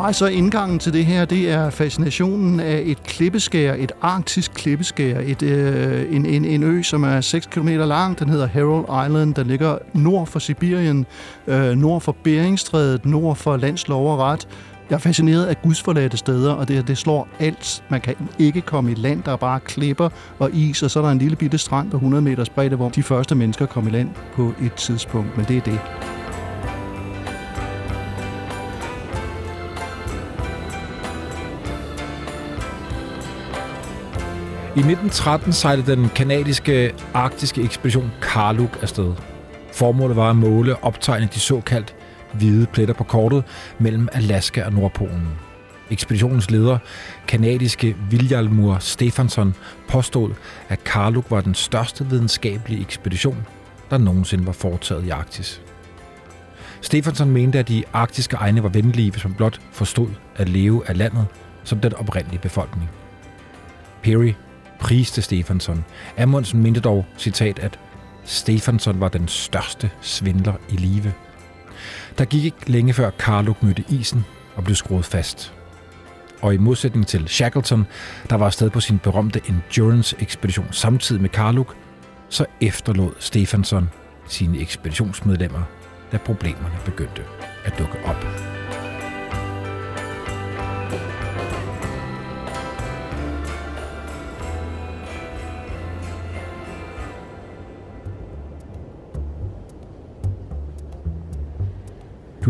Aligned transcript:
Mig 0.00 0.14
så 0.14 0.26
indgangen 0.26 0.78
til 0.78 0.92
det 0.92 1.06
her, 1.06 1.24
det 1.24 1.50
er 1.50 1.70
fascinationen 1.70 2.60
af 2.60 2.82
et 2.84 3.02
klippeskær, 3.02 3.74
et 3.74 3.92
arktisk 4.00 4.52
klippeskær, 4.54 5.20
et, 5.20 5.42
øh, 5.42 6.16
en, 6.16 6.26
en, 6.26 6.44
en 6.44 6.62
ø, 6.62 6.82
som 6.82 7.02
er 7.02 7.20
6 7.20 7.46
km 7.46 7.68
lang. 7.68 8.18
Den 8.18 8.28
hedder 8.28 8.46
Herald 8.46 9.06
Island, 9.08 9.34
der 9.34 9.44
ligger 9.44 9.78
nord 9.94 10.26
for 10.26 10.38
Sibirien, 10.38 11.06
øh, 11.46 11.76
nord 11.76 12.00
for 12.00 12.16
Beringstrædet, 12.24 13.06
nord 13.06 13.36
for 13.36 13.56
landslov 13.56 14.12
og 14.12 14.18
ret. 14.18 14.48
Jeg 14.90 14.96
er 14.96 15.00
fascineret 15.00 15.46
af 15.46 15.62
gudsforladte 15.62 16.16
steder, 16.16 16.52
og 16.52 16.68
det, 16.68 16.88
det 16.88 16.98
slår 16.98 17.28
alt. 17.38 17.84
Man 17.88 18.00
kan 18.00 18.14
ikke 18.38 18.60
komme 18.60 18.90
i 18.90 18.94
land, 18.94 19.22
der 19.22 19.32
er 19.32 19.36
bare 19.36 19.60
klipper 19.60 20.08
og 20.38 20.50
is, 20.52 20.82
og 20.82 20.90
så 20.90 20.98
er 20.98 21.04
der 21.04 21.12
en 21.12 21.18
lille 21.18 21.36
bitte 21.36 21.58
strand 21.58 21.90
på 21.90 21.96
100 21.96 22.22
meters 22.22 22.48
bredde, 22.48 22.76
hvor 22.76 22.88
de 22.88 23.02
første 23.02 23.34
mennesker 23.34 23.66
kom 23.66 23.86
i 23.86 23.90
land 23.90 24.08
på 24.32 24.52
et 24.62 24.72
tidspunkt, 24.72 25.36
men 25.36 25.46
det 25.46 25.56
er 25.56 25.60
det. 25.60 25.80
I 34.70 34.78
1913 34.78 35.52
sejlede 35.52 35.96
den 35.96 36.08
kanadiske 36.08 36.92
arktiske 37.14 37.62
ekspedition 37.62 38.12
Karluk 38.22 38.78
afsted. 38.82 39.12
Formålet 39.72 40.16
var 40.16 40.30
at 40.30 40.36
måle 40.36 40.76
og 40.76 40.84
optegne 40.84 41.28
de 41.34 41.40
såkaldt 41.40 41.94
hvide 42.32 42.66
pletter 42.66 42.94
på 42.94 43.04
kortet 43.04 43.44
mellem 43.78 44.08
Alaska 44.12 44.64
og 44.64 44.72
Nordpolen. 44.72 45.28
Ekspeditionens 45.90 46.50
leder, 46.50 46.78
kanadiske 47.28 47.96
Viljalmur 48.10 48.78
Stefansson, 48.80 49.54
påstod, 49.88 50.30
at 50.68 50.84
Karluk 50.84 51.30
var 51.30 51.40
den 51.40 51.54
største 51.54 52.06
videnskabelige 52.06 52.80
ekspedition, 52.80 53.46
der 53.90 53.98
nogensinde 53.98 54.46
var 54.46 54.52
foretaget 54.52 55.04
i 55.04 55.10
Arktis. 55.10 55.62
Stefansson 56.80 57.30
mente, 57.30 57.58
at 57.58 57.68
de 57.68 57.84
arktiske 57.92 58.36
egne 58.36 58.62
var 58.62 58.68
venlige, 58.68 59.10
hvis 59.10 59.24
man 59.24 59.34
blot 59.34 59.60
forstod 59.72 60.08
at 60.36 60.48
leve 60.48 60.82
af 60.88 60.98
landet 60.98 61.26
som 61.64 61.78
den 61.80 61.94
oprindelige 61.94 62.40
befolkning. 62.40 62.90
Perry 64.02 64.32
priste 64.80 65.22
Stefansson. 65.22 65.84
Amundsen 66.18 66.62
mente 66.62 66.80
dog, 66.80 67.06
citat, 67.18 67.58
at 67.58 67.78
Stefansson 68.24 69.00
var 69.00 69.08
den 69.08 69.28
største 69.28 69.90
svindler 70.00 70.54
i 70.68 70.76
live. 70.76 71.12
Der 72.18 72.24
gik 72.24 72.44
ikke 72.44 72.70
længe 72.70 72.92
før 72.92 73.10
Karluk 73.10 73.62
mødte 73.62 73.84
isen 73.88 74.24
og 74.56 74.64
blev 74.64 74.76
skruet 74.76 75.04
fast. 75.04 75.52
Og 76.40 76.54
i 76.54 76.56
modsætning 76.56 77.06
til 77.06 77.28
Shackleton, 77.28 77.86
der 78.30 78.36
var 78.36 78.46
afsted 78.46 78.70
på 78.70 78.80
sin 78.80 78.98
berømte 78.98 79.40
Endurance-ekspedition 79.48 80.68
samtidig 80.70 81.22
med 81.22 81.30
Karluk, 81.30 81.76
så 82.28 82.46
efterlod 82.60 83.12
Stefansson 83.18 83.90
sine 84.26 84.58
ekspeditionsmedlemmer, 84.58 85.62
da 86.12 86.16
problemerne 86.16 86.78
begyndte 86.84 87.22
at 87.64 87.78
dukke 87.78 87.98
op. 88.04 88.59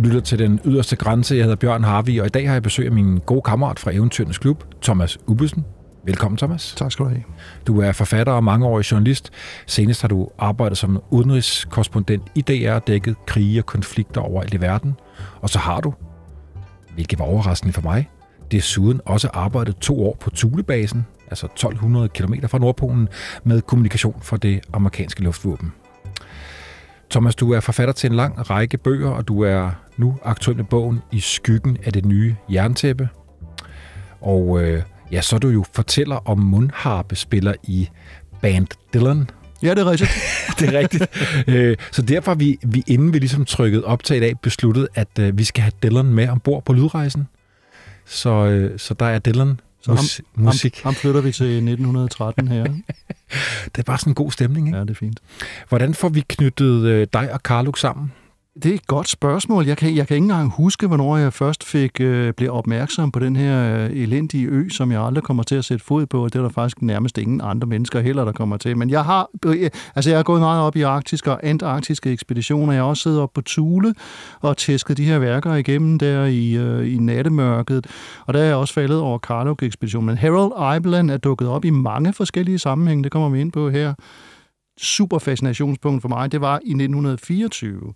Du 0.01 0.05
lytter 0.05 0.21
til 0.21 0.39
den 0.39 0.61
yderste 0.65 0.97
grænse. 0.97 1.35
Jeg 1.35 1.45
hedder 1.45 1.57
Bjørn 1.57 1.85
Harvi, 1.85 2.19
og 2.19 2.27
i 2.27 2.29
dag 2.29 2.47
har 2.47 2.53
jeg 2.53 2.63
besøg 2.63 2.87
af 2.87 2.93
min 2.93 3.19
gode 3.19 3.43
kammerat 3.43 3.79
fra 3.79 3.91
Eventyrens 3.91 4.39
Klub, 4.39 4.65
Thomas 4.83 5.19
Ubbesen. 5.27 5.65
Velkommen, 6.05 6.39
Thomas. 6.39 6.75
Tak 6.77 6.93
skal 6.93 7.05
du 7.05 7.11
have. 7.11 7.23
Du 7.67 7.81
er 7.81 7.93
forfatter 7.93 8.33
og 8.33 8.45
mangeårig 8.45 8.93
journalist. 8.93 9.31
Senest 9.67 10.01
har 10.01 10.09
du 10.09 10.29
arbejdet 10.39 10.79
som 10.79 11.03
udenrigskorrespondent 11.11 12.23
i 12.35 12.41
DR 12.41 12.73
og 12.73 12.87
dækket 12.87 13.17
krige 13.27 13.61
og 13.61 13.67
konflikter 13.67 14.21
over 14.21 14.45
i 14.53 14.61
verden. 14.61 14.95
Og 15.41 15.51
så 15.51 15.59
har 15.59 15.81
du, 15.81 15.95
hvilket 16.95 17.19
var 17.19 17.25
overraskende 17.25 17.73
for 17.73 17.83
mig, 17.83 18.09
desuden 18.51 19.01
også 19.05 19.29
arbejdet 19.33 19.77
to 19.77 20.07
år 20.07 20.17
på 20.21 20.31
Thulebasen, 20.31 21.07
altså 21.31 21.47
1200 21.47 22.09
km 22.09 22.35
fra 22.47 22.59
Nordpolen, 22.59 23.09
med 23.45 23.61
kommunikation 23.61 24.17
for 24.23 24.37
det 24.37 24.61
amerikanske 24.73 25.23
luftvåben. 25.23 25.73
Thomas, 27.11 27.35
du 27.35 27.53
er 27.53 27.61
forfatter 27.61 27.93
til 27.93 28.11
en 28.11 28.17
lang 28.17 28.51
række 28.51 28.79
bøger, 28.79 29.11
og 29.11 29.29
du 29.29 29.43
er 29.43 29.71
nu 29.97 30.19
aktuel 30.25 30.57
med 30.57 30.65
bogen 30.65 31.03
I 31.13 31.21
skyggen 31.21 31.79
af 31.85 31.93
det 31.93 32.05
nye 32.05 32.37
jerntæppe. 32.49 33.09
Og 34.21 34.63
øh, 34.63 34.83
ja, 35.13 35.21
så 35.21 35.39
du 35.39 35.49
jo 35.49 35.65
fortæller 35.73 36.17
om 36.29 36.39
mundharpespiller 36.39 37.55
i 37.63 37.89
Band 38.41 38.67
Dylan. 38.95 39.31
Ja, 39.63 39.75
det 39.75 39.79
er 39.79 39.91
rigtigt. 39.91 40.11
det 40.59 40.75
er 40.75 40.79
rigtigt. 40.79 41.07
Øh, 41.49 41.77
så 41.93 42.03
derfor 42.03 42.31
har 42.31 42.39
vi, 42.39 42.59
vi, 42.63 42.83
inden 42.87 43.13
vi 43.13 43.19
ligesom 43.19 43.45
trykket 43.45 43.85
op 43.85 44.05
til 44.05 44.17
i 44.17 44.21
dag, 44.21 44.41
besluttet, 44.43 44.89
at 44.95 45.19
øh, 45.21 45.39
vi 45.39 45.45
skal 45.45 45.63
have 45.63 45.73
Dylan 45.83 46.07
med 46.07 46.29
ombord 46.29 46.65
på 46.65 46.73
lydrejsen. 46.73 47.29
Så, 48.07 48.31
øh, 48.31 48.79
så 48.79 48.95
der 48.95 49.07
er 49.07 49.19
Dylan 49.19 49.61
så 49.83 49.91
mus- 49.91 50.17
ham, 50.35 50.45
musik. 50.45 50.75
Ham, 50.83 50.85
ham 50.85 50.95
flytter 50.95 51.21
vi 51.21 51.33
til 51.33 51.47
1913 51.47 52.49
her. 52.49 52.65
det 53.75 53.79
er 53.79 53.83
bare 53.83 53.99
sådan 53.99 54.11
en 54.11 54.15
god 54.15 54.31
stemning, 54.31 54.67
ikke? 54.67 54.79
Ja, 54.79 54.85
det 54.85 54.91
er 54.91 54.95
fint. 54.95 55.21
Hvordan 55.69 55.95
får 55.95 56.09
vi 56.09 56.25
knyttet 56.29 56.85
øh, 56.85 57.07
dig 57.13 57.33
og 57.33 57.43
Karluk 57.43 57.79
sammen? 57.79 58.13
Det 58.55 58.71
er 58.71 58.75
et 58.75 58.87
godt 58.87 59.09
spørgsmål. 59.09 59.67
Jeg 59.67 59.77
kan, 59.77 59.97
jeg 59.97 60.07
kan 60.07 60.15
ikke 60.15 60.25
engang 60.25 60.51
huske, 60.51 60.87
hvornår 60.87 61.17
jeg 61.17 61.33
først 61.33 61.65
fik 61.65 62.01
øh, 62.01 62.33
blev 62.33 62.53
opmærksom 62.53 63.13
på 63.13 63.19
den 63.19 63.37
her 63.37 63.85
øh, 63.85 63.91
elendige 63.91 64.47
ø, 64.47 64.69
som 64.69 64.93
jeg 64.93 65.03
aldrig 65.03 65.25
kommer 65.25 65.43
til 65.43 65.55
at 65.55 65.65
sætte 65.65 65.85
fod 65.85 66.07
på, 66.07 66.25
og 66.25 66.33
det 66.33 66.39
er 66.39 66.43
der 66.43 66.49
faktisk 66.49 66.83
nærmest 66.83 67.19
ingen 67.19 67.41
andre 67.41 67.67
mennesker 67.67 68.01
heller, 68.01 68.25
der 68.25 68.33
kommer 68.33 68.57
til. 68.57 68.77
Men 68.77 68.91
jeg 68.91 69.05
har, 69.05 69.31
øh, 69.47 69.63
øh 69.63 69.71
altså 69.95 70.11
jeg 70.11 70.19
har 70.19 70.23
gået 70.23 70.41
meget 70.41 70.63
op 70.63 70.77
i 70.77 70.83
arktiske 70.83 71.31
og 71.31 71.41
antarktiske 71.43 72.11
ekspeditioner. 72.11 72.73
Jeg 72.73 72.83
har 72.83 72.89
også 72.89 73.03
siddet 73.03 73.21
op 73.21 73.33
på 73.33 73.41
Thule 73.41 73.95
og 74.41 74.57
tæsket 74.57 74.97
de 74.97 75.05
her 75.05 75.19
værker 75.19 75.55
igennem 75.55 75.99
der 75.99 76.25
i, 76.25 76.57
øh, 76.57 76.95
i 76.95 76.99
nattemørket, 76.99 77.87
og 78.27 78.35
der 78.35 78.41
er 78.41 78.45
jeg 78.45 78.57
også 78.57 78.75
faldet 78.75 78.99
over 78.99 79.19
Karluk-ekspeditionen. 79.19 80.07
Men 80.07 80.19
Harold 80.19 80.81
Island 80.81 81.11
er 81.11 81.17
dukket 81.17 81.49
op 81.49 81.65
i 81.65 81.71
mange 81.71 82.13
forskellige 82.13 82.59
sammenhænge, 82.59 83.05
det 83.05 83.13
kommer 83.13 83.29
vi 83.29 83.41
ind 83.41 83.53
på 83.53 83.71
her. 83.71 83.95
Super 84.79 85.19
fascinationspunkt 85.19 86.03
for 86.03 86.09
mig, 86.09 86.33
det 86.33 86.41
var 86.41 86.61
i 86.65 86.71
1924 86.71 87.93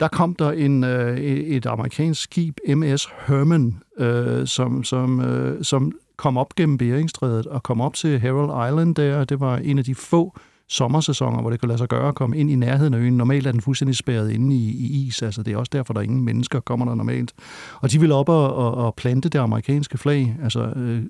der 0.00 0.08
kom 0.08 0.34
der 0.34 0.50
en, 0.50 0.84
øh, 0.84 1.18
et 1.18 1.66
amerikansk 1.66 2.22
skib, 2.22 2.58
MS 2.68 3.08
Herman, 3.26 3.82
øh, 3.98 4.46
som, 4.46 4.84
som, 4.84 5.20
øh, 5.20 5.64
som 5.64 5.92
kom 6.16 6.36
op 6.36 6.54
gennem 6.54 6.78
Beringstrædet 6.78 7.46
og 7.46 7.62
kom 7.62 7.80
op 7.80 7.94
til 7.94 8.20
Herald 8.20 8.70
Island 8.70 8.94
der. 8.94 9.24
Det 9.24 9.40
var 9.40 9.56
en 9.56 9.78
af 9.78 9.84
de 9.84 9.94
få 9.94 10.38
sommersæsoner, 10.68 11.40
hvor 11.40 11.50
det 11.50 11.60
kunne 11.60 11.68
lade 11.68 11.78
sig 11.78 11.88
gøre 11.88 12.08
at 12.08 12.14
komme 12.14 12.38
ind 12.38 12.50
i 12.50 12.54
nærheden 12.54 12.94
af 12.94 12.98
øen. 12.98 13.16
Normalt 13.16 13.46
er 13.46 13.52
den 13.52 13.60
fuldstændig 13.60 13.96
spærret 13.96 14.30
inde 14.30 14.56
i, 14.56 14.68
i 14.68 15.06
is, 15.06 15.22
altså 15.22 15.42
det 15.42 15.52
er 15.52 15.56
også 15.56 15.70
derfor, 15.72 15.92
der 15.92 16.00
er 16.00 16.04
ingen 16.04 16.24
mennesker 16.24 16.60
kommer 16.60 16.86
der 16.86 16.94
normalt. 16.94 17.32
Og 17.80 17.92
de 17.92 18.00
ville 18.00 18.14
op 18.14 18.28
og, 18.28 18.54
og, 18.54 18.74
og 18.74 18.94
plante 18.94 19.28
det 19.28 19.38
amerikanske 19.38 19.98
flag, 19.98 20.36
altså, 20.42 20.60
øh, 20.76 21.02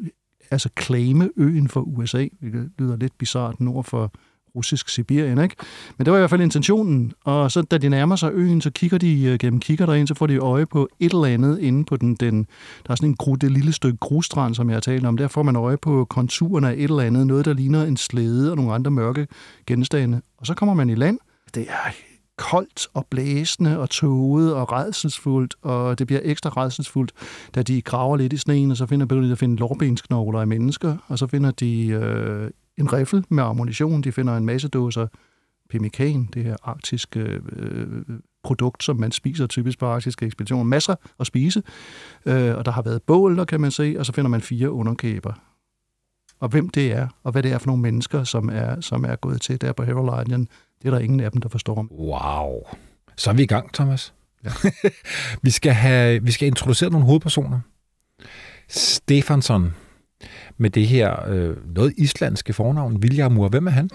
altså 0.51 0.69
claime 0.81 1.31
øen 1.37 1.69
for 1.69 1.81
USA, 1.81 2.27
hvilket 2.41 2.71
lyder 2.79 2.97
lidt 2.97 3.19
bizart 3.19 3.61
nord 3.61 3.85
for, 3.85 4.13
russisk 4.57 4.89
Sibirien, 4.89 5.43
ikke? 5.43 5.57
Men 5.99 6.05
det 6.05 6.11
var 6.11 6.19
i 6.19 6.21
hvert 6.21 6.31
fald 6.31 6.41
intentionen, 6.41 7.13
og 7.25 7.53
så 7.53 7.63
da 7.63 7.79
de 7.79 7.89
nærmer 7.89 8.17
sig 8.17 8.31
øen, 8.35 8.61
så 8.61 8.71
kigger 8.71 8.99
de 8.99 9.25
øh, 9.25 9.39
gennem 9.39 9.61
kigger 9.61 9.87
derind, 9.87 10.09
så 10.09 10.15
får 10.15 10.27
de 10.27 10.37
øje 10.37 10.67
på 10.67 10.89
et 11.01 11.13
eller 11.13 11.25
andet 11.25 11.59
inde 11.59 11.85
på 11.85 11.97
den, 11.97 12.15
den 12.15 12.47
der 12.87 12.91
er 12.91 12.95
sådan 12.95 13.09
en 13.09 13.17
gru, 13.17 13.35
det 13.35 13.51
lille 13.51 13.73
stykke 13.73 13.99
grusstrand, 13.99 14.55
som 14.55 14.69
jeg 14.69 14.77
har 14.77 14.81
talt 14.81 15.07
om, 15.07 15.17
der 15.17 15.29
får 15.29 15.43
man 15.43 15.57
øje 15.57 15.77
på 15.77 16.07
konturerne 16.11 16.69
af 16.69 16.73
et 16.73 16.83
eller 16.83 17.03
andet, 17.03 17.27
noget 17.27 17.45
der 17.45 17.53
ligner 17.53 17.85
en 17.85 17.97
slæde 17.97 18.51
og 18.51 18.57
nogle 18.57 18.75
andre 18.75 18.91
mørke 18.91 19.27
genstande, 19.67 20.21
og 20.39 20.47
så 20.47 20.55
kommer 20.55 20.75
man 20.75 20.91
i 20.91 20.95
land. 20.95 21.19
Det 21.55 21.67
er 21.69 21.93
koldt 22.37 22.87
og 22.95 23.07
blæsende 23.11 23.79
og 23.79 23.91
tåget 23.91 24.55
og 24.55 24.73
redselsfuldt, 24.73 25.55
og 25.63 25.99
det 25.99 26.07
bliver 26.07 26.21
ekstra 26.25 26.51
redselsfuldt, 26.51 27.13
da 27.55 27.63
de 27.63 27.83
graver 27.83 28.17
lidt 28.17 28.33
i 28.33 28.37
sneen, 28.37 28.71
og 28.71 28.77
så 28.77 28.87
finder 28.87 29.07
de 29.07 29.33
at 29.33 29.39
finde 29.39 29.57
lårbensknogler 29.57 30.41
af 30.41 30.47
mennesker, 30.47 30.97
og 31.07 31.19
så 31.19 31.27
finder 31.27 31.51
de 31.51 31.87
øh, 31.87 32.51
en 32.79 32.93
riffel 32.93 33.25
med 33.29 33.43
ammunition. 33.45 34.03
De 34.03 34.13
finder 34.13 34.37
en 34.37 34.47
masse 34.47 34.69
dåser 34.69 35.07
pemmikan, 35.71 36.29
det 36.35 36.45
her 36.45 36.57
arktiske 36.63 37.21
øh, 37.53 37.87
produkt, 38.43 38.85
som 38.85 38.97
man 38.97 39.13
spiser 39.13 39.47
typisk 39.47 39.79
på 39.79 39.87
arktiske 39.87 40.27
ekspeditioner. 40.27 40.65
Masser 40.65 40.95
at 41.21 41.27
spise, 41.27 41.63
øh, 42.27 42.57
og 42.57 42.65
der 42.65 42.71
har 42.71 42.83
været 42.83 43.03
bål, 43.03 43.37
der 43.37 43.45
kan 43.45 43.61
man 43.61 43.71
se, 43.71 43.97
og 43.99 44.07
så 44.07 44.13
finder 44.13 44.29
man 44.29 44.41
fire 44.41 44.71
underkæber. 44.71 45.33
Og 46.41 46.49
hvem 46.49 46.69
det 46.69 46.93
er, 46.93 47.09
og 47.23 47.33
hvad 47.33 47.43
det 47.43 47.53
er 47.53 47.59
for 47.59 47.67
nogle 47.67 47.83
mennesker, 47.83 48.25
som 48.25 48.49
er, 48.53 48.81
som 48.81 49.05
er 49.05 49.17
gået 49.17 49.41
til 49.41 49.61
der 49.61 49.73
på 49.73 49.83
Herald 49.83 50.27
Island, 50.27 50.47
det 50.83 50.89
er 50.89 50.91
der 50.91 50.99
ingen 50.99 51.21
af 51.21 51.33
dem, 51.33 51.41
der 51.41 51.49
forstår 51.49 51.79
om. 51.79 51.91
Wow. 51.93 52.63
Så 53.17 53.31
er 53.31 53.35
vi 53.35 53.43
i 53.43 53.47
gang, 53.47 53.73
Thomas. 53.73 54.15
Ja. 54.45 54.51
vi, 55.43 55.51
skal 55.51 55.73
have, 55.73 56.23
vi 56.23 56.33
skal 56.33 56.47
introducere 56.47 56.91
nogle 56.91 57.07
hovedpersoner. 57.07 57.61
Stefansson, 58.69 59.75
med 60.59 60.71
det 60.71 60.87
her 60.87 61.29
øh, 61.29 61.57
noget 61.75 61.93
islandske 61.97 62.53
fornavn, 62.53 63.03
Viljamur. 63.03 63.49
Hvem 63.49 63.67
er 63.67 63.71
han? 63.71 63.91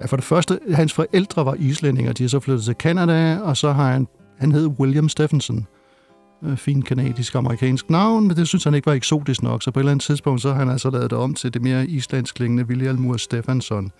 Ja, 0.00 0.06
for 0.06 0.16
det 0.16 0.24
første, 0.24 0.58
hans 0.72 0.92
forældre 0.92 1.44
var 1.44 1.54
islændinge, 1.54 2.12
De 2.12 2.24
er 2.24 2.28
så 2.28 2.40
flyttet 2.40 2.64
til 2.64 2.74
Canada, 2.74 3.38
og 3.38 3.56
så 3.56 3.72
har 3.72 3.92
han, 3.92 4.06
han 4.38 4.52
hed 4.52 4.66
William 4.66 5.08
Stephenson. 5.08 5.66
Øh, 6.44 6.56
fint 6.56 6.84
kanadisk-amerikansk 6.84 7.90
navn, 7.90 8.28
men 8.28 8.36
det 8.36 8.48
synes 8.48 8.64
han 8.64 8.74
ikke 8.74 8.86
var 8.86 8.92
eksotisk 8.92 9.42
nok, 9.42 9.62
så 9.62 9.70
på 9.70 9.80
et 9.80 9.82
eller 9.82 9.90
andet 9.90 10.04
tidspunkt, 10.04 10.42
så 10.42 10.48
har 10.48 10.58
han 10.58 10.70
altså 10.70 10.90
lavet 10.90 11.10
det 11.10 11.18
om 11.18 11.34
til 11.34 11.54
det 11.54 11.62
mere 11.62 11.86
islandsk 11.86 12.34
klingende 12.34 12.68
Viljamur 12.68 13.16
Stephenson. 13.16 13.92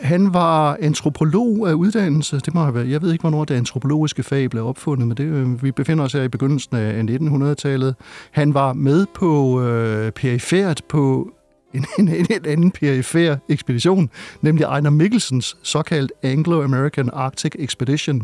Han 0.00 0.34
var 0.34 0.76
antropolog 0.80 1.68
af 1.68 1.72
uddannelse. 1.72 2.36
Det 2.36 2.54
må 2.54 2.62
have 2.62 2.74
været, 2.74 2.90
jeg 2.90 3.02
ved 3.02 3.12
ikke, 3.12 3.22
hvornår 3.22 3.44
det 3.44 3.54
antropologiske 3.54 4.22
fag 4.22 4.50
blev 4.50 4.66
opfundet, 4.66 5.08
men 5.08 5.16
det, 5.16 5.24
øh, 5.24 5.62
vi 5.62 5.72
befinder 5.72 6.04
os 6.04 6.12
her 6.12 6.22
i 6.22 6.28
begyndelsen 6.28 6.76
af 6.76 7.02
1900-tallet. 7.02 7.94
Han 8.30 8.54
var 8.54 8.72
med 8.72 9.06
på 9.14 9.62
øh, 9.62 10.12
perifært 10.12 10.82
på 10.88 11.30
en, 11.74 11.86
en, 11.98 12.08
en, 12.08 12.26
en 12.30 12.46
anden 12.46 12.70
perifær 12.70 13.36
ekspedition, 13.48 14.10
nemlig 14.40 14.64
Ejner 14.64 14.90
Mikkelsens 14.90 15.56
såkaldt 15.62 16.12
Anglo-American 16.22 17.10
Arctic 17.12 17.52
Expedition, 17.58 18.22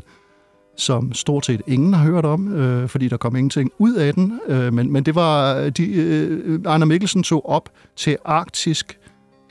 som 0.77 1.13
stort 1.13 1.47
set 1.47 1.63
ingen 1.67 1.95
har 1.95 2.05
hørt 2.05 2.25
om, 2.25 2.55
øh, 2.55 2.89
fordi 2.89 3.09
der 3.09 3.17
kom 3.17 3.37
ingenting 3.37 3.71
ud 3.79 3.95
af 3.95 4.15
den. 4.15 4.41
Øh, 4.49 4.73
men, 4.73 4.93
men 4.93 5.05
det 5.05 5.15
var, 5.15 5.57
øh, 5.57 5.69
de, 5.69 5.93
øh, 5.93 6.61
Ejner 6.65 6.87
Mikkelsen 6.87 7.23
tog 7.23 7.49
op 7.49 7.69
til 7.97 8.17
arktisk 8.25 8.99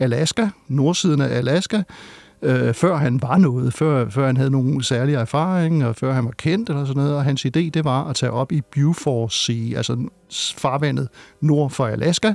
Alaska, 0.01 0.47
nordsiden 0.67 1.21
af 1.21 1.37
Alaska, 1.37 1.81
øh, 2.41 2.73
før 2.73 2.97
han 2.97 3.21
var 3.21 3.37
noget, 3.37 3.73
før, 3.73 4.09
før 4.09 4.25
han 4.25 4.37
havde 4.37 4.51
nogen 4.51 4.83
særlige 4.83 5.17
erfaring, 5.17 5.85
og 5.85 5.95
før 5.95 6.13
han 6.13 6.25
var 6.25 6.31
kendt 6.31 6.69
eller 6.69 6.85
sådan 6.85 7.01
noget. 7.01 7.15
Og 7.15 7.23
hans 7.23 7.45
idé, 7.45 7.69
det 7.69 7.85
var 7.85 8.09
at 8.09 8.15
tage 8.15 8.31
op 8.31 8.51
i 8.51 8.61
Beaufort 8.61 9.33
Sea, 9.33 9.77
altså 9.77 9.97
farvandet 10.57 11.07
nord 11.41 11.69
for 11.69 11.87
Alaska, 11.87 12.33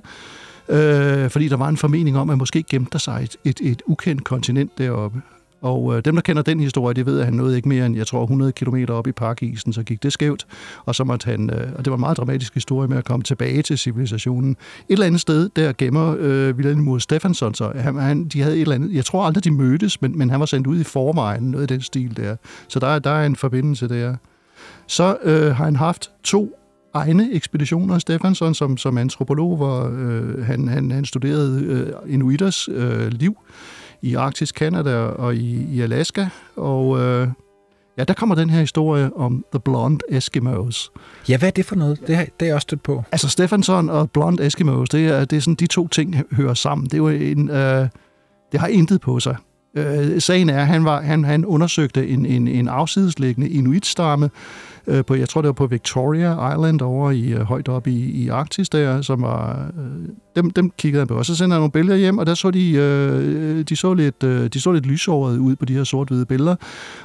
øh, 0.69 1.31
fordi 1.31 1.49
der 1.49 1.57
var 1.57 1.69
en 1.69 1.77
formening 1.77 2.19
om, 2.19 2.31
at 2.31 2.39
måske 2.39 2.63
gemte 2.63 2.91
der 2.93 2.99
sig 2.99 3.21
et, 3.23 3.37
et, 3.45 3.61
et 3.71 3.83
ukendt 3.87 4.25
kontinent 4.25 4.79
deroppe. 4.79 5.23
Og 5.61 5.97
øh, 5.97 6.05
dem, 6.05 6.15
der 6.15 6.23
kender 6.23 6.43
den 6.43 6.61
historie, 6.61 6.95
de 6.95 7.07
ved, 7.07 7.19
at 7.19 7.25
han 7.25 7.35
nåede 7.35 7.57
ikke 7.57 7.69
mere 7.69 7.87
end, 7.87 7.97
jeg 7.97 8.07
tror, 8.07 8.23
100 8.23 8.53
km 8.53 8.77
op 8.89 9.07
i 9.07 9.13
parkisen, 9.13 9.73
så 9.73 9.83
gik 9.83 10.03
det 10.03 10.13
skævt. 10.13 10.47
Og 10.85 10.95
så 10.95 11.05
måtte 11.05 11.31
han, 11.31 11.51
øh, 11.51 11.73
og 11.77 11.85
det 11.85 11.91
var 11.91 11.97
en 11.97 12.01
meget 12.01 12.17
dramatisk 12.17 12.55
historie 12.55 12.89
med 12.89 12.97
at 12.97 13.05
komme 13.05 13.23
tilbage 13.23 13.63
til 13.63 13.79
civilisationen. 13.79 14.51
Et 14.51 14.57
eller 14.89 15.07
andet 15.07 15.21
sted, 15.21 15.49
der 15.57 15.73
gemmer 15.79 16.17
øh, 16.19 16.55
Wilhelm 16.55 17.01
Stefansson 17.01 17.55
så. 17.55 17.73
Han, 17.75 17.97
han, 17.97 18.25
de 18.25 18.43
havde 18.43 18.57
et 18.57 18.61
eller 18.61 18.75
andet, 18.75 18.95
jeg 18.95 19.05
tror 19.05 19.25
aldrig, 19.25 19.45
de 19.45 19.51
mødtes, 19.51 20.03
men, 20.03 20.19
men 20.19 20.31
han 20.31 20.41
var 20.41 20.47
sendt 20.47 20.67
ud 20.67 20.81
i 20.81 20.85
forvejen, 20.85 21.43
noget 21.43 21.71
i 21.71 21.75
den 21.75 21.81
stil 21.81 22.17
der. 22.17 22.37
Så 22.69 22.79
der, 22.79 22.99
der 22.99 23.11
er 23.11 23.27
en 23.27 23.37
forbindelse 23.37 23.89
der. 23.89 24.17
Så 24.87 25.17
øh, 25.23 25.57
har 25.57 25.65
han 25.65 25.77
haft 25.77 26.11
to 26.25 26.57
egne 26.95 27.33
ekspeditioner. 27.33 27.99
Stefansson 27.99 28.55
som, 28.55 28.77
som 28.77 28.99
antropolog, 28.99 29.57
hvor 29.57 29.91
øh, 29.99 30.45
han, 30.45 30.69
han, 30.69 30.91
han 30.91 31.05
studerede 31.05 31.63
øh, 31.65 32.13
inuiters 32.15 32.69
øh, 32.69 33.09
liv 33.09 33.37
i 34.03 34.15
Arktisk 34.15 34.55
Canada 34.55 34.97
og 34.97 35.35
i, 35.35 35.67
i 35.73 35.81
Alaska. 35.81 36.27
Og 36.57 37.01
øh, 37.01 37.29
ja, 37.99 38.05
der 38.05 38.15
kommer 38.15 38.35
den 38.35 38.51
her 38.51 38.61
historie 38.61 39.17
om 39.17 39.45
The 39.53 39.61
Blonde 39.61 40.05
Eskimos. 40.09 40.91
Ja, 41.29 41.39
hvad 41.39 41.49
er 41.49 41.53
det 41.53 41.65
for 41.65 41.77
noget? 41.77 42.01
Det, 42.07 42.17
har, 42.17 42.25
det 42.25 42.43
er 42.43 42.47
jeg 42.47 42.55
også 42.55 42.65
stødt 42.65 42.83
på. 42.83 43.05
Altså, 43.13 43.29
Stefansson 43.29 43.91
og 43.91 44.11
Blonde 44.11 44.47
Eskimos, 44.47 44.89
det 44.89 45.09
er, 45.09 45.25
det 45.25 45.37
er 45.37 45.41
sådan, 45.41 45.55
de 45.55 45.67
to 45.67 45.89
ting 45.89 46.23
hører 46.33 46.55
sammen. 46.55 46.85
Det 46.85 46.95
er 46.95 46.99
jo 46.99 47.09
en... 47.09 47.51
Øh, 47.51 47.89
det 48.53 48.61
har 48.61 48.67
intet 48.67 49.01
på 49.01 49.21
sig. 49.21 49.37
Øh, 49.77 50.21
sagen 50.21 50.51
er, 50.51 50.61
at 50.61 50.67
han, 50.67 50.85
var, 50.85 51.01
han, 51.01 51.25
han 51.25 51.45
undersøgte 51.45 52.09
en, 52.09 52.27
en, 52.27 52.49
en 52.49 52.69
afsidesliggende 52.69 53.49
inuitstamme, 53.51 54.31
øh, 54.87 55.05
på, 55.05 55.15
jeg 55.15 55.29
tror 55.29 55.41
det 55.41 55.47
var 55.47 55.53
på 55.53 55.67
Victoria 55.67 56.53
Island 56.53 56.81
over 56.81 57.11
i 57.11 57.33
øh, 57.33 57.41
højt 57.41 57.69
op 57.69 57.87
i, 57.87 58.11
i 58.11 58.29
Arktis 58.29 58.69
der, 58.69 59.03
som 59.03 59.23
var, 59.23 59.71
øh, 59.79 60.09
dem, 60.37 60.51
dem 60.51 60.71
kiggede 60.79 61.01
han 61.01 61.09
på. 61.09 61.15
Og 61.15 61.27
så 61.27 61.37
sendte 61.37 61.55
han 61.55 61.61
nogle 61.61 61.73
billeder 61.73 61.97
hjem, 61.97 62.19
og 62.19 62.27
der 62.27 62.35
så 62.35 62.51
de, 62.51 62.73
øh, 62.73 63.65
de, 63.69 63.77
så 63.77 63.95
lidt, 63.95 64.23
øh, 64.23 64.49
de 64.49 64.61
så 64.61 64.73
lidt 64.73 64.87
lysåret 64.87 65.39
ud 65.39 65.57
på 65.57 65.65
de 65.65 65.75
her 65.75 65.85
sort-hvide 65.85 66.27
billeder. 66.27 66.57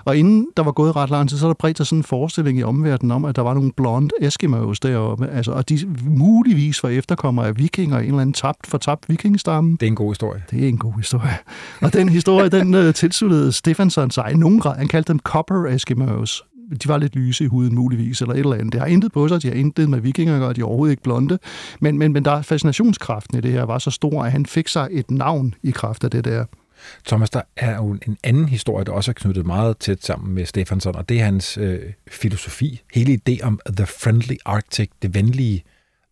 Og 0.06 0.18
inden 0.18 0.48
der 0.58 0.64
var 0.64 0.72
gået 0.72 0.96
ret 0.96 1.10
lang 1.10 1.30
tid, 1.30 1.38
så 1.38 1.46
er 1.46 1.50
der 1.50 1.54
bredt 1.54 1.78
sig 1.78 1.88
sådan 1.88 2.00
en 2.00 2.04
forestilling 2.04 2.60
i 2.60 2.64
omverdenen 2.64 3.12
om, 3.12 3.26
at 3.26 3.36
der 3.36 3.42
var 3.42 3.54
nogle 3.54 3.72
blonde 3.78 4.10
Eskimos 4.22 4.80
deroppe. 4.80 5.28
Altså, 5.28 5.52
og 5.52 5.70
de 5.70 5.80
muligvis 6.06 6.84
var 6.84 6.90
efterkommere 6.90 7.48
af 7.48 7.58
vikinger, 7.58 7.98
en 7.98 8.06
eller 8.06 8.20
anden 8.20 8.34
tabt 8.34 8.68
for 8.68 8.78
tabt 8.78 9.10
vikingstamme. 9.10 9.72
Det 9.72 9.84
er 9.84 9.88
en 9.88 9.96
god 9.96 10.12
historie. 10.12 10.44
Det 10.52 10.64
er 10.64 10.68
en 10.68 10.78
god 10.78 10.94
historie. 10.98 11.38
Og 11.82 11.94
den 11.94 12.10
historie, 12.10 12.50
den 12.50 12.74
øh, 12.74 12.94
tilsluttede 12.94 13.52
Stefansson 13.52 14.12
sig 14.12 14.32
i 14.32 14.36
nogen 14.36 14.60
grad. 14.60 14.78
Han 14.78 14.88
kaldte 14.88 15.14
dem 15.14 15.20
Copper 15.20 15.66
Eskimos 15.66 16.44
de 16.84 16.88
var 16.88 16.98
lidt 16.98 17.16
lyse 17.16 17.44
i 17.44 17.48
huden 17.48 17.76
muligvis, 17.76 18.22
eller 18.22 18.34
et 18.34 18.40
eller 18.40 18.54
andet. 18.54 18.74
Det 18.74 18.82
har 18.82 18.88
intet 18.88 19.12
på 19.12 19.28
sig, 19.28 19.42
de 19.42 19.48
har 19.48 19.56
intet 19.56 19.90
med 19.90 20.00
vikinger, 20.00 20.40
og 20.40 20.56
de 20.56 20.62
er 20.62 20.66
overhovedet 20.66 20.92
ikke 20.92 21.04
blonde. 21.04 21.40
Men, 21.80 21.98
men, 21.98 22.14
men 22.14 22.26
der 22.26 22.32
er 22.32 22.42
fascinationskraften 22.42 23.38
i 23.38 23.42
det 23.42 23.52
her 23.52 23.64
var 23.64 23.78
så 23.80 23.92
stor, 23.92 24.24
at 24.24 24.32
han 24.32 24.46
fik 24.46 24.68
sig 24.68 24.88
et 24.92 25.12
navn 25.12 25.54
i 25.64 25.72
kraft 25.72 26.04
af 26.04 26.12
det 26.12 26.26
der. 26.26 26.46
Thomas, 27.08 27.30
der 27.30 27.42
er 27.56 27.76
jo 27.76 27.98
en 28.08 28.18
anden 28.24 28.50
historie, 28.50 28.86
der 28.86 28.92
også 28.92 29.12
er 29.12 29.14
knyttet 29.14 29.46
meget 29.46 29.78
tæt 29.78 30.04
sammen 30.04 30.36
med 30.36 30.46
Stefansson, 30.46 30.96
og 30.96 31.10
det 31.10 31.20
er 31.20 31.26
hans 31.26 31.58
øh, 31.58 31.80
filosofi. 32.12 32.82
Hele 32.94 33.20
idé 33.30 33.44
om 33.44 33.60
The 33.78 33.86
Friendly 33.86 34.36
Arctic, 34.46 34.90
det 35.02 35.14
venlige 35.14 35.64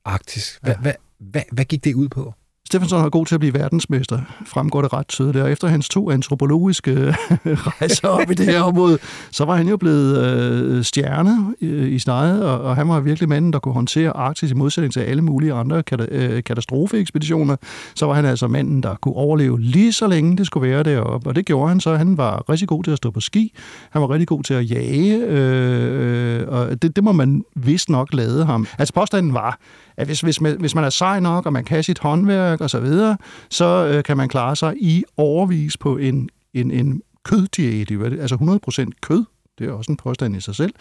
Arktis. 0.06 0.60
Hvad, 0.62 0.74
ja. 0.74 0.82
hvad, 0.82 0.94
hvad, 1.20 1.42
hvad 1.52 1.66
gik 1.66 1.84
det 1.84 1.94
ud 1.94 2.10
på? 2.10 2.34
Stefansson 2.70 3.06
er 3.06 3.10
god 3.10 3.26
til 3.26 3.36
at 3.36 3.40
blive 3.40 3.54
verdensmester, 3.54 4.20
fremgår 4.46 4.82
det 4.82 4.94
ret 4.94 5.08
tydeligt. 5.08 5.44
Og 5.44 5.52
efter 5.52 5.68
hans 5.68 5.90
to 5.90 6.12
antropologiske 6.12 6.92
rejser 7.46 8.08
op 8.08 8.32
i 8.32 8.34
det 8.34 8.46
her 8.46 8.62
område, 8.62 8.98
så 9.32 9.46
var 9.46 9.56
han 9.56 9.68
jo 9.68 9.78
blevet 9.78 10.26
øh, 10.26 10.84
stjerne 10.84 11.56
i, 11.60 11.68
i 11.68 12.00
stedet, 12.00 12.44
og, 12.44 12.62
og 12.62 12.76
han 12.76 12.90
var 12.90 13.00
virkelig 13.00 13.30
manden, 13.30 13.54
der 13.54 13.60
kunne 13.60 13.74
håndtere 13.74 14.18
Arktis 14.18 14.52
i 14.52 14.54
modsætning 14.54 14.94
til 14.94 15.00
alle 15.00 15.22
mulige 15.22 15.54
andre 15.54 15.84
øh, 16.00 16.44
katastrofeekspeditioner. 16.44 17.56
Så 17.96 18.06
var 18.06 18.14
han 18.14 18.26
altså 18.26 18.48
manden, 18.48 18.84
der 18.84 18.96
kunne 18.96 19.16
overleve 19.16 19.62
lige 19.62 19.94
så 19.94 20.08
længe 20.08 20.38
det 20.38 20.46
skulle 20.46 20.70
være 20.70 20.84
deroppe, 20.84 21.30
og 21.30 21.36
det 21.36 21.46
gjorde 21.46 21.70
han 21.70 21.80
så. 21.80 21.96
Han 21.96 22.18
var 22.18 22.50
rigtig 22.50 22.68
god 22.68 22.84
til 22.84 22.92
at 22.92 22.98
stå 22.98 23.12
på 23.12 23.20
ski, 23.20 23.54
han 23.90 24.02
var 24.02 24.10
rigtig 24.10 24.28
god 24.28 24.44
til 24.44 24.54
at 24.54 24.72
jage, 24.72 25.18
øh, 25.18 26.42
øh 26.42 26.48
og 26.48 26.82
det, 26.82 26.96
det 26.96 27.04
må 27.04 27.12
man 27.12 27.44
vist 27.56 27.90
nok 27.90 28.14
lade 28.14 28.46
ham. 28.46 28.68
Altså 28.78 28.94
påstanden 28.94 29.34
var, 29.34 29.60
at 30.00 30.08
hvis, 30.08 30.22
hvis, 30.22 30.42
man, 30.42 30.56
hvis 30.60 30.76
man 30.76 30.84
er 30.84 30.90
sej 30.90 31.20
nok, 31.20 31.46
og 31.46 31.54
man 31.54 31.64
kan 31.64 31.84
sit 31.84 32.00
håndværk 32.00 32.62
osv., 32.62 32.68
så, 32.68 32.80
videre, 32.80 33.18
så 33.50 33.92
øh, 33.94 34.04
kan 34.04 34.18
man 34.18 34.30
klare 34.30 34.56
sig 34.56 34.74
i 34.78 35.04
overvis 35.18 35.78
på 35.78 35.98
en, 35.98 36.30
en, 36.54 36.72
en 36.72 37.02
køddiæt, 37.24 37.92
altså 37.92 38.60
100% 38.86 38.90
kød. 39.02 39.24
Det 39.60 39.68
er 39.68 39.72
også 39.72 39.92
en 39.92 39.98
påstand 39.98 40.36
i 40.36 40.42
sig 40.42 40.56
selv. 40.56 40.74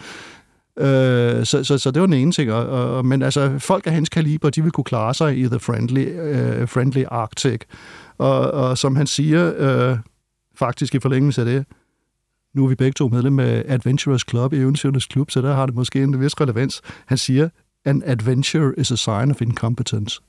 Øh, 0.77 1.45
så, 1.45 1.63
så, 1.63 1.77
så 1.77 1.91
det 1.91 2.01
var 2.01 2.05
den 2.05 2.13
ene 2.13 2.31
ting. 2.31 2.51
Og, 2.51 2.67
og, 2.67 3.05
men 3.05 3.21
altså, 3.21 3.59
folk 3.59 3.87
af 3.87 3.93
hans 3.93 4.09
kaliber, 4.09 4.49
de 4.49 4.63
vil 4.63 4.71
kunne 4.71 4.83
klare 4.83 5.13
sig 5.13 5.37
i 5.37 5.47
The 5.47 5.59
Friendly, 5.59 6.07
øh, 6.19 6.67
friendly 6.67 7.03
Arctic. 7.07 7.61
Og, 8.17 8.51
og 8.51 8.77
som 8.77 8.95
han 8.95 9.07
siger, 9.07 9.53
øh, 9.57 9.97
faktisk 10.55 10.95
i 10.95 10.99
forlængelse 10.99 11.41
af 11.41 11.45
det, 11.45 11.65
nu 12.55 12.63
er 12.65 12.69
vi 12.69 12.75
begge 12.75 12.93
to 12.93 13.07
medlem 13.07 13.39
af 13.39 13.63
Adventurous 13.67 14.25
Club, 14.29 14.53
Eventyrenes 14.53 15.05
Klub, 15.05 15.31
så 15.31 15.41
der 15.41 15.53
har 15.53 15.65
det 15.65 15.75
måske 15.75 16.03
en 16.03 16.21
vis 16.21 16.41
relevans. 16.41 16.81
Han 17.05 17.17
siger, 17.17 17.49
an 17.85 18.03
adventure 18.05 18.73
is 18.77 18.91
a 18.91 18.95
sign 18.95 19.31
of 19.31 19.41
incompetence. 19.41 20.21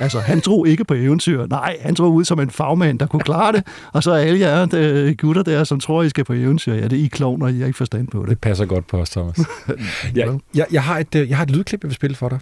Altså, 0.00 0.20
han 0.20 0.40
tror 0.40 0.66
ikke 0.66 0.84
på 0.84 0.94
eventyr. 0.94 1.46
Nej, 1.46 1.76
han 1.80 1.94
tror 1.94 2.08
ud 2.08 2.24
som 2.24 2.40
en 2.40 2.50
fagmand, 2.50 2.98
der 2.98 3.06
kunne 3.06 3.22
klare 3.22 3.52
det. 3.52 3.66
Og 3.92 4.02
så 4.02 4.10
er 4.10 4.18
alle 4.18 4.40
jer 4.40 4.66
de 4.66 5.14
gutter 5.14 5.42
der, 5.42 5.64
som 5.64 5.80
tror, 5.80 6.02
I 6.02 6.08
skal 6.08 6.24
på 6.24 6.32
eventyr. 6.32 6.74
Ja, 6.74 6.82
det 6.88 6.92
er 6.92 7.04
I 7.04 7.06
klovner, 7.06 7.48
I 7.48 7.58
har 7.58 7.66
ikke 7.66 7.76
forstand 7.76 8.08
på 8.08 8.20
det. 8.20 8.28
Det 8.28 8.40
passer 8.40 8.66
godt 8.66 8.86
på 8.86 8.98
os, 8.98 9.10
Thomas. 9.10 9.38
jeg, 10.14 10.38
jeg, 10.54 10.66
jeg, 10.72 10.82
har 10.82 10.98
et, 10.98 11.14
jeg 11.14 11.36
har 11.36 11.44
et 11.44 11.50
lydklip, 11.50 11.84
jeg 11.84 11.88
vil 11.88 11.94
spille 11.94 12.16
for 12.16 12.28
dig. 12.28 12.38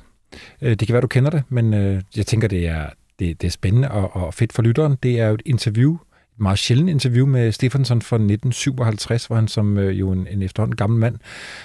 Øh, 0.62 0.70
det 0.70 0.86
kan 0.88 0.92
være, 0.92 1.02
du 1.02 1.06
kender 1.06 1.30
det, 1.30 1.42
men 1.48 1.74
øh, 1.74 2.02
jeg 2.16 2.26
tænker, 2.26 2.48
det 2.48 2.68
er, 2.68 2.86
det, 3.18 3.40
det 3.42 3.46
er 3.46 3.50
spændende 3.50 3.90
og, 3.90 4.16
og 4.16 4.34
fedt 4.34 4.52
for 4.52 4.62
lytteren. 4.62 4.96
Det 5.02 5.20
er 5.20 5.26
jo 5.26 5.34
et 5.34 5.42
interview, 5.46 5.96
meget 6.40 6.58
sjældent 6.58 6.90
interview 6.90 7.26
med 7.26 7.52
Stefansson 7.52 8.02
fra 8.02 8.16
1957, 8.16 9.26
hvor 9.26 9.36
han 9.36 9.48
som 9.48 9.78
øh, 9.78 10.00
jo 10.00 10.10
en, 10.12 10.26
en 10.30 10.42
efterhånden 10.42 10.76
gammel 10.76 11.00
mand 11.00 11.16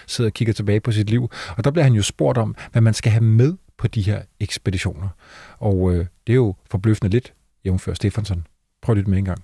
sidder 0.08 0.30
og 0.30 0.34
kigger 0.34 0.53
tilbage 0.53 0.80
på 0.80 0.92
sit 0.92 1.10
liv. 1.10 1.30
Og 1.58 1.63
der 1.63 1.72
bliver 1.72 1.84
han 1.84 1.94
jo 1.94 2.01
spurgt 2.01 2.38
om, 2.38 2.56
hvad 2.72 2.82
man 2.82 2.94
skal 2.94 3.12
have 3.12 3.24
med 3.24 3.53
på 3.77 3.88
de 3.88 4.01
her 4.01 4.22
ekspeditioner. 4.39 5.10
Og 5.60 5.94
øh, 5.94 6.06
det 6.27 6.34
er 6.34 6.38
jo 6.38 6.56
forbløffende 6.72 7.12
lidt, 7.12 7.34
jævnfører 7.65 7.96
Stefansson. 7.96 8.48
Prøv 8.82 8.96
lidt 8.96 9.08
med 9.08 9.18
en 9.18 9.25
gang. 9.25 9.44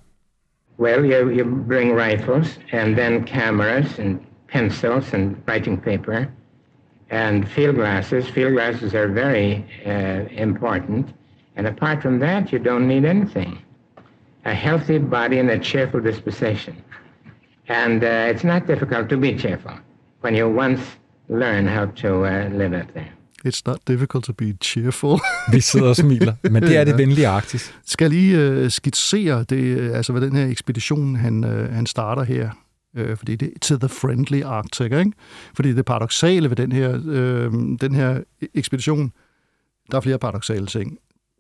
Well, 0.80 1.12
you, 1.12 1.30
you 1.30 1.66
bring 1.68 1.96
rifles 1.96 2.60
and 2.72 2.96
then 2.96 3.28
cameras 3.28 4.00
and 4.00 4.20
pencils 4.54 5.14
and 5.14 5.36
writing 5.48 5.84
paper 5.84 6.26
and 7.10 7.46
field 7.46 7.76
glasses. 7.76 8.30
Field 8.30 8.54
glasses 8.54 8.94
are 8.94 9.08
very 9.08 9.64
uh, 9.86 10.42
important. 10.42 11.06
And 11.56 11.68
apart 11.68 12.02
from 12.02 12.20
that, 12.20 12.52
you 12.52 12.60
don't 12.60 12.88
need 12.88 13.06
anything. 13.06 13.60
A 14.46 14.54
healthy 14.54 15.00
body 15.00 15.38
and 15.40 15.50
a 15.50 15.58
cheerful 15.58 16.04
disposition. 16.04 16.76
And 17.68 18.04
uh, 18.04 18.32
it's 18.32 18.44
not 18.44 18.68
difficult 18.68 19.10
to 19.10 19.18
be 19.18 19.38
cheerful 19.38 19.72
when 20.22 20.36
you 20.36 20.48
once 20.60 20.82
learn 21.30 21.68
how 21.68 21.86
to 21.86 22.26
uh, 22.26 22.50
live 22.58 22.74
up 22.74 22.94
there. 22.94 23.12
It's 23.46 23.62
not 23.66 23.78
difficult 23.88 24.24
to 24.24 24.34
be 24.34 24.54
cheerful. 24.62 25.20
Vi 25.52 25.60
sidder 25.60 25.90
og 25.90 25.96
smiler, 25.96 26.34
men 26.44 26.64
det 26.64 26.78
er 26.78 26.84
det 26.84 26.98
venlige 26.98 27.28
Arktis. 27.28 27.76
Skal 27.86 28.06
jeg 28.06 28.12
lige 28.12 28.64
uh, 28.64 28.70
skitsere 28.70 29.44
det, 29.44 29.92
altså 29.92 30.12
hvad 30.12 30.22
den 30.22 30.36
her 30.36 30.46
ekspedition, 30.46 31.16
han, 31.16 31.44
uh, 31.44 31.74
han 31.74 31.86
starter 31.86 32.24
her, 32.24 32.50
uh, 33.00 33.18
fordi 33.18 33.36
det 33.36 33.54
er 33.56 33.60
to 33.62 33.78
the 33.78 33.90
friendly 33.90 34.44
Arctic, 34.44 34.92
ikke? 34.92 35.12
Fordi 35.56 35.74
det 35.74 35.86
paradoxale 35.86 36.50
ved 36.50 36.56
den 36.56 36.72
her, 36.72 36.90
uh, 36.90 37.54
den 37.82 37.96
her 37.96 38.22
ekspedition, 38.54 39.12
der 39.92 39.98
er 39.98 40.02
flere 40.02 40.20
paradoxale 40.20 40.66
ting 40.66 40.98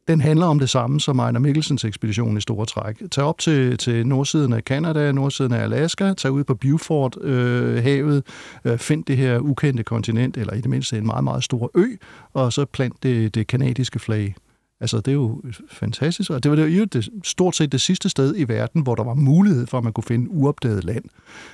den 0.09 0.21
handler 0.21 0.45
om 0.45 0.59
det 0.59 0.69
samme 0.69 0.99
som 0.99 1.19
Ejner 1.19 1.39
Mikkelsens 1.39 1.85
ekspedition 1.85 2.37
i 2.37 2.41
store 2.41 2.65
træk. 2.65 3.01
Tag 3.11 3.23
op 3.23 3.37
til, 3.37 3.77
til 3.77 4.07
nordsiden 4.07 4.53
af 4.53 4.65
Kanada, 4.65 5.11
nordsiden 5.11 5.53
af 5.53 5.63
Alaska, 5.63 6.13
tag 6.13 6.31
ud 6.31 6.43
på 6.43 6.55
Beaufort-havet, 6.55 8.23
øh, 8.65 8.71
øh, 8.71 8.77
find 8.77 9.05
det 9.05 9.17
her 9.17 9.39
ukendte 9.39 9.83
kontinent, 9.83 10.37
eller 10.37 10.53
i 10.53 10.61
det 10.61 10.69
mindste 10.69 10.97
en 10.97 11.05
meget, 11.05 11.23
meget 11.23 11.43
stor 11.43 11.71
ø, 11.75 11.85
og 12.33 12.53
så 12.53 12.65
plant 12.65 13.03
det, 13.03 13.35
det 13.35 13.47
kanadiske 13.47 13.99
flag. 13.99 14.35
Altså, 14.81 14.97
det 14.97 15.07
er 15.07 15.13
jo 15.13 15.41
fantastisk. 15.71 16.29
Og 16.31 16.43
det 16.43 16.51
var 16.51 16.57
jo 16.57 16.85
det, 16.85 17.09
stort 17.23 17.55
set 17.55 17.71
det 17.71 17.81
sidste 17.81 18.09
sted 18.09 18.33
i 18.37 18.43
verden, 18.43 18.81
hvor 18.81 18.95
der 18.95 19.03
var 19.03 19.13
mulighed 19.13 19.67
for, 19.67 19.77
at 19.77 19.83
man 19.83 19.93
kunne 19.93 20.03
finde 20.03 20.31
uopdaget 20.31 20.83
land. 20.83 21.03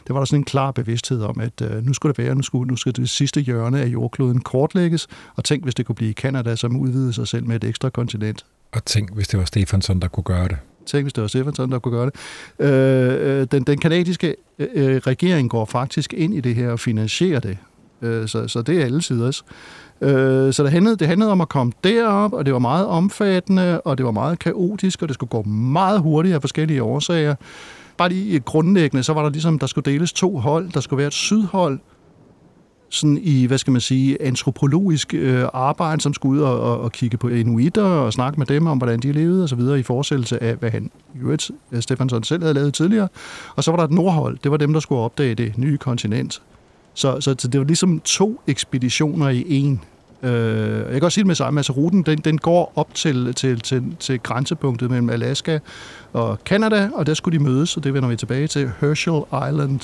Det 0.07 0.13
var 0.13 0.19
der 0.19 0.25
sådan 0.25 0.39
en 0.39 0.45
klar 0.45 0.71
bevidsthed 0.71 1.21
om, 1.21 1.39
at 1.39 1.61
uh, 1.61 1.85
nu 1.85 1.93
skulle 1.93 2.13
det 2.13 2.25
være, 2.25 2.35
nu, 2.35 2.41
skulle, 2.41 2.67
nu 2.67 2.75
skal 2.75 2.95
det 2.95 3.09
sidste 3.09 3.41
hjørne 3.41 3.81
af 3.81 3.85
jordkloden 3.85 4.41
kortlægges, 4.41 5.07
og 5.35 5.43
tænk, 5.43 5.63
hvis 5.63 5.75
det 5.75 5.85
kunne 5.85 5.95
blive 5.95 6.13
Kanada, 6.13 6.55
som 6.55 6.75
udvidede 6.75 7.13
sig 7.13 7.27
selv 7.27 7.45
med 7.45 7.55
et 7.55 7.63
ekstra 7.63 7.89
kontinent. 7.89 8.45
Og 8.71 8.85
tænk, 8.85 9.13
hvis 9.13 9.27
det 9.27 9.39
var 9.39 9.45
Stefansson, 9.45 9.99
der 9.99 10.07
kunne 10.07 10.23
gøre 10.23 10.47
det. 10.47 10.57
Tænk, 10.85 11.03
hvis 11.03 11.13
det 11.13 11.21
var 11.21 11.27
Stefansson, 11.27 11.71
der 11.71 11.79
kunne 11.79 11.97
gøre 11.97 12.05
det. 12.05 12.15
Øh, 12.59 13.39
øh 13.39 13.47
den, 13.51 13.63
den 13.63 13.79
kanadiske 13.79 14.35
øh, 14.59 14.97
regering 14.97 15.49
går 15.49 15.65
faktisk 15.65 16.13
ind 16.13 16.33
i 16.33 16.41
det 16.41 16.55
her 16.55 16.69
og 16.69 16.79
finansierer 16.79 17.39
det. 17.39 17.57
Øh, 18.01 18.27
så, 18.27 18.47
så 18.47 18.61
det 18.61 18.81
er 18.81 18.85
alle 18.85 19.01
siders. 19.01 19.45
Øh, 20.01 20.53
så 20.53 20.63
det 20.63 20.71
handlede, 20.71 20.95
det 20.95 21.07
handlede 21.07 21.31
om 21.31 21.41
at 21.41 21.49
komme 21.49 21.73
derop, 21.83 22.33
og 22.33 22.45
det 22.45 22.53
var 22.53 22.59
meget 22.59 22.87
omfattende, 22.87 23.81
og 23.81 23.97
det 23.97 24.05
var 24.05 24.11
meget 24.11 24.39
kaotisk, 24.39 25.01
og 25.01 25.07
det 25.07 25.13
skulle 25.13 25.29
gå 25.29 25.43
meget 25.43 25.99
hurtigt 25.99 26.35
af 26.35 26.41
forskellige 26.41 26.83
årsager. 26.83 27.35
Bare 27.97 28.09
lige 28.09 28.39
grundlæggende, 28.39 29.03
så 29.03 29.13
var 29.13 29.23
der 29.23 29.29
ligesom, 29.29 29.59
der 29.59 29.67
skulle 29.67 29.91
deles 29.91 30.13
to 30.13 30.37
hold. 30.37 30.71
Der 30.71 30.79
skulle 30.79 30.97
være 30.97 31.07
et 31.07 31.13
sydhold, 31.13 31.79
sådan 32.89 33.19
i, 33.21 33.45
hvad 33.45 33.57
skal 33.57 33.71
man 33.71 33.81
sige, 33.81 34.21
antropologisk 34.21 35.13
øh, 35.13 35.43
arbejde, 35.53 36.01
som 36.01 36.13
skulle 36.13 36.41
ud 36.41 36.45
og, 36.45 36.59
og, 36.59 36.81
og 36.81 36.91
kigge 36.91 37.17
på 37.17 37.27
inuitter 37.27 37.83
og 37.83 38.13
snakke 38.13 38.39
med 38.39 38.47
dem 38.47 38.67
om, 38.67 38.77
hvordan 38.77 38.99
de 38.99 39.11
levede 39.11 39.43
og 39.43 39.49
så 39.49 39.55
videre, 39.55 39.79
i 39.79 39.83
forsættelse 39.83 40.43
af, 40.43 40.55
hvad 40.55 40.71
han, 40.71 40.91
Jørgens 41.21 41.51
øh, 41.71 41.81
Stefansson 41.81 42.23
selv 42.23 42.41
havde 42.41 42.53
lavet 42.53 42.73
tidligere. 42.73 43.07
Og 43.55 43.63
så 43.63 43.71
var 43.71 43.77
der 43.77 43.83
et 43.83 43.91
nordhold, 43.91 44.37
det 44.43 44.51
var 44.51 44.57
dem, 44.57 44.73
der 44.73 44.79
skulle 44.79 45.01
opdage 45.01 45.35
det 45.35 45.57
nye 45.57 45.77
kontinent. 45.77 46.41
Så, 46.95 47.21
så, 47.21 47.35
så 47.39 47.47
det 47.47 47.59
var 47.59 47.65
ligesom 47.65 47.99
to 47.99 48.41
ekspeditioner 48.47 49.29
i 49.29 49.45
en. 49.47 49.81
Øh, 50.23 50.31
jeg 50.79 50.93
kan 50.93 51.03
også 51.03 51.15
sige 51.15 51.21
det 51.21 51.27
med 51.27 51.35
samme, 51.35 51.59
altså 51.59 51.73
ruten 51.73 52.03
den, 52.03 52.17
den 52.17 52.37
går 52.37 52.73
op 52.75 52.93
til, 52.93 53.33
til, 53.33 53.59
til, 53.59 53.83
til 53.99 54.19
grænsepunktet 54.19 54.89
mellem 54.89 55.09
Alaska 55.09 55.59
og 56.13 56.39
Canada, 56.45 56.89
og 56.93 57.05
der 57.05 57.13
skulle 57.13 57.39
de 57.39 57.43
mødes, 57.43 57.77
og 57.77 57.83
det 57.83 57.93
vender 57.93 58.09
vi 58.09 58.15
tilbage 58.15 58.47
til 58.47 58.71
Herschel 58.81 59.21
Island. 59.49 59.79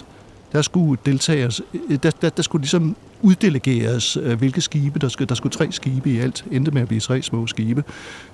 Der 0.51 0.61
skulle 0.61 1.01
deltagers, 1.05 1.61
øh, 1.73 1.97
der, 2.03 2.11
der, 2.21 2.29
der 2.29 2.43
skulle 2.43 2.61
ligesom 2.61 2.95
uddelegeres, 3.21 4.17
øh, 4.17 4.37
hvilke 4.37 4.61
skibe, 4.61 4.99
der 4.99 5.07
skulle, 5.07 5.27
der 5.27 5.35
skulle 5.35 5.53
tre 5.53 5.71
skibe 5.71 6.09
i 6.09 6.19
alt, 6.19 6.45
endte 6.51 6.71
med 6.71 6.81
at 6.81 6.87
blive 6.87 6.99
tre 6.99 7.21
små 7.21 7.47
skibe, 7.47 7.83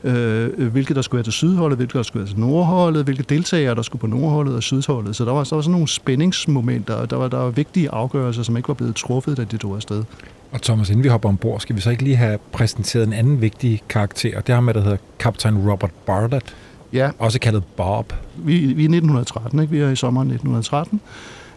øh, 0.03 0.67
hvilke 0.67 0.93
der 0.93 1.01
skulle 1.01 1.17
være 1.19 1.23
til 1.23 1.33
sydholdet, 1.33 1.77
hvilke 1.77 1.97
der 1.97 2.03
skulle 2.03 2.23
være 2.23 2.29
til 2.33 2.39
nordholdet, 2.39 3.03
hvilke 3.03 3.23
deltagere, 3.23 3.75
der 3.75 3.81
skulle 3.81 3.99
på 3.99 4.07
nordholdet 4.07 4.55
og 4.55 4.63
sydholdet. 4.63 5.15
Så 5.15 5.25
der 5.25 5.31
var, 5.31 5.43
der 5.43 5.55
var 5.55 5.61
sådan 5.61 5.71
nogle 5.71 5.87
spændingsmomenter, 5.87 6.93
og 6.93 7.09
der 7.09 7.15
var, 7.15 7.27
der 7.27 7.37
var 7.37 7.49
vigtige 7.49 7.89
afgørelser, 7.89 8.43
som 8.43 8.57
ikke 8.57 8.67
var 8.67 8.73
blevet 8.73 8.95
truffet, 8.95 9.37
da 9.37 9.43
de 9.43 9.57
tog 9.57 9.75
afsted. 9.75 10.03
Og 10.51 10.61
Thomas, 10.61 10.89
inden 10.89 11.03
vi 11.03 11.09
hopper 11.09 11.29
ombord, 11.29 11.59
skal 11.59 11.75
vi 11.75 11.81
så 11.81 11.89
ikke 11.89 12.03
lige 12.03 12.15
have 12.15 12.37
præsenteret 12.51 13.07
en 13.07 13.13
anden 13.13 13.41
vigtig 13.41 13.81
karakter, 13.89 14.37
og 14.37 14.47
det 14.47 14.55
har 14.55 14.61
med, 14.61 14.73
der 14.73 14.81
hedder 14.81 14.97
kaptajn 15.19 15.69
Robert 15.69 15.91
Bartlett, 16.05 16.55
ja. 16.93 17.09
også 17.19 17.39
kaldet 17.39 17.63
Bob. 17.77 18.13
Vi, 18.35 18.53
vi 18.53 18.83
er 18.83 18.89
1913, 18.89 19.59
ikke? 19.59 19.71
Vi 19.71 19.79
er 19.79 19.89
i 19.89 19.95
sommeren 19.95 20.27
1913. 20.27 21.01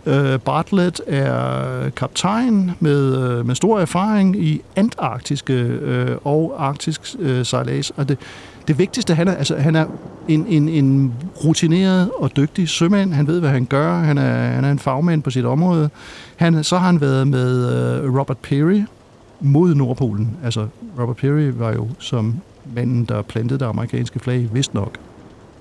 Øh, 0.07 0.38
Bartlett 0.38 1.00
er 1.07 1.90
kaptajn 1.90 2.71
med, 2.80 3.38
uh, 3.38 3.47
med 3.47 3.54
stor 3.54 3.80
erfaring 3.80 4.42
i 4.42 4.62
antarktiske 4.76 5.52
øh, 5.52 6.16
og 6.25 6.54
arktisk 6.59 7.00
øh, 7.19 7.47
sejlads. 7.47 7.90
Og 7.90 8.09
det, 8.09 8.19
det 8.69 8.78
vigtigste, 8.78 9.14
han 9.14 9.28
er, 9.28 9.35
altså, 9.35 9.57
han 9.57 9.76
er 9.76 9.87
en, 10.28 10.47
en, 10.49 10.69
en 10.69 11.14
rutineret 11.45 12.11
og 12.19 12.37
dygtig 12.37 12.69
sømand. 12.69 13.12
Han 13.12 13.26
ved, 13.26 13.40
hvad 13.40 13.50
han 13.50 13.64
gør. 13.64 13.95
Han 13.95 14.19
er, 14.19 14.33
han 14.33 14.64
er 14.64 14.71
en 14.71 14.78
fagmand 14.78 15.23
på 15.23 15.30
sit 15.30 15.45
område. 15.45 15.90
Han, 16.37 16.64
så 16.64 16.78
har 16.78 16.87
han 16.87 17.00
været 17.00 17.28
med 17.28 17.73
øh, 18.02 18.19
Robert 18.19 18.38
Peary 18.38 18.83
mod 19.40 19.75
Nordpolen. 19.75 20.37
Altså, 20.45 20.66
Robert 21.00 21.16
Peary 21.16 21.50
var 21.54 21.73
jo 21.73 21.88
som 21.99 22.35
manden, 22.75 23.04
der 23.04 23.23
plantede 23.23 23.59
det 23.59 23.66
amerikanske 23.66 24.19
flag, 24.19 24.49
vist 24.52 24.75
nok. 24.75 24.99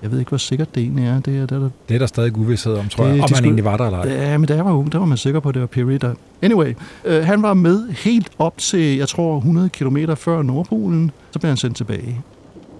Jeg 0.02 0.10
ved 0.10 0.18
ikke, 0.18 0.28
hvor 0.28 0.38
sikkert 0.38 0.74
det 0.74 0.82
egentlig 0.82 1.06
er. 1.06 1.20
Det 1.20 1.38
er, 1.38 1.46
det, 1.46 1.62
er, 1.62 1.70
det 1.88 1.94
er 1.94 1.98
der 1.98 2.06
stadig 2.06 2.36
uvidshed 2.36 2.74
om, 2.74 2.88
tror 2.88 3.04
det, 3.04 3.10
jeg, 3.10 3.14
om 3.14 3.20
man 3.20 3.28
skulle, 3.28 3.44
egentlig 3.44 3.64
var 3.64 3.76
der 3.76 3.84
eller 3.84 3.98
ej. 3.98 4.08
Ja, 4.10 4.38
men 4.38 4.48
da 4.48 4.54
jeg 4.54 4.64
var 4.64 4.72
ung, 4.72 4.92
der 4.92 4.98
var 4.98 5.06
man 5.06 5.18
sikker 5.18 5.40
på, 5.40 5.48
at 5.48 5.54
det 5.54 5.60
var 5.60 5.66
Peary, 5.66 5.98
der... 6.00 6.14
Anyway, 6.42 6.74
øh, 7.04 7.24
han 7.24 7.42
var 7.42 7.54
med 7.54 7.88
helt 7.88 8.30
op 8.38 8.58
til, 8.58 8.96
jeg 8.96 9.08
tror, 9.08 9.36
100 9.36 9.68
km 9.68 9.96
før 10.16 10.42
Nordpolen. 10.42 11.10
Så 11.30 11.38
blev 11.38 11.48
han 11.48 11.56
sendt 11.56 11.76
tilbage 11.76 12.20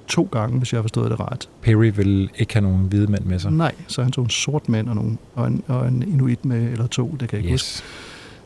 to 0.09 0.29
gange, 0.33 0.59
hvis 0.59 0.73
jeg 0.73 0.79
har 0.79 0.83
forstået 0.83 1.11
det 1.11 1.21
ret. 1.21 1.49
Perry 1.63 1.93
vil 1.97 2.31
ikke 2.39 2.53
have 2.55 2.63
nogen 2.63 2.87
hvide 2.87 3.07
mænd 3.07 3.25
med 3.25 3.39
sig? 3.39 3.53
Nej, 3.53 3.73
så 3.87 4.03
han 4.03 4.13
tog 4.13 4.25
en 4.25 4.31
sort 4.31 4.69
mand 4.69 4.89
og, 4.89 4.95
nogen, 4.95 5.19
og, 5.35 5.47
en, 5.47 5.63
og 5.69 5.89
en 5.89 6.03
inuit 6.03 6.45
med, 6.45 6.73
eller 6.73 6.87
to, 6.87 7.17
det 7.21 7.29
kan 7.29 7.37
jeg 7.37 7.45
ikke 7.45 7.53
yes. 7.53 7.85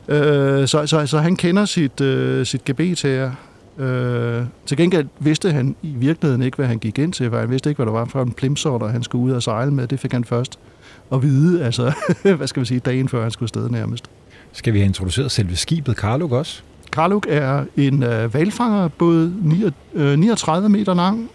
huske. 0.08 0.20
Øh, 0.28 0.68
så, 0.68 0.86
så, 0.86 1.06
så 1.06 1.18
han 1.18 1.36
kender 1.36 1.64
sit, 1.64 2.00
øh, 2.00 2.46
sit 2.46 2.64
gebet 2.64 3.02
her. 3.02 3.30
Øh, 3.78 4.42
til 4.66 4.76
gengæld 4.76 5.06
vidste 5.20 5.52
han 5.52 5.76
i 5.82 5.94
virkeligheden 5.96 6.42
ikke, 6.42 6.56
hvad 6.56 6.66
han 6.66 6.78
gik 6.78 6.98
ind 6.98 7.12
til, 7.12 7.30
for 7.30 7.38
han 7.38 7.50
vidste 7.50 7.70
ikke, 7.70 7.76
hvad 7.78 7.86
der 7.86 7.92
var 7.92 8.04
for 8.04 8.22
en 8.22 8.32
plimsorter, 8.32 8.88
han 8.88 9.02
skulle 9.02 9.24
ud 9.24 9.30
og 9.30 9.42
sejle 9.42 9.70
med. 9.70 9.86
Det 9.86 10.00
fik 10.00 10.12
han 10.12 10.24
først 10.24 10.58
at 11.12 11.22
vide, 11.22 11.64
altså, 11.64 11.92
hvad 12.36 12.46
skal 12.46 12.60
vi 12.60 12.66
sige, 12.66 12.80
dagen 12.80 13.08
før 13.08 13.22
han 13.22 13.30
skulle 13.30 13.48
sted 13.48 13.70
nærmest. 13.70 14.04
Skal 14.52 14.72
vi 14.72 14.78
have 14.78 14.86
introduceret 14.86 15.30
selve 15.30 15.56
skibet 15.56 15.96
Karluk 15.96 16.32
også? 16.32 16.62
Karluk 16.92 17.26
er 17.28 17.64
en 17.76 18.02
øh, 18.02 18.34
valfanger, 18.34 18.88
9, 19.42 19.64
øh, 19.94 20.18
39 20.18 20.68
meter 20.68 20.94
lang, 20.94 21.30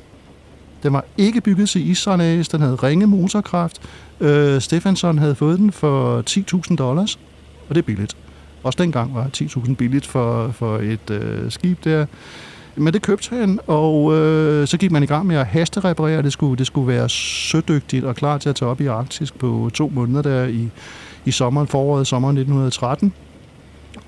den 0.84 0.94
var 0.94 1.06
ikke 1.18 1.42
bygget 1.42 1.70
til 1.70 1.90
issejlads, 1.90 2.50
den 2.50 2.62
havde 2.62 2.76
ringe 2.76 3.08
motorkraft. 3.08 3.82
Øh, 4.20 4.62
Stefansson 4.62 5.18
havde 5.18 5.36
fået 5.36 5.60
den 5.60 5.72
for 5.72 6.24
10.000 6.70 6.76
dollars, 6.76 7.20
og 7.70 7.76
det 7.76 7.82
er 7.82 7.86
billigt. 7.86 8.18
Også 8.64 8.78
dengang 8.84 9.16
var 9.16 9.30
10.000 9.38 9.76
billigt 9.76 10.06
for, 10.06 10.52
for 10.52 10.78
et 10.78 11.10
øh, 11.12 11.52
skib 11.52 11.84
der. 11.84 12.06
Men 12.76 12.94
det 12.94 13.02
købte 13.02 13.36
han, 13.36 13.60
og 13.68 14.18
øh, 14.18 14.68
så 14.68 14.78
gik 14.78 14.92
man 14.92 15.04
i 15.04 15.06
gang 15.06 15.26
med 15.26 15.36
at 15.36 15.46
hastereparere. 15.46 16.22
Det 16.22 16.34
skulle, 16.34 16.58
det 16.58 16.68
skulle 16.68 16.88
være 16.88 17.10
sødygtigt 17.10 18.06
og 18.06 18.16
klar 18.16 18.38
til 18.38 18.50
at 18.50 18.56
tage 18.56 18.70
op 18.70 18.82
i 18.82 18.86
Arktisk 18.86 19.40
på 19.40 19.70
to 19.74 19.92
måneder 19.94 20.22
der 20.22 20.46
i, 20.46 20.70
i 21.26 21.32
sommeren, 21.32 21.68
foråret 21.68 22.08
sommeren 22.08 22.38
1913. 22.38 23.14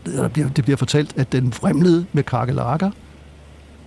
Det 0.05 0.31
bliver, 0.33 0.49
det 0.49 0.63
bliver 0.63 0.77
fortalt, 0.77 1.13
at 1.17 1.31
den 1.31 1.53
fremlede 1.53 2.05
med 2.13 2.23
kakelakker, 2.23 2.91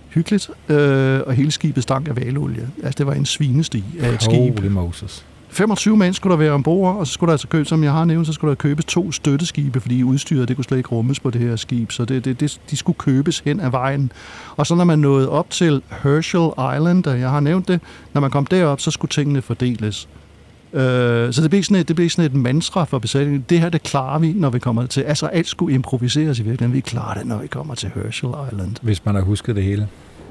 hyggeligt, 0.09 0.49
øh, 0.69 1.21
og 1.25 1.33
hele 1.33 1.51
skibet 1.51 1.83
stank 1.83 2.07
af 2.07 2.15
valolie. 2.15 2.69
Altså, 2.83 2.97
det 2.97 3.07
var 3.07 3.13
en 3.13 3.25
svinesti 3.25 3.83
af 3.99 4.09
et 4.09 4.23
skib. 4.23 4.59
Holy 4.59 4.67
Moses. 4.67 5.25
25 5.55 5.97
mænd 5.97 6.13
skulle 6.13 6.31
der 6.31 6.37
være 6.37 6.51
ombord, 6.51 6.95
og 6.95 7.07
så 7.07 7.13
skulle 7.13 7.27
der 7.27 7.33
altså 7.33 7.47
købe, 7.47 7.65
som 7.65 7.83
jeg 7.83 7.91
har 7.91 8.05
nævnt, 8.05 8.27
så 8.27 8.33
skulle 8.33 8.49
der 8.49 8.55
købes 8.55 8.85
to 8.85 9.11
støtteskibe, 9.11 9.79
fordi 9.79 10.03
udstyret 10.03 10.47
det 10.47 10.55
kunne 10.55 10.63
slet 10.63 10.77
ikke 10.77 10.89
rummes 10.89 11.19
på 11.19 11.29
det 11.29 11.41
her 11.41 11.55
skib, 11.55 11.91
så 11.91 12.05
det, 12.05 12.25
det, 12.25 12.39
det, 12.39 12.59
de 12.69 12.77
skulle 12.77 12.97
købes 12.97 13.39
hen 13.39 13.59
ad 13.59 13.69
vejen. 13.69 14.11
Og 14.55 14.67
så 14.67 14.75
når 14.75 14.83
man 14.83 14.99
nåede 14.99 15.29
op 15.29 15.49
til 15.49 15.81
Herschel 16.03 16.49
Island, 16.75 17.07
og 17.07 17.19
jeg 17.19 17.29
har 17.29 17.39
nævnt 17.39 17.67
det, 17.67 17.79
når 18.13 18.21
man 18.21 18.31
kom 18.31 18.45
derop, 18.45 18.79
så 18.79 18.91
skulle 18.91 19.09
tingene 19.09 19.41
fordeles. 19.41 20.09
Øh, 20.73 21.33
så 21.33 21.41
det 21.41 21.49
blev, 21.49 21.63
sådan 21.63 21.77
et, 21.77 21.87
det 21.87 21.95
blev 21.95 22.09
sådan 22.09 22.31
et 22.31 22.35
mantra 22.37 22.83
for 22.83 22.99
besætningen. 22.99 23.45
Det 23.49 23.59
her, 23.59 23.69
det 23.69 23.83
klarer 23.83 24.19
vi, 24.19 24.33
når 24.33 24.49
vi 24.49 24.59
kommer 24.59 24.85
til... 24.85 25.01
Altså, 25.01 25.25
alt 25.25 25.47
skulle 25.47 25.75
improviseres 25.75 26.39
i 26.39 26.43
virkeligheden. 26.43 26.73
Vi 26.73 26.79
klarer 26.79 27.17
det, 27.17 27.27
når 27.27 27.37
vi 27.37 27.47
kommer 27.47 27.75
til 27.75 27.91
Herschel 27.95 28.29
Island. 28.51 28.75
Hvis 28.81 29.05
man 29.05 29.15
har 29.15 29.21
husket 29.21 29.55
det 29.55 29.63
hele. 29.63 29.87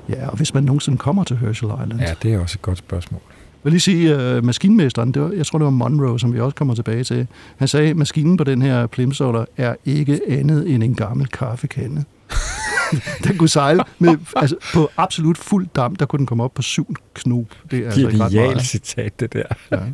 Ja, 0.09 0.29
og 0.29 0.37
hvis 0.37 0.55
man 0.55 0.63
nogensinde 0.63 0.99
kommer 0.99 1.25
til 1.25 1.37
Herschel 1.37 1.69
Island. 1.83 2.01
Ja, 2.01 2.15
det 2.23 2.35
er 2.35 2.39
også 2.39 2.57
et 2.57 2.63
godt 2.63 2.79
spørgsmål. 2.79 3.21
Vil 3.65 3.73
lige 3.73 3.81
sige, 3.81 4.37
uh, 4.37 4.45
maskinmesteren, 4.45 5.13
det 5.13 5.23
var, 5.23 5.33
jeg 5.33 5.47
tror 5.47 5.59
det 5.59 5.65
var 5.65 5.71
Monroe, 5.71 6.21
som 6.21 6.35
vi 6.35 6.41
også 6.41 6.55
kommer 6.55 6.75
tilbage 6.75 7.05
til, 7.05 7.27
han 7.57 7.69
sagde, 7.69 7.91
at 7.91 7.97
maskinen 7.97 8.37
på 8.37 8.45
den 8.45 8.63
her 8.63 8.87
plimsoller 8.87 9.45
er 9.57 9.75
ikke 9.85 10.21
andet 10.29 10.71
end 10.71 10.83
en 10.83 10.95
gammel 10.95 11.27
kaffekande. 11.27 12.05
den 13.25 13.39
kunne 13.39 13.49
sejle 13.49 13.85
med, 13.99 14.17
altså, 14.37 14.57
på 14.75 14.91
absolut 14.97 15.39
fuld 15.39 15.67
dam, 15.77 15.97
der 15.97 16.07
kunne 16.07 16.19
den 16.19 16.27
komme 16.27 16.45
op 16.45 16.55
på 16.55 16.63
syv 16.63 16.95
knop. 17.15 17.47
Det 17.71 17.79
er 17.79 17.85
altså 17.85 18.09
ikke 18.09 18.25
ret 18.25 18.33
meget. 18.33 18.63
citat, 18.63 19.21
det 19.21 19.33
der. 19.33 19.43
Ja. 19.73 19.79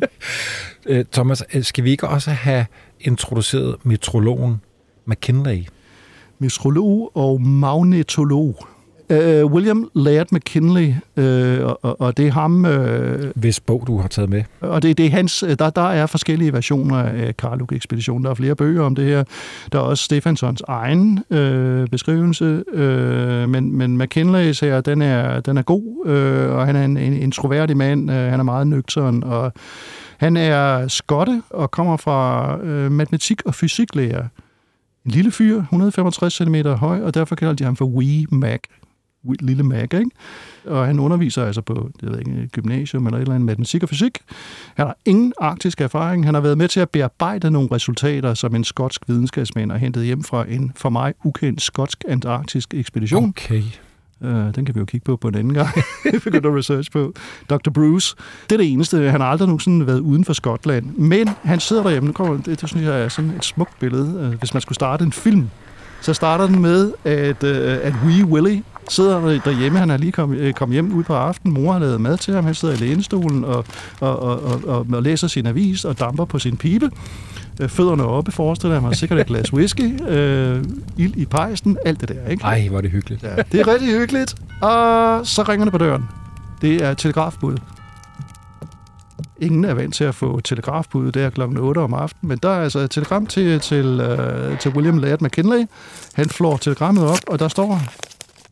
Øh, 0.85 1.05
Thomas, 1.11 1.43
øh, 1.53 1.63
skal 1.63 1.83
vi 1.83 1.91
ikke 1.91 2.07
også 2.07 2.31
have 2.31 2.65
introduceret 2.99 3.75
metrologen 3.83 4.61
McKinley? 5.05 5.65
Metrolog 6.39 7.11
og 7.17 7.41
magnetolog. 7.41 8.67
Uh, 9.11 9.51
William 9.53 9.89
Laird 9.95 10.27
McKinley, 10.31 10.93
uh, 11.17 11.75
og, 11.81 12.01
og 12.01 12.17
det 12.17 12.27
er 12.27 12.31
ham... 12.31 12.65
Uh, 12.65 13.29
Hvis 13.35 13.59
bog 13.59 13.83
du 13.87 13.97
har 13.97 14.07
taget 14.07 14.29
med. 14.29 14.43
Og 14.61 14.81
det, 14.81 14.97
det 14.97 15.05
er 15.05 15.09
hans... 15.09 15.45
Der, 15.59 15.69
der 15.69 15.81
er 15.81 16.05
forskellige 16.05 16.53
versioner 16.53 16.97
af 16.97 17.37
Karluk-ekspeditionen. 17.37 18.23
Der 18.23 18.29
er 18.29 18.33
flere 18.33 18.55
bøger 18.55 18.83
om 18.83 18.95
det 18.95 19.05
her. 19.05 19.23
Der 19.71 19.79
er 19.79 19.83
også 19.83 20.03
Stefansons 20.03 20.61
egen 20.67 21.23
uh, 21.29 21.87
beskrivelse, 21.87 22.63
uh, 22.73 23.49
men, 23.49 23.77
men 23.77 23.97
McKinleys 23.97 24.59
her, 24.59 24.81
den 24.81 25.01
er, 25.01 25.39
den 25.39 25.57
er 25.57 25.61
god, 25.61 25.83
uh, 26.05 26.57
og 26.57 26.65
han 26.65 26.75
er 26.75 26.85
en, 26.85 26.97
en 26.97 27.13
introværdig 27.13 27.77
mand. 27.77 28.09
Uh, 28.09 28.15
han 28.15 28.39
er 28.39 28.43
meget 28.43 28.67
nøgtern, 28.67 29.23
og 29.23 29.53
han 30.17 30.37
er 30.37 30.87
skotte 30.87 31.41
og 31.49 31.71
kommer 31.71 31.97
fra 31.97 32.55
uh, 32.55 32.91
matematik- 32.91 33.45
og 33.45 33.55
fysiklærer. 33.55 34.23
En 35.05 35.11
lille 35.11 35.31
fyr, 35.31 35.57
165 35.61 36.33
cm 36.33 36.55
høj, 36.55 37.01
og 37.01 37.13
derfor 37.13 37.35
kalder 37.35 37.53
de 37.53 37.63
ham 37.63 37.75
for 37.75 37.85
Wee 37.85 38.25
Mac 38.31 38.59
lille 39.39 39.63
Mac, 39.63 39.93
ikke? 39.93 40.09
Og 40.65 40.85
han 40.85 40.99
underviser 40.99 41.45
altså 41.45 41.61
på 41.61 41.89
det 42.01 42.11
ved 42.11 42.19
ikke, 42.19 42.47
gymnasium 42.47 43.05
eller 43.05 43.17
et 43.17 43.21
eller 43.21 43.35
andet 43.35 43.45
matematik 43.45 43.83
og 43.83 43.89
fysik. 43.89 44.17
Han 44.75 44.85
har 44.85 44.97
ingen 45.05 45.33
arktisk 45.39 45.81
erfaring. 45.81 46.25
Han 46.25 46.33
har 46.33 46.41
været 46.41 46.57
med 46.57 46.67
til 46.67 46.79
at 46.79 46.89
bearbejde 46.89 47.51
nogle 47.51 47.69
resultater, 47.71 48.33
som 48.33 48.55
en 48.55 48.63
skotsk 48.63 49.01
videnskabsmand 49.07 49.71
har 49.71 49.77
hentet 49.77 50.05
hjem 50.05 50.23
fra 50.23 50.45
en 50.49 50.71
for 50.75 50.89
mig 50.89 51.13
ukendt 51.23 51.61
skotsk-antarktisk 51.61 52.73
ekspedition. 52.73 53.29
Okay. 53.29 53.63
Uh, 54.21 54.29
den 54.29 54.65
kan 54.65 54.75
vi 54.75 54.79
jo 54.79 54.85
kigge 54.85 55.05
på 55.05 55.15
på 55.15 55.27
en 55.27 55.35
anden 55.35 55.53
gang. 55.53 55.69
vi 56.13 56.19
begynder 56.19 56.49
at 56.49 56.55
research 56.57 56.91
på. 56.91 57.13
Dr. 57.49 57.69
Bruce. 57.69 58.15
Det 58.49 58.51
er 58.51 58.57
det 58.57 58.71
eneste. 58.71 59.11
Han 59.11 59.21
har 59.21 59.27
aldrig 59.27 59.47
nogensinde 59.47 59.87
været 59.87 59.99
uden 59.99 60.25
for 60.25 60.33
Skotland. 60.33 60.85
Men 60.85 61.29
han 61.43 61.59
sidder 61.59 61.83
derhjemme. 61.83 62.07
Nu 62.07 62.13
kommer, 62.13 62.37
det, 62.37 62.61
det 62.61 62.69
synes 62.69 62.85
jeg 62.85 63.01
er 63.01 63.09
sådan 63.09 63.29
et 63.29 63.45
smukt 63.45 63.79
billede. 63.79 64.29
Uh, 64.29 64.39
hvis 64.39 64.53
man 64.53 64.61
skulle 64.61 64.75
starte 64.75 65.03
en 65.03 65.11
film, 65.11 65.49
så 66.01 66.13
starter 66.13 66.47
den 66.47 66.61
med, 66.61 66.91
at, 67.03 67.43
uh, 67.43 67.87
at 67.87 67.93
Wee 68.05 68.25
Willie 68.25 68.63
sidder 68.89 69.39
derhjemme. 69.45 69.79
Han 69.79 69.89
er 69.89 69.97
lige 69.97 70.11
kommet 70.11 70.55
kom 70.55 70.71
hjem 70.71 70.93
ud 70.93 71.03
på 71.03 71.13
aftenen. 71.13 71.53
Mor 71.53 71.71
har 71.71 71.79
lavet 71.79 72.01
mad 72.01 72.17
til 72.17 72.33
ham. 72.33 72.45
Han 72.45 72.55
sidder 72.55 72.73
i 72.73 72.77
lænestolen 72.77 73.43
og, 73.43 73.65
og, 73.99 74.19
og, 74.19 74.43
og, 74.43 74.61
og, 74.67 74.85
og 74.93 75.03
læser 75.03 75.27
sin 75.27 75.45
avis 75.45 75.85
og 75.85 75.99
damper 75.99 76.25
på 76.25 76.39
sin 76.39 76.57
pibe. 76.57 76.89
Fødderne 77.67 78.03
oppe, 78.03 78.31
forestiller 78.31 78.75
jeg 78.75 78.81
mig. 78.81 78.95
Sikkert 78.95 79.19
et 79.19 79.27
glas 79.27 79.53
whisky. 79.53 80.09
Øh, 80.09 80.63
ild 80.97 81.15
i 81.15 81.25
pejsen. 81.25 81.77
Alt 81.85 82.01
det 82.01 82.09
der, 82.09 82.27
ikke? 82.29 82.43
Ej, 82.43 82.67
hvor 82.67 82.77
er 82.77 82.81
det 82.81 82.91
hyggeligt. 82.91 83.23
Ja, 83.23 83.35
det 83.51 83.59
er 83.59 83.67
rigtig 83.67 83.89
hyggeligt. 83.89 84.35
Og 84.61 85.27
så 85.27 85.43
ringer 85.49 85.65
det 85.65 85.71
på 85.71 85.77
døren. 85.77 86.03
Det 86.61 86.83
er 86.83 86.93
telegrafbud. 86.93 87.57
Ingen 89.41 89.65
er 89.65 89.73
vant 89.73 89.95
til 89.95 90.03
at 90.03 90.15
få 90.15 90.39
telegrafbud 90.39 91.11
der 91.11 91.29
klokken 91.29 91.57
8 91.57 91.79
om 91.79 91.93
aftenen, 91.93 92.29
men 92.29 92.39
der 92.43 92.49
er 92.49 92.63
altså 92.63 92.79
et 92.79 92.91
telegram 92.91 93.25
til, 93.25 93.59
til, 93.59 94.01
uh, 94.01 94.57
til 94.57 94.71
William 94.71 94.97
Laird 94.97 95.21
McKinley. 95.21 95.65
Han 96.13 96.29
flår 96.29 96.57
telegrammet 96.57 97.03
op, 97.03 97.19
og 97.27 97.39
der 97.39 97.47
står, 97.47 97.81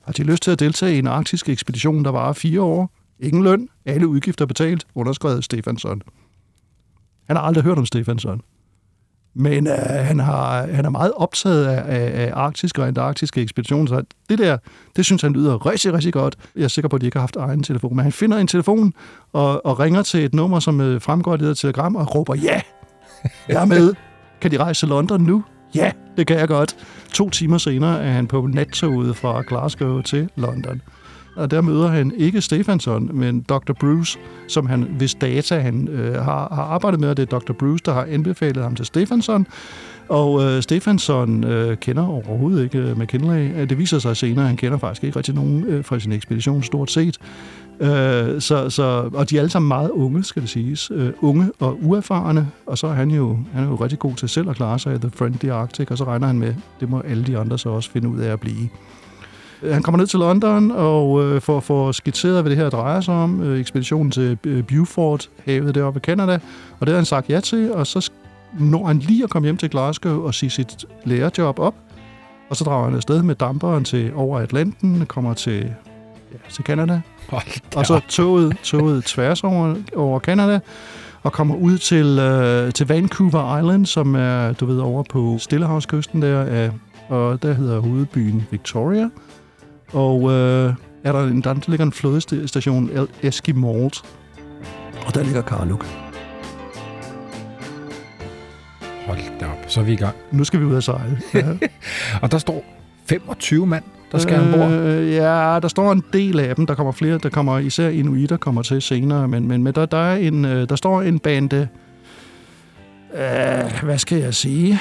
har 0.09 0.13
de 0.13 0.23
lyst 0.23 0.43
til 0.43 0.51
at 0.51 0.59
deltage 0.59 0.95
i 0.95 0.99
en 0.99 1.07
arktisk 1.07 1.49
ekspedition, 1.49 2.05
der 2.05 2.11
varer 2.11 2.33
fire 2.33 2.61
år? 2.61 2.91
Ingen 3.19 3.43
løn, 3.43 3.69
alle 3.85 4.07
udgifter 4.07 4.45
betalt, 4.45 4.87
underskrevet 4.95 5.43
Stefansson. 5.43 6.01
Han 7.27 7.35
har 7.35 7.43
aldrig 7.43 7.63
hørt 7.63 7.77
om 7.77 7.85
Stefansson. 7.85 8.41
Men 9.33 9.67
øh, 9.67 9.73
han, 9.77 10.19
har, 10.19 10.67
han 10.67 10.85
er 10.85 10.89
meget 10.89 11.13
optaget 11.15 11.65
af, 11.65 11.83
af, 11.87 12.25
af 12.25 12.31
arktiske 12.33 12.81
og 12.81 12.87
antarktiske 12.87 13.41
ekspeditioner, 13.41 13.87
så 13.87 14.03
det 14.29 14.39
der, 14.39 14.57
det 14.95 15.05
synes 15.05 15.21
han 15.21 15.33
lyder 15.33 15.65
rigtig, 15.65 15.93
rigtig 15.93 16.13
godt. 16.13 16.35
Jeg 16.55 16.63
er 16.63 16.67
sikker 16.67 16.89
på, 16.89 16.95
at 16.95 17.01
de 17.01 17.05
ikke 17.05 17.17
har 17.17 17.21
haft 17.21 17.35
egen 17.35 17.63
telefon, 17.63 17.95
men 17.95 18.03
han 18.03 18.11
finder 18.11 18.37
en 18.37 18.47
telefon 18.47 18.93
og, 19.33 19.65
og 19.65 19.79
ringer 19.79 20.01
til 20.01 20.25
et 20.25 20.33
nummer, 20.33 20.59
som 20.59 20.81
øh, 20.81 21.01
fremgår 21.01 21.33
af 21.33 21.39
det 21.39 21.47
der 21.47 21.53
telegram, 21.53 21.95
og 21.95 22.15
råber, 22.15 22.35
ja, 22.35 22.61
jeg 23.47 23.61
er 23.61 23.65
med. 23.65 23.93
Kan 24.41 24.51
de 24.51 24.57
rejse 24.57 24.81
til 24.81 24.87
London 24.87 25.21
nu? 25.21 25.43
Ja, 25.75 25.91
det 26.17 26.27
kan 26.27 26.39
jeg 26.39 26.47
godt. 26.47 26.75
To 27.13 27.29
timer 27.29 27.57
senere 27.57 28.03
er 28.03 28.11
han 28.11 28.27
på 28.27 28.47
nattoget 28.47 29.15
fra 29.15 29.43
Glasgow 29.47 30.01
til 30.01 30.29
London 30.35 30.81
og 31.39 31.51
der 31.51 31.61
møder 31.61 31.87
han 31.87 32.13
ikke 32.17 32.41
Stefansson, 32.41 33.09
men 33.13 33.41
Dr. 33.41 33.73
Bruce, 33.73 34.19
som 34.47 34.67
han, 34.67 34.83
hvis 34.83 35.15
data 35.15 35.59
han 35.59 35.87
øh, 35.87 36.15
har, 36.15 36.53
har 36.53 36.63
arbejdet 36.63 36.99
med, 36.99 37.09
og 37.09 37.17
det 37.17 37.33
er 37.33 37.39
Dr. 37.39 37.53
Bruce, 37.53 37.83
der 37.85 37.93
har 37.93 38.07
anbefalet 38.09 38.63
ham 38.63 38.75
til 38.75 38.85
Stefansson. 38.85 39.47
Og 40.09 40.43
øh, 40.43 40.61
Stefansson 40.61 41.43
øh, 41.43 41.77
kender 41.77 42.07
overhovedet 42.07 42.63
ikke 42.63 42.77
øh, 42.77 42.99
McKinley. 42.99 43.55
Øh, 43.55 43.69
det 43.69 43.77
viser 43.77 43.99
sig 43.99 44.17
senere, 44.17 44.43
at 44.43 44.47
han 44.47 44.57
kender 44.57 44.77
faktisk 44.77 45.03
ikke 45.03 45.17
rigtig 45.17 45.35
nogen 45.35 45.63
øh, 45.63 45.85
fra 45.85 45.99
sin 45.99 46.11
ekspedition, 46.11 46.63
stort 46.63 46.91
set. 46.91 47.17
Øh, 47.79 48.41
så, 48.41 48.69
så, 48.69 49.09
og 49.13 49.29
de 49.29 49.35
er 49.35 49.39
alle 49.39 49.49
sammen 49.49 49.67
meget 49.67 49.89
unge, 49.89 50.23
skal 50.23 50.41
det 50.41 50.49
siges. 50.49 50.91
Øh, 50.93 51.13
unge 51.21 51.51
og 51.59 51.77
uerfarne, 51.81 52.47
og 52.65 52.77
så 52.77 52.87
er 52.87 52.93
han 52.93 53.11
jo, 53.11 53.37
han 53.53 53.63
er 53.63 53.67
jo 53.67 53.75
rigtig 53.75 53.99
god 53.99 54.15
til 54.15 54.29
selv 54.29 54.49
at 54.49 54.55
klare 54.55 54.79
sig 54.79 54.95
i 54.95 54.97
The 54.97 55.09
Friendly 55.09 55.49
Arctic, 55.49 55.91
og 55.91 55.97
så 55.97 56.03
regner 56.03 56.27
han 56.27 56.39
med, 56.39 56.53
det 56.79 56.89
må 56.89 56.99
alle 56.99 57.23
de 57.23 57.37
andre 57.37 57.59
så 57.59 57.69
også 57.69 57.91
finde 57.91 58.09
ud 58.09 58.19
af 58.19 58.31
at 58.31 58.39
blive. 58.39 58.69
Øh, 59.63 59.73
han 59.73 59.83
kommer 59.83 59.97
ned 59.97 60.07
til 60.07 60.19
London 60.19 60.71
og 60.71 61.23
øh, 61.23 61.41
får, 61.41 61.59
får 61.59 61.91
skitseret, 61.91 62.41
hvad 62.41 62.49
det 62.49 62.57
her 62.57 62.69
drejer 62.69 63.01
sig 63.01 63.13
om. 63.13 63.43
Øh, 63.43 63.59
ekspeditionen 63.59 64.11
til 64.11 64.37
øh, 64.43 64.63
Beaufort, 64.63 65.29
havet 65.45 65.75
deroppe 65.75 65.97
i 65.97 66.01
Canada. 66.01 66.39
Og 66.79 66.87
det 66.87 66.89
har 66.89 66.95
han 66.95 67.05
sagt 67.05 67.29
ja 67.29 67.39
til, 67.39 67.73
og 67.73 67.87
så 67.87 68.11
når 68.59 68.87
han 68.87 68.99
lige 68.99 69.23
at 69.23 69.29
komme 69.29 69.45
hjem 69.45 69.57
til 69.57 69.69
Glasgow 69.69 70.25
og 70.25 70.33
sige 70.33 70.49
sit 70.49 70.85
lærerjob 71.05 71.59
op. 71.59 71.75
Og 72.49 72.55
så 72.55 72.63
drager 72.63 72.85
han 72.85 72.95
afsted 72.95 73.23
med 73.23 73.35
damperen 73.35 73.83
til 73.83 74.11
over 74.15 74.39
Atlanten, 74.39 75.05
kommer 75.05 75.33
til, 75.33 75.73
ja, 76.31 76.37
til 76.49 76.63
Canada. 76.63 77.01
Og 77.75 77.85
så 77.85 78.01
toget, 78.09 78.57
toget 78.63 79.03
tværs 79.13 79.43
over, 79.43 79.75
over 79.95 80.19
Canada 80.19 80.59
og 81.23 81.31
kommer 81.31 81.55
ud 81.55 81.77
til, 81.77 82.19
øh, 82.19 82.73
til 82.73 82.87
Vancouver 82.87 83.57
Island, 83.57 83.85
som 83.85 84.15
er, 84.15 84.53
du 84.53 84.65
ved, 84.65 84.79
over 84.79 85.03
på 85.03 85.37
Stillehavskysten 85.39 86.21
der, 86.21 86.65
øh, 86.65 86.71
og 87.09 87.43
der 87.43 87.53
hedder 87.53 87.79
hovedbyen 87.79 88.47
Victoria. 88.51 89.09
Og 89.93 90.31
øh, 90.31 90.73
er 91.03 91.11
der, 91.11 91.23
en, 91.23 91.41
der 91.41 91.55
ligger 91.67 91.85
en 91.85 91.91
flådestation, 91.91 92.89
Eskimalt, 93.23 94.03
og 95.07 95.15
der 95.15 95.23
ligger 95.23 95.41
Karluk. 95.41 96.08
Hold 99.09 99.39
da 99.39 99.45
op, 99.45 99.65
så 99.67 99.79
er 99.79 99.83
vi 99.83 99.93
i 99.93 99.95
gang. 99.95 100.15
Nu 100.31 100.43
skal 100.43 100.59
vi 100.59 100.65
ud 100.65 100.75
af 100.75 100.83
sejle. 100.83 101.21
Ja. 101.33 101.67
og 102.21 102.31
der 102.31 102.37
står 102.37 102.65
25 103.05 103.67
mand, 103.67 103.83
der 104.11 104.17
skal 104.17 104.39
øh, 104.39 104.53
ombord. 104.53 104.71
Ja, 105.03 105.59
der 105.61 105.67
står 105.67 105.91
en 105.91 106.03
del 106.13 106.39
af 106.39 106.55
dem. 106.55 106.65
Der 106.65 106.75
kommer 106.75 106.91
flere, 106.91 107.17
der 107.17 107.29
kommer 107.29 107.57
især 107.57 107.89
inuiter 107.89 108.37
kommer 108.37 108.61
til 108.61 108.81
senere, 108.81 109.27
men, 109.27 109.47
men, 109.47 109.63
men 109.63 109.75
der, 109.75 109.85
der, 109.85 109.97
er 109.97 110.15
en, 110.15 110.45
øh, 110.45 110.69
der 110.69 110.75
står 110.75 111.01
en 111.01 111.19
bande, 111.19 111.67
øh, 113.13 113.83
hvad 113.83 113.97
skal 113.97 114.17
jeg 114.17 114.33
sige, 114.33 114.79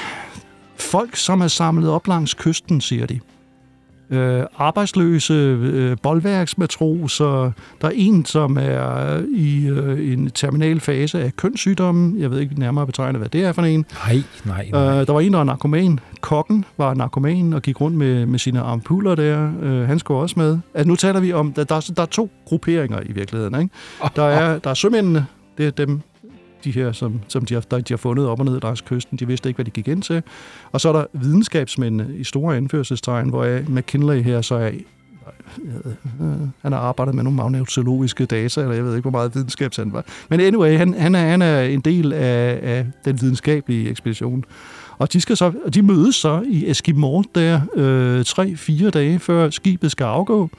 folk, 0.75 1.15
som 1.15 1.41
er 1.41 1.47
samlet 1.47 1.89
op 1.89 2.07
langs 2.07 2.33
kysten, 2.33 2.81
siger 2.81 3.05
de 3.05 3.19
øh, 4.09 4.43
arbejdsløse 4.57 5.33
øh, 5.33 5.97
boldværksmatroser. 6.03 7.51
Der 7.81 7.87
er 7.87 7.91
en, 7.95 8.25
som 8.25 8.57
er 8.61 9.21
i 9.35 9.67
øh, 9.67 10.13
en 10.13 10.29
terminal 10.29 10.79
fase 10.79 11.23
af 11.23 11.35
kønssygdommen. 11.35 12.19
Jeg 12.19 12.31
ved 12.31 12.39
ikke 12.39 12.59
nærmere 12.59 12.85
betegnet, 12.85 13.19
hvad 13.19 13.29
det 13.29 13.43
er 13.43 13.51
for 13.51 13.61
en. 13.61 13.85
Nej, 14.07 14.21
nej, 14.45 14.69
nej. 14.71 14.99
Øh, 14.99 15.07
der 15.07 15.13
var 15.13 15.19
en, 15.19 15.31
der 15.31 15.37
var 15.37 15.43
narkoman. 15.43 15.99
Kokken 16.21 16.65
var 16.77 16.93
narkoman 16.93 17.53
og 17.53 17.61
gik 17.61 17.81
rundt 17.81 17.97
med, 17.97 18.25
med 18.25 18.39
sine 18.39 18.61
ampuller 18.61 19.15
der. 19.15 19.51
Øh, 19.61 19.87
han 19.87 19.99
skulle 19.99 20.19
også 20.19 20.35
med. 20.37 20.59
Altså, 20.73 20.87
nu 20.87 20.95
taler 20.95 21.19
vi 21.19 21.33
om, 21.33 21.53
der, 21.53 21.63
der, 21.63 21.91
der 21.95 22.01
er 22.01 22.05
to 22.05 22.29
grupperinger 22.45 22.99
i 23.05 23.11
virkeligheden. 23.11 23.61
Ikke? 23.61 23.73
Der, 24.15 24.23
er, 24.23 24.59
der 24.59 24.69
er 24.69 24.73
sømændene, 24.73 25.25
det 25.57 25.67
er 25.67 25.71
dem, 25.71 26.01
de 26.63 26.71
her, 26.71 26.91
som, 26.91 27.21
som 27.27 27.45
de, 27.45 27.53
har, 27.53 27.61
de 27.61 27.83
har 27.89 27.97
fundet 27.97 28.27
op 28.27 28.39
og 28.39 28.45
ned 28.45 28.59
langs 28.61 28.81
kysten. 28.81 29.17
De 29.17 29.27
vidste 29.27 29.49
ikke, 29.49 29.57
hvad 29.57 29.65
de 29.65 29.71
gik 29.71 29.87
ind 29.87 30.01
til. 30.01 30.23
Og 30.71 30.81
så 30.81 30.89
er 30.89 30.93
der 30.93 31.05
videnskabsmændene 31.13 32.15
i 32.17 32.23
store 32.23 32.57
anførselstegn, 32.57 33.29
hvor 33.29 33.59
McKinley 33.69 34.23
her 34.23 34.41
så 34.41 34.55
er 34.55 34.71
øh, 35.65 35.91
han 36.61 36.71
har 36.71 36.79
arbejdet 36.79 37.15
med 37.15 37.23
nogle 37.23 37.37
magnetologiske 37.37 38.25
data, 38.25 38.61
eller 38.61 38.75
jeg 38.75 38.83
ved 38.83 38.95
ikke, 38.95 39.09
hvor 39.09 39.19
meget 39.19 39.35
videnskab 39.35 39.71
han 39.75 39.93
var. 39.93 40.05
Men 40.29 40.39
anyway, 40.39 40.77
han, 40.77 40.93
han, 40.93 41.15
er, 41.15 41.19
han 41.19 41.41
er 41.41 41.61
en 41.61 41.79
del 41.79 42.13
af, 42.13 42.59
af 42.63 42.85
den 43.05 43.21
videnskabelige 43.21 43.89
ekspedition. 43.89 44.43
Og 44.97 45.13
de, 45.13 45.21
skal 45.21 45.37
så, 45.37 45.53
de 45.73 45.81
mødes 45.81 46.15
så 46.15 46.43
i 46.47 46.69
Eskimo 46.69 47.21
der 47.35 47.61
øh, 47.75 48.25
tre-fire 48.25 48.89
dage 48.89 49.19
før 49.19 49.49
skibet 49.49 49.91
skal 49.91 50.03
afgå. 50.03 50.49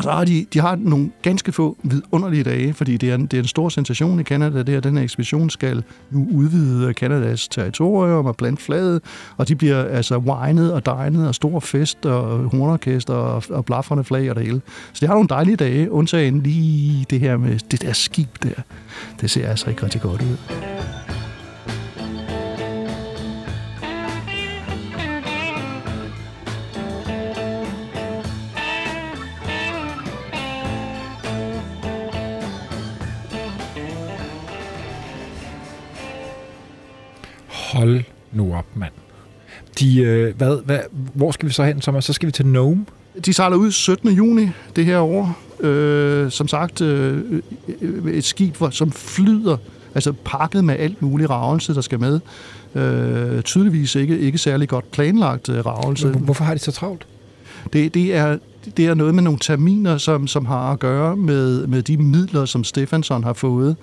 Og 0.00 0.04
så 0.04 0.10
har 0.10 0.24
de, 0.24 0.46
de 0.52 0.60
har 0.60 0.76
nogle 0.76 1.10
ganske 1.22 1.52
få 1.52 1.76
vidunderlige 1.82 2.44
dage, 2.44 2.74
fordi 2.74 2.96
det 2.96 3.10
er, 3.10 3.14
en, 3.14 3.26
det 3.26 3.34
er 3.34 3.42
en 3.42 3.48
stor 3.48 3.68
sensation 3.68 4.20
i 4.20 4.22
Kanada, 4.22 4.58
det 4.58 4.68
her, 4.68 4.80
den 4.80 4.96
her 4.96 5.04
ekspedition 5.04 5.50
skal 5.50 5.82
nu 6.10 6.28
udvide 6.32 6.94
Kanadas 6.94 7.48
territorium 7.48 8.26
og 8.26 8.36
blandt 8.36 8.60
flaget, 8.60 9.02
og 9.36 9.48
de 9.48 9.56
bliver 9.56 9.84
altså 9.84 10.18
winet 10.18 10.72
og 10.72 10.86
degnet 10.86 11.28
og 11.28 11.34
stor 11.34 11.60
fest 11.60 12.06
og 12.06 12.38
hornorkester 12.38 13.14
og, 13.14 13.42
og 13.50 13.64
blafferne 13.64 14.04
flag 14.04 14.30
og 14.30 14.36
det 14.36 14.44
hele. 14.44 14.60
Så 14.92 14.98
de 15.00 15.06
har 15.06 15.14
nogle 15.14 15.28
dejlige 15.28 15.56
dage, 15.56 15.90
undtagen 15.90 16.42
lige 16.42 17.06
det 17.10 17.20
her 17.20 17.36
med 17.36 17.58
det 17.70 17.82
der 17.82 17.92
skib 17.92 18.28
der. 18.42 18.62
Det 19.20 19.30
ser 19.30 19.48
altså 19.48 19.70
ikke 19.70 19.82
rigtig 19.82 20.00
godt 20.00 20.22
ud. 20.22 20.36
Hold 37.80 38.02
nu 38.32 38.54
op, 38.54 38.66
mand. 38.74 38.92
De, 39.78 40.00
øh, 40.00 40.36
hvad, 40.36 40.64
hvad, 40.64 40.78
hvor 41.14 41.30
skal 41.30 41.48
vi 41.48 41.52
så 41.52 41.64
hen, 41.64 41.80
Thomas? 41.80 42.04
Så 42.04 42.12
skal 42.12 42.26
vi 42.26 42.32
til 42.32 42.46
Nome? 42.46 42.86
De 43.24 43.32
sejler 43.32 43.56
ud 43.56 43.70
17. 43.70 44.08
juni 44.08 44.48
det 44.76 44.84
her 44.84 44.98
år. 44.98 45.38
Øh, 45.60 46.30
som 46.30 46.48
sagt, 46.48 46.80
øh, 46.80 47.42
et 48.12 48.24
skib, 48.24 48.56
som 48.70 48.92
flyder, 48.92 49.56
altså 49.94 50.12
pakket 50.24 50.64
med 50.64 50.76
alt 50.78 51.02
muligt 51.02 51.30
ravelse, 51.30 51.74
der 51.74 51.80
skal 51.80 52.00
med. 52.00 52.20
Øh, 52.74 53.42
tydeligvis 53.42 53.94
ikke, 53.94 54.18
ikke 54.18 54.38
særlig 54.38 54.68
godt 54.68 54.90
planlagt 54.90 55.48
øh, 55.48 55.66
ravelse. 55.66 56.08
Hvorfor 56.08 56.44
har 56.44 56.54
de 56.54 56.60
så 56.60 56.72
travlt? 56.72 57.06
Det, 57.72 57.94
det 57.94 58.14
er 58.14 58.38
det 58.76 58.86
er 58.86 58.94
noget 58.94 59.14
med 59.14 59.22
nogle 59.22 59.38
terminer, 59.38 59.98
som, 59.98 60.26
som 60.26 60.46
har 60.46 60.72
at 60.72 60.78
gøre 60.78 61.16
med, 61.16 61.66
med 61.66 61.82
de 61.82 61.96
midler, 61.96 62.44
som 62.44 62.64
Stefansson 62.64 63.24
har 63.24 63.32
fået. 63.32 63.76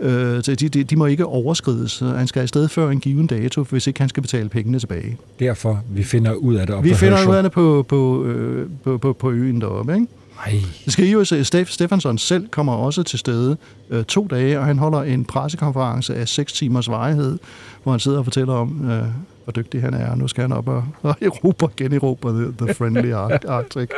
Øh, 0.00 0.44
de, 0.46 0.56
de, 0.56 0.84
de 0.84 0.96
må 0.96 1.06
ikke 1.06 1.26
overskrides. 1.26 1.98
Han 1.98 2.26
skal 2.26 2.44
i 2.44 2.46
stedet 2.46 2.70
før 2.70 2.90
en 2.90 3.00
given 3.00 3.26
dato, 3.26 3.62
hvis 3.62 3.86
ikke 3.86 4.00
han 4.00 4.08
skal 4.08 4.22
betale 4.22 4.48
pengene 4.48 4.78
tilbage. 4.78 5.16
Derfor, 5.38 5.82
vi 5.90 6.02
finder 6.04 6.32
ud 6.32 6.54
af 6.54 6.66
det 6.66 6.76
op 6.76 6.84
Vi 6.84 6.94
finder 6.94 7.28
ud 7.28 7.34
af 7.34 7.42
det 7.42 7.52
på, 7.52 7.84
på, 7.88 8.24
øh, 8.24 8.68
på, 8.84 8.98
på, 8.98 9.12
på 9.12 9.30
øen 9.30 9.60
deroppe, 9.60 9.94
ikke? 9.94 10.06
Ej. 10.46 10.52
Det 10.84 10.92
skal 10.92 11.06
jo 11.06 11.24
se, 11.24 11.44
Stef, 11.44 11.70
Stefansson 11.70 12.18
selv 12.18 12.48
kommer 12.48 12.72
også 12.72 13.02
til 13.02 13.18
stede 13.18 13.56
øh, 13.90 14.04
to 14.04 14.26
dage, 14.30 14.58
og 14.58 14.64
han 14.64 14.78
holder 14.78 15.02
en 15.02 15.24
pressekonference 15.24 16.14
af 16.14 16.28
seks 16.28 16.52
timers 16.52 16.88
varighed, 16.88 17.38
hvor 17.82 17.92
han 17.92 18.00
sidder 18.00 18.18
og 18.18 18.24
fortæller 18.24 18.54
om, 18.54 18.90
øh, 18.90 19.02
hvor 19.44 19.52
dygtig 19.52 19.82
han 19.82 19.94
er. 19.94 20.14
Nu 20.14 20.28
skal 20.28 20.42
han 20.42 20.52
op 20.52 20.68
og, 20.68 20.84
og 21.02 21.16
Europa 21.22 21.66
generobre 21.76 22.30
the, 22.32 22.52
the 22.66 22.74
friendly 22.74 23.12
Arctic. 23.48 23.90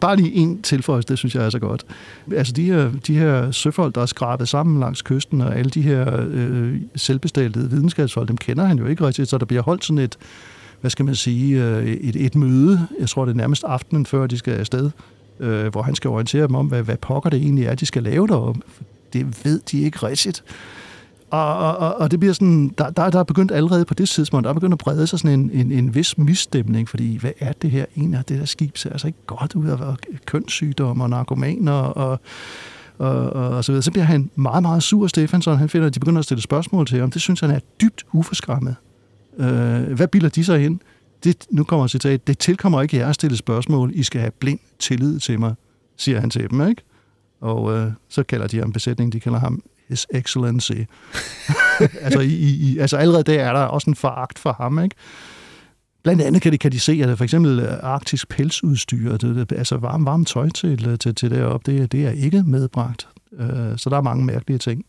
Bare 0.00 0.16
lige 0.16 0.32
en 0.32 0.62
tilføjelse, 0.62 1.08
det 1.08 1.18
synes 1.18 1.34
jeg 1.34 1.44
er 1.44 1.50
så 1.50 1.58
godt. 1.58 1.86
Altså 2.32 2.52
de 2.52 2.64
her, 2.64 2.90
de 3.06 3.18
her 3.18 3.50
søfolk, 3.50 3.94
der 3.94 4.02
er 4.02 4.06
skrabet 4.06 4.48
sammen 4.48 4.80
langs 4.80 5.02
kysten, 5.02 5.40
og 5.40 5.56
alle 5.56 5.70
de 5.70 5.82
her 5.82 6.26
øh, 6.28 6.80
selvbestaltede 6.96 7.70
videnskabsfolk, 7.70 8.28
dem 8.28 8.36
kender 8.36 8.64
han 8.64 8.78
jo 8.78 8.86
ikke 8.86 9.06
rigtigt, 9.06 9.28
så 9.28 9.38
der 9.38 9.46
bliver 9.46 9.62
holdt 9.62 9.84
sådan 9.84 9.98
et, 9.98 10.18
hvad 10.80 10.90
skal 10.90 11.04
man 11.04 11.14
sige, 11.14 11.64
øh, 11.64 11.86
et, 11.86 12.16
et 12.16 12.34
møde, 12.34 12.86
jeg 13.00 13.08
tror 13.08 13.24
det 13.24 13.32
er 13.32 13.36
nærmest 13.36 13.64
aftenen 13.64 14.06
før 14.06 14.26
de 14.26 14.38
skal 14.38 14.52
afsted, 14.52 14.90
øh, 15.40 15.66
hvor 15.66 15.82
han 15.82 15.94
skal 15.94 16.08
orientere 16.08 16.46
dem 16.46 16.54
om, 16.54 16.66
hvad, 16.66 16.82
hvad 16.82 16.96
pokker 16.96 17.30
det 17.30 17.42
egentlig 17.42 17.64
er, 17.64 17.74
de 17.74 17.86
skal 17.86 18.02
lave 18.02 18.26
deroppe. 18.26 18.60
Det 19.12 19.44
ved 19.44 19.60
de 19.70 19.80
ikke 19.82 19.98
rigtigt. 20.06 20.44
Og, 21.30 21.76
og, 21.76 22.00
og 22.00 22.10
det 22.10 22.20
bliver 22.20 22.32
sådan, 22.32 22.74
der, 22.78 22.90
der, 22.90 23.10
der 23.10 23.18
er 23.18 23.24
begyndt 23.24 23.52
allerede 23.52 23.84
på 23.84 23.94
det 23.94 24.08
tidspunkt, 24.08 24.44
der 24.44 24.50
er 24.50 24.54
begyndt 24.54 24.72
at 24.72 24.78
brede 24.78 25.06
sig 25.06 25.18
sådan 25.18 25.40
en, 25.40 25.50
en, 25.52 25.72
en 25.72 25.94
vis 25.94 26.18
misstemning, 26.18 26.88
fordi 26.88 27.16
hvad 27.16 27.32
er 27.40 27.52
det 27.52 27.70
her? 27.70 27.84
En 27.94 28.14
af 28.14 28.24
det 28.24 28.38
der 28.38 28.44
skib 28.44 28.76
ser 28.76 28.90
altså 28.90 29.06
ikke 29.06 29.18
godt 29.26 29.54
ud 29.54 29.68
af 29.68 29.78
kønssygdomme 30.26 31.04
og 31.04 31.10
narkomaner 31.10 31.72
og, 31.72 32.20
og, 32.98 33.30
og, 33.30 33.48
og 33.48 33.64
så 33.64 33.72
videre. 33.72 33.82
Så 33.82 33.90
bliver 33.90 34.04
han 34.04 34.30
meget, 34.34 34.62
meget 34.62 34.82
sur, 34.82 35.06
Stefansson. 35.06 35.58
Han 35.58 35.68
finder, 35.68 35.86
at 35.86 35.94
de 35.94 36.00
begynder 36.00 36.18
at 36.18 36.24
stille 36.24 36.42
spørgsmål 36.42 36.86
til 36.86 37.00
ham. 37.00 37.10
Det 37.10 37.20
synes 37.22 37.40
han 37.40 37.50
er 37.50 37.60
dybt 37.80 38.06
uforskræmmet. 38.12 38.76
Øh, 39.38 39.92
hvad 39.92 40.08
bilder 40.08 40.28
de 40.28 40.44
sig 40.44 40.64
ind? 40.64 40.80
Det, 41.24 41.46
nu 41.50 41.64
kommer 41.64 41.86
citat. 41.86 42.26
Det 42.26 42.38
tilkommer 42.38 42.82
ikke 42.82 42.96
jer 42.96 43.08
at 43.08 43.14
stille 43.14 43.36
spørgsmål. 43.36 43.90
I 43.94 44.02
skal 44.02 44.20
have 44.20 44.30
blind 44.30 44.58
tillid 44.78 45.20
til 45.20 45.40
mig, 45.40 45.54
siger 45.96 46.20
han 46.20 46.30
til 46.30 46.50
dem, 46.50 46.68
ikke? 46.68 46.82
Og 47.40 47.72
øh, 47.72 47.92
så 48.08 48.22
kalder 48.22 48.46
de 48.46 48.58
ham 48.58 48.72
besætning, 48.72 49.12
de 49.12 49.20
kalder 49.20 49.38
ham 49.38 49.62
His 49.88 50.06
Excellency. 50.10 50.72
altså, 52.04 52.20
i, 52.20 52.34
i, 52.34 52.78
altså 52.78 52.96
allerede 52.96 53.22
der 53.22 53.44
er 53.44 53.52
der 53.52 53.60
også 53.60 53.90
en 53.90 53.96
foragt 53.96 54.38
for 54.38 54.52
ham, 54.52 54.82
ikke? 54.82 54.96
Blandt 56.06 56.22
andet 56.22 56.42
kan 56.42 56.52
de, 56.52 56.58
kan 56.58 56.72
de 56.72 56.80
se, 56.80 57.00
at 57.02 57.16
for 57.16 57.24
eksempel 57.24 57.60
øh, 57.60 57.78
arktisk 57.82 58.28
pelsudstyr, 58.28 59.16
det, 59.16 59.50
det, 59.50 59.58
altså 59.58 59.76
varm, 59.76 60.06
varm 60.06 60.24
tøj 60.24 60.48
til, 60.48 60.88
øh, 60.88 60.98
til, 60.98 61.14
til 61.14 61.30
deroppe, 61.30 61.72
det, 61.72 61.92
det 61.92 62.06
er 62.06 62.10
ikke 62.10 62.42
medbragt. 62.42 63.08
Uh, 63.32 63.76
så 63.76 63.90
der 63.90 63.96
er 63.96 64.02
mange 64.02 64.24
mærkelige 64.24 64.58
ting. 64.58 64.84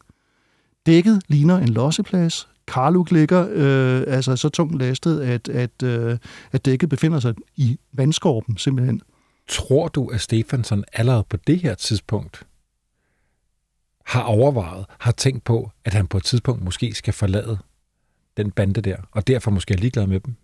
Dækket 0.86 1.22
ligner 1.28 1.58
en 1.58 1.70
losseplads. 1.70 2.48
Karluk 2.68 3.12
ligger 3.12 3.44
uh, 3.44 4.14
altså 4.14 4.36
så 4.36 4.50
tungt 4.50 4.78
lastet, 4.80 5.22
at, 5.22 5.50
at, 5.50 5.84
uh, 5.84 6.18
at 6.52 6.66
dækket 6.66 6.90
befinder 6.90 7.20
sig 7.20 7.34
i 7.56 7.78
vandskorpen 7.94 8.58
simpelthen. 8.58 9.02
Tror 9.50 9.88
du, 9.88 10.08
at 10.08 10.22
Stefansson 10.22 10.84
allerede 10.94 11.26
på 11.30 11.38
det 11.48 11.60
her 11.60 11.76
tidspunkt 11.76 12.47
har 14.08 14.24
overvejet, 14.24 14.86
har 15.00 15.12
tænkt 15.12 15.44
på, 15.44 15.72
at 15.86 15.94
han 15.94 16.08
på 16.08 16.18
et 16.18 16.24
tidspunkt 16.24 16.64
måske 16.64 16.94
skal 16.94 17.14
forlade 17.14 17.58
den 18.38 18.52
bande 18.52 18.82
der, 18.82 18.98
og 19.12 19.28
derfor 19.28 19.52
måske 19.52 19.74
er 19.74 19.78
ligeglad 19.78 20.08
med 20.08 20.20
dem? 20.20 20.36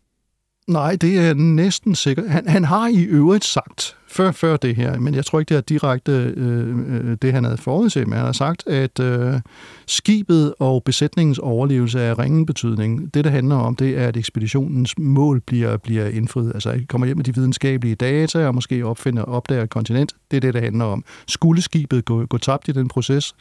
Nej, 0.67 0.95
det 0.95 1.19
er 1.19 1.33
næsten 1.33 1.95
sikkert. 1.95 2.29
Han, 2.29 2.47
han 2.47 2.63
har 2.63 2.87
i 2.87 3.03
øvrigt 3.03 3.45
sagt, 3.45 3.95
før, 4.07 4.31
før 4.31 4.57
det 4.57 4.75
her, 4.75 4.99
men 4.99 5.15
jeg 5.15 5.25
tror 5.25 5.39
ikke, 5.39 5.49
det 5.49 5.57
er 5.57 5.61
direkte 5.61 6.11
øh, 6.11 6.69
øh 6.69 7.17
det, 7.21 7.33
han 7.33 7.43
havde 7.43 7.57
forudset, 7.57 8.07
men 8.07 8.17
han 8.17 8.25
har 8.25 8.31
sagt, 8.31 8.67
at 8.67 8.99
øh, 8.99 9.39
skibet 9.87 10.53
og 10.59 10.83
besætningens 10.83 11.39
overlevelse 11.39 11.99
er 11.99 12.19
ringen 12.19 12.45
betydning. 12.45 13.13
Det, 13.13 13.23
det 13.23 13.31
handler 13.31 13.55
om, 13.55 13.75
det 13.75 13.97
er, 13.97 14.07
at 14.07 14.17
ekspeditionens 14.17 14.97
mål 14.97 15.41
bliver, 15.41 15.77
bliver 15.77 16.07
indfriet. 16.07 16.51
Altså, 16.53 16.69
at 16.69 16.87
kommer 16.87 17.05
hjem 17.07 17.17
med 17.17 17.25
de 17.25 17.35
videnskabelige 17.35 17.95
data 17.95 18.47
og 18.47 18.55
måske 18.55 18.85
opfinder, 18.85 19.23
opdager 19.23 19.63
et 19.63 19.69
kontinent. 19.69 20.15
Det 20.31 20.37
er 20.37 20.41
det, 20.41 20.53
det 20.53 20.61
handler 20.61 20.85
om. 20.85 21.03
Skulle 21.27 21.61
skibet 21.61 22.05
gå, 22.05 22.25
gå 22.25 22.37
tabt 22.37 22.67
i 22.67 22.71
den 22.71 22.87
proces, 22.87 23.35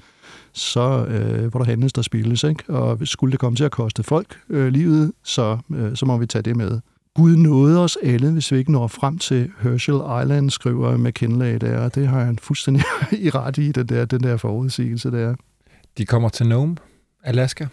så 0.52 1.04
øh, 1.04 1.46
hvor 1.46 1.58
der 1.58 1.66
handles, 1.66 1.92
der 1.92 2.02
spilles. 2.02 2.44
Ikke? 2.44 2.64
Og 2.68 2.98
skulle 3.04 3.32
det 3.32 3.40
komme 3.40 3.56
til 3.56 3.64
at 3.64 3.70
koste 3.70 4.02
folk 4.02 4.38
øh, 4.50 4.68
livet, 4.68 5.12
så, 5.24 5.58
øh, 5.74 5.96
så 5.96 6.06
må 6.06 6.16
vi 6.16 6.26
tage 6.26 6.42
det 6.42 6.56
med. 6.56 6.80
Gud 7.14 7.36
nåede 7.36 7.84
os 7.84 7.98
alle, 8.02 8.30
hvis 8.30 8.52
vi 8.52 8.56
ikke 8.56 8.72
når 8.72 8.86
frem 8.86 9.18
til 9.18 9.50
Herschel 9.60 9.94
Island, 10.22 10.50
skriver 10.50 10.96
McKinley 10.96 11.56
der, 11.56 11.78
og 11.78 11.94
det 11.94 12.08
har 12.08 12.24
han 12.24 12.38
fuldstændig 12.38 12.84
i 13.26 13.30
ret 13.30 13.58
i, 13.58 13.72
den 13.72 13.86
der, 13.86 14.04
den 14.04 14.22
der 14.22 14.36
forudsigelse 14.36 15.10
der. 15.10 15.34
De 15.98 16.06
kommer 16.06 16.28
til 16.28 16.46
Nome, 16.46 16.76
Alaska. 17.24 17.66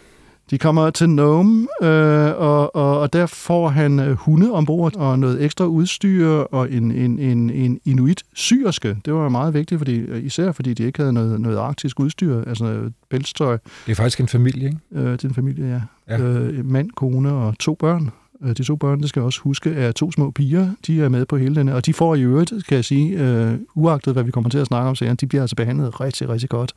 De 0.50 0.58
kommer 0.58 0.90
til 0.90 1.10
Nome, 1.10 1.68
øh, 1.82 2.32
og, 2.38 2.76
og, 2.76 3.00
og 3.00 3.14
der 3.14 3.26
får 3.26 3.70
han 3.70 4.00
øh, 4.00 4.12
hunde 4.12 4.52
ombord 4.52 4.96
og 4.96 5.20
noget 5.20 5.44
ekstra 5.44 5.66
udstyr 5.66 6.30
og 6.30 6.72
en, 6.72 6.92
en, 6.92 7.20
en, 7.20 7.50
en 7.50 7.80
inuit 7.86 8.24
syrske. 8.34 8.98
Det 9.06 9.14
var 9.14 9.30
meget 9.30 9.54
vigtigt, 9.54 9.80
fordi, 9.80 9.96
øh, 9.96 10.24
især 10.24 10.52
fordi 10.52 10.74
de 10.74 10.84
ikke 10.84 11.00
havde 11.00 11.14
noget, 11.14 11.42
noget 11.42 11.58
arktisk 11.58 12.00
udstyr, 12.00 12.44
altså 12.48 12.64
noget 12.64 12.94
pelstøj. 13.10 13.58
Det 13.86 13.92
er 13.92 13.96
faktisk 13.96 14.20
en 14.20 14.28
familie, 14.28 14.66
ikke? 14.66 14.80
Øh, 14.92 15.12
det 15.12 15.24
er 15.24 15.30
en 15.30 15.36
familie, 15.36 15.68
ja. 16.08 16.16
ja. 16.16 16.22
Øh, 16.24 16.66
mand, 16.66 16.92
kone 16.92 17.32
og 17.32 17.60
to 17.60 17.76
børn. 17.76 18.12
Øh, 18.44 18.58
de 18.58 18.64
to 18.64 18.76
børn, 18.76 19.02
det 19.02 19.10
skal 19.10 19.20
jeg 19.20 19.26
også 19.26 19.42
huske, 19.42 19.70
er 19.70 19.92
to 19.92 20.12
små 20.12 20.32
piger. 20.32 20.70
De 20.88 21.02
er 21.02 21.10
med 21.10 21.26
på 21.26 21.38
hele 21.38 21.56
den 21.56 21.70
og 21.70 21.86
de 21.86 21.94
får 21.94 22.16
i 22.16 22.22
øvrigt, 22.22 22.54
kan 22.68 22.76
jeg 22.76 22.86
sige, 22.86 23.20
øh, 23.20 23.54
uagtet 23.76 24.14
hvad 24.14 24.24
vi 24.24 24.32
kommer 24.32 24.50
til 24.50 24.58
at 24.58 24.68
snakke 24.68 24.90
om 24.90 24.96
senere, 24.96 25.16
de 25.16 25.28
bliver 25.28 25.42
altså 25.42 25.56
behandlet 25.56 26.02
rigtig, 26.02 26.30
rigtig 26.30 26.50
godt. 26.50 26.74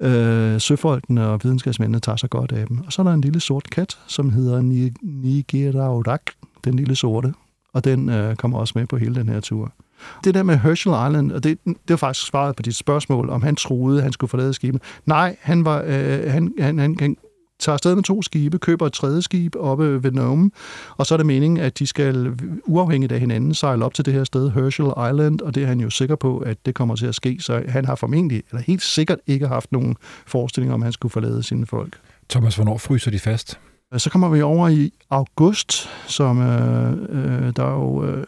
Øh, 0.00 0.60
søfolkene 0.60 1.26
og 1.26 1.40
videnskabsmændene 1.42 2.00
tager 2.00 2.16
sig 2.16 2.30
godt 2.30 2.52
af 2.52 2.66
dem. 2.66 2.78
Og 2.86 2.92
så 2.92 3.02
er 3.02 3.06
der 3.06 3.12
en 3.12 3.20
lille 3.20 3.40
sort 3.40 3.70
kat, 3.70 3.98
som 4.06 4.30
hedder 4.30 4.60
Nigiraudak, 5.02 6.22
den 6.64 6.76
lille 6.76 6.96
sorte, 6.96 7.34
og 7.72 7.84
den 7.84 8.08
øh, 8.08 8.36
kommer 8.36 8.58
også 8.58 8.72
med 8.76 8.86
på 8.86 8.96
hele 8.96 9.14
den 9.14 9.28
her 9.28 9.40
tur. 9.40 9.72
Det 10.24 10.34
der 10.34 10.42
med 10.42 10.56
Herschel 10.56 10.92
Island, 10.92 11.32
og 11.32 11.44
det, 11.44 11.58
det 11.64 11.76
var 11.88 11.96
faktisk 11.96 12.26
svaret 12.26 12.56
på 12.56 12.62
dit 12.62 12.76
spørgsmål, 12.76 13.30
om 13.30 13.42
han 13.42 13.56
troede, 13.56 14.02
han 14.02 14.12
skulle 14.12 14.28
forlade 14.28 14.54
skibet. 14.54 14.82
Nej, 15.06 15.36
han, 15.40 15.64
var, 15.64 15.82
øh, 15.86 16.30
han, 16.32 16.52
han, 16.60 16.78
han, 16.78 16.96
han 17.00 17.16
tager 17.58 17.74
afsted 17.74 17.94
med 17.94 18.02
to 18.02 18.22
skibe, 18.22 18.58
køber 18.58 18.86
et 18.86 18.92
tredje 18.92 19.22
skib 19.22 19.56
oppe 19.58 20.02
ved 20.02 20.12
Nome, 20.12 20.50
og 20.96 21.06
så 21.06 21.14
er 21.14 21.16
det 21.16 21.26
meningen, 21.26 21.58
at 21.58 21.78
de 21.78 21.86
skal 21.86 22.32
uafhængigt 22.64 23.12
af 23.12 23.20
hinanden 23.20 23.54
sejle 23.54 23.84
op 23.84 23.94
til 23.94 24.04
det 24.04 24.14
her 24.14 24.24
sted, 24.24 24.50
Herschel 24.50 24.86
Island, 24.86 25.40
og 25.40 25.54
det 25.54 25.62
er 25.62 25.66
han 25.66 25.80
jo 25.80 25.90
sikker 25.90 26.16
på, 26.16 26.38
at 26.38 26.66
det 26.66 26.74
kommer 26.74 26.96
til 26.96 27.06
at 27.06 27.14
ske, 27.14 27.36
så 27.40 27.62
han 27.68 27.84
har 27.84 27.94
formentlig, 27.94 28.42
eller 28.50 28.62
helt 28.62 28.82
sikkert 28.82 29.18
ikke 29.26 29.46
haft 29.46 29.72
nogen 29.72 29.96
forestilling 30.26 30.72
om, 30.72 30.82
at 30.82 30.84
han 30.86 30.92
skulle 30.92 31.12
forlade 31.12 31.42
sine 31.42 31.66
folk. 31.66 31.98
Thomas, 32.28 32.56
hvornår 32.56 32.78
fryser 32.78 33.10
de 33.10 33.18
fast? 33.18 33.58
Så 33.96 34.10
kommer 34.10 34.28
vi 34.28 34.42
over 34.42 34.68
i 34.68 34.92
august, 35.10 35.88
som 36.06 36.42
øh, 36.42 36.92
øh, 36.92 37.52
der 37.56 37.64
er 37.64 37.74
jo 37.74 38.04
øh, 38.04 38.24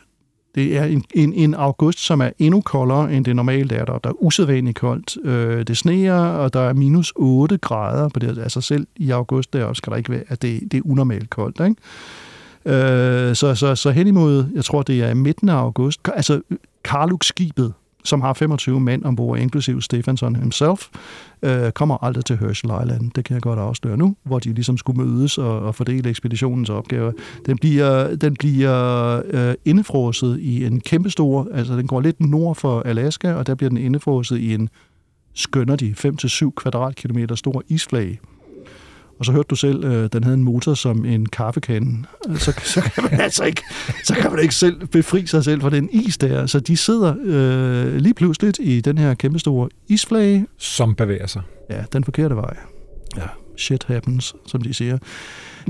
det 0.57 0.77
er 0.77 0.85
en, 0.85 1.05
en, 1.15 1.33
en 1.33 1.55
august, 1.55 1.99
som 1.99 2.21
er 2.21 2.31
endnu 2.39 2.61
koldere, 2.61 3.13
end 3.13 3.25
det 3.25 3.37
normalt 3.37 3.73
er 3.73 3.85
der. 3.85 3.99
Der 3.99 4.11
er 4.11 4.15
usædvanligt 4.23 4.79
koldt. 4.79 5.17
Øh, 5.25 5.67
det 5.67 5.77
sneer, 5.77 6.15
og 6.15 6.53
der 6.53 6.61
er 6.61 6.73
minus 6.73 7.13
8 7.17 7.59
grader 7.59 8.09
på 8.09 8.19
det. 8.19 8.39
Altså 8.39 8.61
selv 8.61 8.87
i 8.97 9.11
august 9.11 9.53
der 9.53 9.73
skal 9.73 9.91
der 9.91 9.97
ikke 9.97 10.11
være, 10.11 10.23
at 10.29 10.43
det, 10.43 10.61
det 10.73 10.79
er 10.79 10.83
unormalt 10.85 11.31
koldt. 11.31 11.61
Ikke? 11.61 11.77
Øh, 12.67 13.37
så, 13.37 13.55
så, 13.55 13.75
så 13.75 13.91
hen 13.91 14.07
imod, 14.07 14.45
jeg 14.55 14.65
tror 14.65 14.83
det 14.83 15.03
er 15.03 15.15
midten 15.15 15.49
af 15.49 15.55
august, 15.55 16.01
altså 16.15 16.41
Karluk-skibet, 16.85 17.73
som 18.07 18.21
har 18.21 18.33
25 18.33 18.81
mænd 18.81 19.05
ombord, 19.05 19.39
inklusive 19.39 19.83
Stefansson 19.83 20.37
himself, 20.37 20.89
øh, 21.43 21.71
kommer 21.73 22.05
aldrig 22.05 22.25
til 22.25 22.37
Herschel 22.37 22.71
Island. 22.83 23.11
Det 23.11 23.25
kan 23.25 23.35
jeg 23.35 23.43
godt 23.43 23.59
afsløre 23.59 23.97
nu, 23.97 24.17
hvor 24.23 24.39
de 24.39 24.53
ligesom 24.53 24.77
skulle 24.77 25.05
mødes 25.05 25.39
og, 25.39 25.61
og 25.61 25.75
fordele 25.75 26.11
ekspeditionens 26.11 26.71
opgaver. 26.71 27.13
Den 27.47 27.59
bliver, 27.59 28.17
den 28.17 28.35
bliver 28.35 29.23
øh, 29.27 29.55
indefrosset 29.65 30.41
i 30.41 30.65
en 30.65 30.81
kæmpestor, 30.81 31.49
altså 31.55 31.77
den 31.77 31.87
går 31.87 32.01
lidt 32.01 32.21
nord 32.21 32.57
for 32.57 32.81
Alaska, 32.81 33.33
og 33.33 33.47
der 33.47 33.55
bliver 33.55 33.69
den 33.69 33.79
indefrosset 33.79 34.39
i 34.39 34.55
en, 34.55 34.69
skønner 35.35 35.77
de, 35.77 35.95
5-7 35.99 36.51
kvadratkilometer 36.57 37.35
stor 37.35 37.63
isflage. 37.69 38.21
Og 39.19 39.25
så 39.25 39.33
hørte 39.33 39.47
du 39.51 39.57
selv, 39.57 39.85
øh, 39.85 40.09
den 40.13 40.25
havde 40.25 40.37
en 40.37 40.45
motor 40.45 40.75
som 40.75 41.05
en 41.05 41.27
kaffekande. 41.27 42.05
Så, 42.35 42.53
så, 42.63 42.81
kan 42.81 43.05
man 43.11 43.21
altså 43.27 43.45
ikke, 43.45 43.63
så 44.05 44.15
kan 44.15 44.31
man 44.31 44.43
ikke 44.43 44.55
selv 44.55 44.87
befri 44.87 45.27
sig 45.27 45.45
selv 45.45 45.61
fra 45.61 45.71
den 45.71 45.89
is 45.93 46.19
der. 46.19 46.47
Så 46.47 46.61
de 46.61 46.77
sidder 46.77 47.15
øh, 47.25 47.97
lige 47.97 48.15
pludselig 48.15 48.55
i 48.61 48.81
den 48.81 48.99
her 48.99 49.15
kæmpestore 49.15 49.69
isflage. 49.89 50.47
Som 50.59 50.95
bevæger 50.95 51.27
sig. 51.27 51.43
Ja, 51.71 51.85
den 51.93 52.05
forkerte 52.05 52.37
vej. 52.37 52.57
Ja, 53.17 53.27
shit 53.57 53.85
happens, 53.85 54.35
som 54.47 54.61
de 54.61 54.75
siger. 54.75 54.99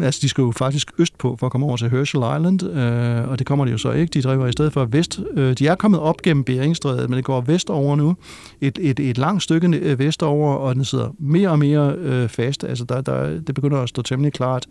Altså, 0.03 0.21
de 0.23 0.29
skal 0.29 0.43
jo 0.43 0.51
faktisk 0.51 0.91
øst 0.99 1.19
på 1.19 1.37
for 1.41 1.47
at 1.47 1.53
komme 1.53 1.67
over 1.67 1.77
til 1.77 1.91
Herschel 1.91 2.21
Island, 2.21 2.63
øh, 2.63 3.29
og 3.31 3.39
det 3.39 3.47
kommer 3.47 3.65
de 3.65 3.71
jo 3.71 3.79
så 3.79 3.93
ikke. 3.93 4.11
De 4.11 4.23
driver 4.23 4.47
i 4.47 4.53
stedet 4.53 4.73
for 4.73 4.85
vest. 4.85 5.21
Øh, 5.35 5.53
de 5.53 5.67
er 5.67 5.75
kommet 5.75 6.01
op 6.01 6.23
gennem 6.23 6.45
Beringstrædet, 6.45 7.11
men 7.11 7.17
det 7.17 7.25
går 7.25 7.41
vestover 7.41 7.97
nu. 7.97 8.17
Et, 8.61 8.79
et, 8.83 9.01
et 9.01 9.19
langt 9.19 9.43
stykke 9.43 9.69
øh, 9.69 9.99
vestover, 9.99 10.55
og 10.55 10.75
den 10.75 10.85
sidder 10.85 11.15
mere 11.19 11.49
og 11.49 11.59
mere 11.59 11.95
øh, 11.99 12.29
fast. 12.29 12.65
Altså, 12.65 12.85
der, 12.85 13.01
der, 13.01 13.41
det 13.41 13.55
begynder 13.55 13.79
at 13.79 13.89
stå 13.89 14.03
temmelig 14.03 14.33
klart, 14.33 14.67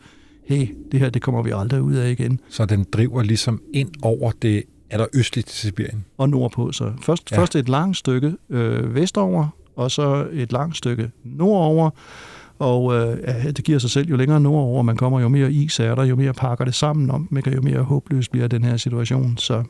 hey, 0.45 0.67
det 0.91 0.99
her, 0.99 1.09
det 1.09 1.21
kommer 1.21 1.41
vi 1.41 1.51
aldrig 1.55 1.81
ud 1.81 1.93
af 1.93 2.11
igen. 2.11 2.39
Så 2.49 2.65
den 2.65 2.85
driver 2.93 3.23
ligesom 3.23 3.61
ind 3.73 3.89
over 4.01 4.31
det 4.41 4.63
er 4.89 4.97
der 4.97 5.07
østligt 5.13 5.47
til 5.47 5.57
Sibirien? 5.57 6.05
Og 6.17 6.29
nordpå, 6.29 6.71
så 6.71 6.91
først, 7.01 7.31
ja. 7.31 7.37
først 7.37 7.55
et 7.55 7.69
langt 7.69 7.97
stykke 7.97 8.33
øh, 8.49 8.95
vestover, 8.95 9.47
og 9.75 9.91
så 9.91 10.27
et 10.33 10.51
langt 10.51 10.77
stykke 10.77 11.11
nordover, 11.23 11.89
og 12.59 12.95
øh, 12.95 13.17
ja, 13.27 13.51
det 13.51 13.65
giver 13.65 13.79
sig 13.79 13.89
selv, 13.89 14.09
jo 14.09 14.15
længere 14.15 14.41
nordover 14.41 14.81
man 14.81 14.97
kommer, 14.97 15.19
jo 15.19 15.27
mere 15.27 15.51
is 15.51 15.79
er 15.79 15.95
der, 15.95 16.03
jo 16.03 16.15
mere 16.15 16.33
pakker 16.33 16.65
det 16.65 16.75
sammen 16.75 17.11
om, 17.11 17.39
jo 17.55 17.61
mere 17.61 17.81
håbløs 17.81 18.29
bliver 18.29 18.47
den 18.47 18.63
her 18.63 18.77
situation. 18.77 19.37
Så. 19.37 19.63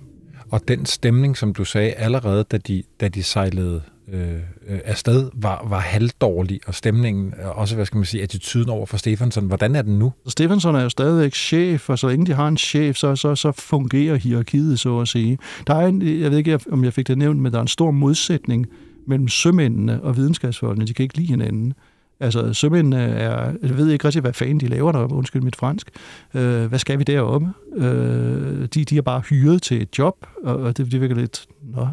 Og 0.52 0.68
den 0.68 0.86
stemning, 0.86 1.38
som 1.38 1.54
du 1.54 1.66
sagde 1.66 1.92
allerede, 1.92 2.44
da 2.44 2.58
de, 2.58 2.84
da 3.02 3.08
de 3.08 3.24
sejlede 3.24 3.82
øh, 4.14 4.34
øh, 4.68 4.80
afsted, 4.86 5.30
var, 5.34 5.66
var 5.70 5.80
halvdårlig, 5.80 6.60
og 6.68 6.76
stemningen, 6.76 7.34
og 7.44 7.56
også, 7.56 7.76
hvad 7.76 7.86
skal 7.86 7.98
man 7.98 8.06
sige, 8.06 8.24
attituden 8.24 8.70
over 8.70 8.86
for 8.86 8.98
Stefansson, 8.98 9.46
hvordan 9.46 9.76
er 9.76 9.82
den 9.82 10.00
nu? 10.00 10.14
Stefansson 10.28 10.76
er 10.76 10.82
jo 10.82 10.90
stadigvæk 10.90 11.34
chef, 11.34 11.90
og 11.90 12.00
så 12.00 12.08
længe 12.08 12.26
de 12.26 12.34
har 12.34 12.48
en 12.48 12.58
chef, 12.58 12.96
så, 12.96 13.16
så, 13.16 13.36
så 13.36 13.52
fungerer 13.52 14.16
hierarkiet, 14.16 14.80
så 14.80 15.00
at 15.00 15.08
sige. 15.08 15.38
Der 15.68 15.76
er 15.76 15.88
en, 15.88 16.02
jeg 16.02 16.32
ved 16.32 16.38
ikke, 16.38 16.60
om 16.72 16.84
jeg 16.84 16.94
fik 16.94 17.08
det 17.08 17.18
nævnt, 17.18 17.40
men 17.40 17.52
der 17.52 17.58
er 17.58 17.62
en 17.62 17.68
stor 17.68 17.92
modsætning 17.92 18.68
mellem 19.08 19.28
sømændene 19.28 20.04
og 20.04 20.18
videnskabsfolkene. 20.18 20.88
De 20.88 20.94
kan 20.94 21.04
ikke 21.04 21.18
lide 21.18 21.28
hinanden. 21.28 21.74
Altså, 22.20 22.54
sømænd 22.54 22.94
er, 22.94 23.54
jeg 23.64 23.78
ved 23.78 23.90
ikke 23.90 24.06
rigtig, 24.06 24.22
hvad 24.22 24.34
fanden 24.34 24.60
de 24.60 24.68
laver 24.68 24.92
der, 24.92 25.14
undskyld 25.14 25.42
mit 25.42 25.56
fransk. 25.56 25.90
Øh, 26.34 26.66
hvad 26.66 26.80
skal 26.80 27.00
vi 27.00 27.04
deroppe? 27.04 27.48
Øh, 27.76 28.68
de, 28.74 28.86
de 28.86 28.98
er 28.98 29.02
bare 29.02 29.20
hyret 29.20 29.62
til 29.62 29.82
et 29.82 29.98
job, 29.98 30.26
og 30.44 30.78
det, 30.78 30.92
det 30.92 31.02
virker 31.02 31.16
lidt, 31.16 31.46
nå, 31.76 31.88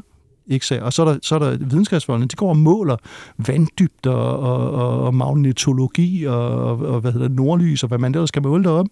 ikke 0.46 0.66
sag. 0.66 0.82
Og 0.82 0.92
så 0.92 1.02
er 1.02 1.12
der, 1.12 1.18
så 1.22 1.34
er 1.34 1.38
der 1.38 1.56
videnskabsfolkene, 1.56 2.28
de 2.28 2.36
går 2.36 2.48
og 2.48 2.56
måler 2.56 2.96
vanddybder 3.46 4.12
og, 4.12 4.70
og, 4.70 5.04
og 5.04 5.14
magnetologi 5.14 6.24
og, 6.24 6.48
og, 6.48 6.78
og 6.78 7.00
hvad 7.00 7.12
hedder 7.12 7.28
det, 7.28 7.36
nordlys 7.36 7.82
og 7.82 7.88
hvad 7.88 7.98
man 7.98 8.14
ellers 8.14 8.28
skal 8.28 8.42
måle 8.42 8.64
derop, 8.64 8.86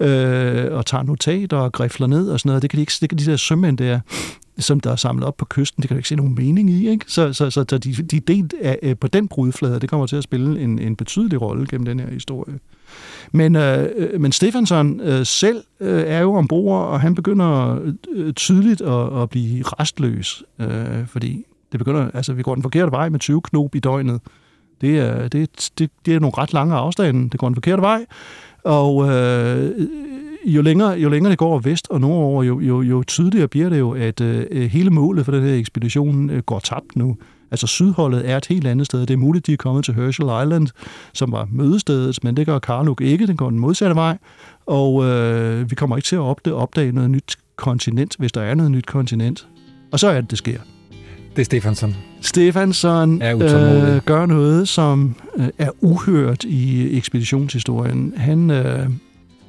øh, 0.00 0.76
og 0.76 0.86
tager 0.86 1.02
notater 1.02 1.56
og 1.56 1.72
grifler 1.72 2.06
ned 2.06 2.30
og 2.30 2.40
sådan 2.40 2.50
noget. 2.50 2.62
Det 2.62 2.70
kan 2.70 2.76
de 2.76 2.82
ikke, 2.82 2.92
det 3.00 3.08
kan 3.08 3.18
de 3.18 3.24
der 3.24 3.36
sømænd 3.36 3.78
der, 3.78 4.00
som 4.58 4.80
der 4.80 4.92
er 4.92 4.96
samlet 4.96 5.24
op 5.24 5.36
på 5.36 5.44
kysten, 5.44 5.82
det 5.82 5.88
kan 5.88 5.94
du 5.94 5.98
ikke 5.98 6.08
se 6.08 6.16
nogen 6.16 6.34
mening 6.34 6.70
i. 6.70 6.88
Ikke? 6.88 7.04
Så, 7.08 7.32
så, 7.32 7.50
så, 7.50 7.64
så 7.68 7.78
de, 7.78 7.92
de 7.92 8.20
delt 8.20 8.54
af, 8.60 8.78
øh, 8.82 8.96
på 8.96 9.08
den 9.08 9.28
brudflade, 9.28 9.80
det 9.80 9.90
kommer 9.90 10.06
til 10.06 10.16
at 10.16 10.22
spille 10.22 10.60
en, 10.60 10.78
en 10.78 10.96
betydelig 10.96 11.42
rolle 11.42 11.66
gennem 11.66 11.84
den 11.84 12.00
her 12.00 12.10
historie. 12.10 12.58
Men, 13.32 13.56
øh, 13.56 13.88
øh 13.96 14.20
men 14.20 14.32
Stefansson 14.32 15.00
øh, 15.00 15.26
selv 15.26 15.64
øh, 15.80 16.02
er 16.06 16.20
jo 16.20 16.34
ombord, 16.34 16.86
og 16.86 17.00
han 17.00 17.14
begynder 17.14 17.78
øh, 18.14 18.32
tydeligt 18.32 18.80
at, 18.80 19.22
at 19.22 19.30
blive 19.30 19.62
restløs, 19.62 20.42
øh, 20.60 21.06
fordi 21.06 21.44
det 21.72 21.78
begynder, 21.78 22.10
altså, 22.14 22.32
vi 22.32 22.42
går 22.42 22.54
den 22.54 22.62
forkerte 22.62 22.92
vej 22.92 23.08
med 23.08 23.20
20 23.20 23.40
knop 23.40 23.74
i 23.74 23.80
døgnet. 23.80 24.20
Det 24.80 24.98
er, 24.98 25.28
det, 25.28 25.70
det, 25.78 25.90
det 26.06 26.14
er 26.14 26.20
nogle 26.20 26.38
ret 26.38 26.52
lange 26.52 26.74
afstande. 26.74 27.30
Det 27.30 27.40
går 27.40 27.48
den 27.48 27.54
forkerte 27.54 27.82
vej, 27.82 28.06
og 28.64 29.08
øh, 29.10 29.70
jo 30.48 30.62
længere, 30.62 30.98
jo 30.98 31.08
længere 31.08 31.30
det 31.30 31.38
går 31.38 31.58
vest 31.58 31.86
og 31.90 32.00
nordover, 32.00 32.42
jo, 32.42 32.60
jo, 32.60 32.82
jo 32.82 33.04
tydeligere 33.06 33.48
bliver 33.48 33.68
det 33.68 33.78
jo, 33.78 33.90
at 33.90 34.20
øh, 34.20 34.70
hele 34.70 34.90
målet 34.90 35.24
for 35.24 35.32
den 35.32 35.42
her 35.42 35.54
ekspedition 35.54 36.30
øh, 36.30 36.42
går 36.42 36.58
tabt 36.58 36.96
nu. 36.96 37.16
Altså 37.50 37.66
sydholdet 37.66 38.30
er 38.30 38.36
et 38.36 38.46
helt 38.46 38.66
andet 38.66 38.86
sted. 38.86 39.00
Det 39.00 39.10
er 39.10 39.16
muligt, 39.16 39.46
de 39.46 39.52
er 39.52 39.56
kommet 39.56 39.84
til 39.84 39.94
Herschel 39.94 40.26
Island, 40.44 40.68
som 41.12 41.32
var 41.32 41.48
mødestedet, 41.52 42.24
men 42.24 42.36
det 42.36 42.46
gør 42.46 42.58
Karluk 42.58 43.00
ikke. 43.00 43.26
Den 43.26 43.36
går 43.36 43.50
den 43.50 43.58
modsatte 43.58 43.94
vej, 43.94 44.18
og 44.66 45.04
øh, 45.04 45.70
vi 45.70 45.74
kommer 45.74 45.96
ikke 45.96 46.06
til 46.06 46.16
at 46.16 46.20
opdage, 46.20 46.54
opdage 46.54 46.92
noget 46.92 47.10
nyt 47.10 47.36
kontinent, 47.56 48.16
hvis 48.18 48.32
der 48.32 48.40
er 48.40 48.54
noget 48.54 48.72
nyt 48.72 48.86
kontinent. 48.86 49.48
Og 49.92 49.98
så 49.98 50.08
er 50.08 50.20
det, 50.20 50.30
det 50.30 50.38
sker. 50.38 50.58
Det 51.36 51.42
er 51.42 51.44
Stefansson. 51.44 51.94
Stefansson 52.20 53.22
er 53.22 53.36
øh, 53.36 54.02
gør 54.02 54.26
noget, 54.26 54.68
som 54.68 55.14
øh, 55.36 55.48
er 55.58 55.70
uhørt 55.80 56.44
i 56.44 56.96
ekspeditionshistorien. 56.96 58.12
Han, 58.16 58.50
øh, 58.50 58.88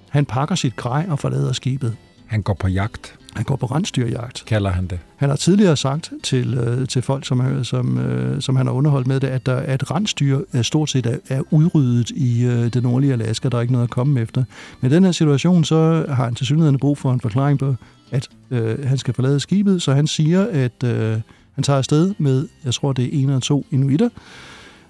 han 0.10 0.26
pakker 0.26 0.56
sit 0.56 0.76
grej 0.76 1.06
og 1.10 1.20
forlader 1.20 1.54
skibet. 1.54 1.96
Han 2.26 2.42
går 2.42 2.54
på 2.54 2.68
jagt. 2.68 3.16
Han 3.36 3.44
går 3.44 3.56
på 3.56 3.66
rensdyrjagt. 3.66 4.44
Kalder 4.46 4.70
han 4.70 4.88
det. 4.88 5.00
Han 5.16 5.30
har 5.30 5.36
tidligere 5.36 5.78
sagt 5.78 6.12
til, 6.24 6.54
øh, 6.54 6.88
til 6.88 7.02
folk, 7.02 7.26
som, 7.26 7.64
som, 7.64 7.98
øh, 7.98 8.42
som 8.42 8.56
han 8.56 8.66
har 8.66 8.74
underholdt 8.74 9.08
med 9.08 9.20
det, 9.20 9.28
at, 9.28 9.46
der, 9.46 9.56
at 9.56 9.92
rensdyr 9.92 10.40
er 10.54 10.62
stort 10.62 10.90
set 10.90 11.06
er, 11.06 11.18
er 11.30 11.42
udryddet 11.52 12.10
i 12.10 12.46
øh, 12.46 12.74
det 12.74 12.84
nordlige 12.84 13.14
Alaska. 13.14 13.50
Der 13.50 13.58
er 13.58 13.62
ikke 13.62 13.74
noget 13.74 13.84
at 13.84 13.90
komme 13.90 14.22
efter. 14.22 14.44
Men 14.82 14.92
i 14.92 14.96
den 14.96 15.04
her 15.04 15.12
situation, 15.12 15.64
så 15.64 16.06
har 16.10 16.24
han 16.24 16.36
til 16.36 16.46
synligheden 16.46 16.80
brug 16.80 16.98
for 16.98 17.14
en 17.14 17.22
forklaring 17.22 17.60
på, 17.60 17.76
at 18.12 18.28
øh, 18.52 18.88
han 18.88 18.98
skal 18.98 19.14
forlade 19.14 19.40
skibet, 19.40 19.82
så 19.82 19.94
han 19.94 20.08
siger, 20.08 20.48
at 20.52 20.84
øh, 20.84 21.18
han 21.56 21.64
tager 21.64 21.78
afsted 21.78 22.14
med, 22.18 22.48
jeg 22.66 22.74
tror 22.74 22.94
det 22.94 23.06
er 23.06 23.10
en 23.12 23.26
eller 23.26 23.40
to 23.40 23.66
inuitter. 23.72 24.10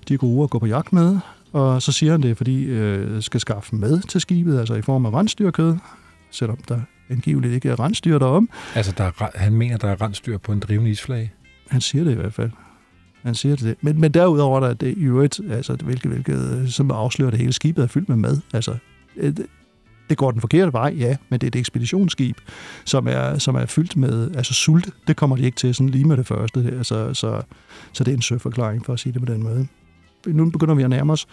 De 0.08 0.13
er 0.13 0.17
gode 0.17 0.43
at 0.43 0.49
gå 0.49 0.60
på 0.60 0.65
jagt 0.65 0.93
med, 0.93 1.17
og 1.54 1.82
så 1.82 1.92
siger 1.92 2.12
han 2.12 2.24
det, 2.24 2.38
fordi 2.38 2.64
øh, 2.64 3.22
skal 3.22 3.40
skaffe 3.40 3.76
mad 3.76 4.02
til 4.02 4.22
skibet, 4.22 4.60
altså 4.60 4.74
i 4.74 4.82
form 4.82 5.06
af 5.06 5.14
rensdyrkød, 5.14 5.76
selvom 6.32 6.58
der 6.68 6.80
angiveligt 7.10 7.54
ikke 7.54 7.70
er 7.70 7.80
rensdyr 7.80 8.20
derom. 8.20 8.50
Altså, 8.76 8.94
der 8.98 9.04
er, 9.04 9.30
han 9.36 9.54
mener, 9.54 9.78
der 9.78 9.88
er 9.88 10.02
rensdyr 10.02 10.38
på 10.38 10.52
en 10.52 10.60
drivende 10.60 10.92
isflag? 10.92 11.34
Han 11.68 11.82
siger 11.82 12.04
det 12.04 12.12
i 12.12 12.16
hvert 12.16 12.34
fald. 12.34 12.52
Han 13.24 13.36
siger 13.36 13.56
det. 13.56 13.76
Men, 13.82 14.02
men 14.02 14.12
derudover 14.12 14.60
der 14.60 14.68
er 14.68 14.74
det 14.74 14.98
jo 14.98 15.20
et, 15.22 15.40
altså, 15.52 15.76
hvilket, 15.76 16.12
hvilket, 16.12 16.74
som 16.74 16.92
afslører 16.92 17.32
det 17.32 17.40
hele 17.40 17.54
skibet 17.54 17.84
er 17.84 17.88
fyldt 17.88 18.10
med 18.10 18.18
mad. 18.18 18.38
Altså, 18.54 18.78
det, 19.22 19.46
det 20.10 20.18
går 20.18 20.32
den 20.32 20.42
forkerte 20.42 20.74
vej, 20.74 20.96
ja, 20.98 21.16
men 21.30 21.40
det 21.40 21.48
er 21.48 21.52
et 21.52 21.60
ekspeditionsskib, 21.60 22.38
som 22.86 23.08
er, 23.08 23.38
som 23.38 23.56
er 23.56 23.66
fyldt 23.66 23.98
med 23.98 24.36
altså 24.36 24.54
sult. 24.54 24.90
Det 25.08 25.16
kommer 25.16 25.36
de 25.36 25.44
ikke 25.44 25.56
til 25.56 25.76
sådan 25.76 25.90
lige 25.90 26.06
med 26.06 26.18
det 26.18 26.28
første. 26.28 26.62
Her, 26.62 26.84
så, 26.84 27.14
så, 27.14 27.42
så 27.94 28.04
det 28.04 28.12
er 28.12 28.16
en 28.16 28.22
søforklaring 28.22 28.86
for 28.86 28.94
at 28.94 29.00
sige 29.00 29.14
det 29.14 29.22
på 29.22 29.34
den 29.34 29.44
måde. 29.44 29.68
Nu 30.27 30.49
begynder 30.49 30.75
vi 30.75 30.84
at 30.84 30.89
nærme 30.89 31.13
os 31.13 31.27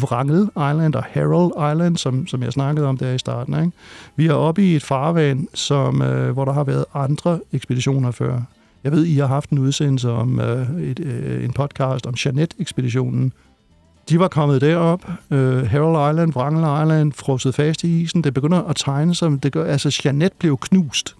Wrangel 0.00 0.42
Island 0.42 0.94
og 0.94 1.04
Harold 1.04 1.72
Island, 1.72 1.96
som, 1.96 2.26
som 2.26 2.42
jeg 2.42 2.52
snakkede 2.52 2.86
om 2.86 2.98
der 2.98 3.12
i 3.12 3.18
starten. 3.18 3.54
Ikke? 3.54 3.72
Vi 4.16 4.26
er 4.26 4.32
oppe 4.32 4.62
i 4.62 4.76
et 4.76 4.82
farvand, 4.82 5.48
som, 5.54 6.02
øh, 6.02 6.32
hvor 6.32 6.44
der 6.44 6.52
har 6.52 6.64
været 6.64 6.84
andre 6.94 7.40
ekspeditioner 7.52 8.10
før. 8.10 8.40
Jeg 8.84 8.92
ved, 8.92 9.04
I 9.04 9.16
har 9.16 9.26
haft 9.26 9.50
en 9.50 9.58
udsendelse 9.58 10.10
om 10.10 10.40
øh, 10.40 10.82
et, 10.82 11.00
øh, 11.00 11.44
en 11.44 11.52
podcast 11.52 12.06
om 12.06 12.14
Janet-ekspeditionen. 12.24 13.32
De 14.08 14.18
var 14.18 14.28
kommet 14.28 14.60
derop, 14.60 15.10
øh, 15.30 15.70
Harold 15.70 16.12
Island, 16.12 16.36
Wrangel 16.36 16.82
Island, 16.82 17.12
frosset 17.12 17.54
fast 17.54 17.84
i 17.84 18.00
isen. 18.00 18.24
Det 18.24 18.34
begynder 18.34 18.62
at 18.62 18.76
tegne 18.76 19.14
sig. 19.14 19.42
Det 19.42 19.52
gør, 19.52 19.64
altså, 19.64 20.00
Janet 20.04 20.32
blev 20.32 20.58
knust 20.58 21.16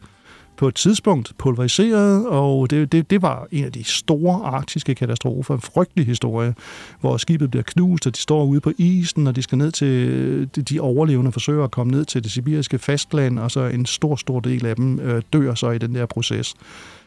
på 0.57 0.69
et 0.69 0.75
tidspunkt 0.75 1.33
pulveriseret, 1.39 2.29
og 2.29 2.71
det, 2.71 2.93
det, 2.93 3.11
det 3.11 3.23
var 3.23 3.47
en 3.51 3.65
af 3.65 3.73
de 3.73 3.85
store 3.85 4.45
arktiske 4.45 4.95
katastrofer, 4.95 5.55
en 5.55 5.61
frygtelig 5.61 6.07
historie, 6.07 6.55
hvor 7.01 7.17
skibet 7.17 7.51
bliver 7.51 7.63
knust, 7.63 8.07
og 8.07 8.17
de 8.17 8.21
står 8.21 8.45
ude 8.45 8.61
på 8.61 8.73
isen, 8.79 9.27
og 9.27 9.37
de 9.37 9.43
skal 9.43 9.59
ned 9.59 9.73
til, 9.73 10.49
de 10.69 10.81
overlevende 10.81 11.33
forsøger 11.33 11.65
at 11.65 11.71
komme 11.71 11.91
ned 11.91 12.05
til 12.05 12.23
det 12.23 12.33
sibiriske 12.33 12.79
fastland, 12.79 13.39
og 13.39 13.51
så 13.51 13.61
en 13.61 13.87
stor, 13.87 14.17
stor 14.17 14.41
del 14.41 14.67
af 14.67 14.77
dem 14.77 15.01
øh, 15.01 15.23
dør 15.33 15.55
så 15.55 15.71
i 15.71 15.79
den 15.79 15.95
der 15.95 16.07
proces. 16.07 16.55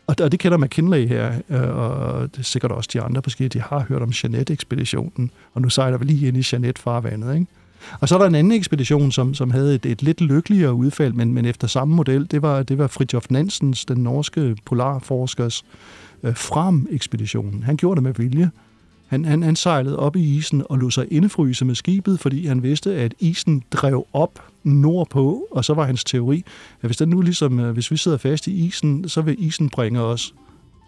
Og, 0.08 0.15
og 0.21 0.31
det 0.31 0.39
kender 0.39 0.58
McKinley 0.58 1.08
her, 1.08 1.34
øh, 1.49 1.77
og 1.77 2.21
det 2.31 2.39
er 2.39 2.43
sikkert 2.43 2.71
også 2.71 2.89
de 2.93 3.01
andre 3.01 3.21
måske, 3.25 3.47
de 3.47 3.62
har 3.62 3.86
hørt 3.89 4.01
om 4.01 4.12
Jeanette-ekspeditionen, 4.23 5.31
og 5.53 5.62
nu 5.62 5.69
sejler 5.69 5.97
vi 5.97 6.05
lige 6.05 6.27
ind 6.27 6.38
i 6.38 6.43
Jeanette-farvandet, 6.51 7.34
ikke? 7.34 7.47
Og 8.00 8.10
så 8.10 8.15
er 8.15 8.19
der 8.19 8.26
en 8.26 8.36
anden 8.36 8.54
ekspedition, 8.54 9.12
som, 9.12 9.34
som 9.34 9.52
havde 9.52 9.76
et, 9.76 9.86
et 9.86 10.04
lidt 10.04 10.21
lykkeligere 10.21 10.74
udfald, 10.74 11.13
men, 11.13 11.34
men 11.34 11.45
efter 11.45 11.67
samme 11.67 11.95
model. 11.95 12.32
Det 12.32 12.41
var, 12.41 12.63
det 12.63 12.78
var 12.78 12.88
Fridtjof 12.88 13.26
Nansens, 13.30 13.86
den 13.86 13.98
norske 13.98 14.56
polarforskers, 14.65 15.65
øh, 16.24 16.36
frem-ekspeditionen. 16.36 17.63
Han 17.63 17.78
gjorde 17.78 17.95
det 17.95 18.04
med 18.04 18.13
vilje. 18.13 18.52
Han, 19.08 19.26
han, 19.26 19.43
han 19.43 19.56
sejlede 19.56 20.00
op 20.00 20.15
i 20.15 20.38
isen 20.38 20.63
og 20.69 20.78
lod 20.78 20.91
sig 20.91 21.08
indefryse 21.12 21.65
med 21.65 21.76
skibet, 21.76 22.19
fordi 22.19 22.45
han 22.45 22.63
vidste, 22.63 22.95
at 22.95 23.13
isen 23.19 23.63
drev 23.71 24.08
op 24.13 24.43
nordpå, 24.63 25.48
og 25.52 25.65
så 25.65 25.74
var 25.74 25.86
hans 25.86 26.04
teori, 26.04 26.43
at 26.82 26.88
hvis, 26.88 26.98
den 26.98 27.10
nu 27.10 27.21
ligesom, 27.21 27.60
øh, 27.60 27.71
hvis 27.71 27.91
vi 27.91 27.98
sidder 27.98 28.17
fast 28.17 28.48
i 28.48 28.65
isen, 28.65 29.10
så 29.10 29.21
vil 29.21 29.36
isen 29.43 29.69
bringe 29.69 30.02
os 30.02 30.34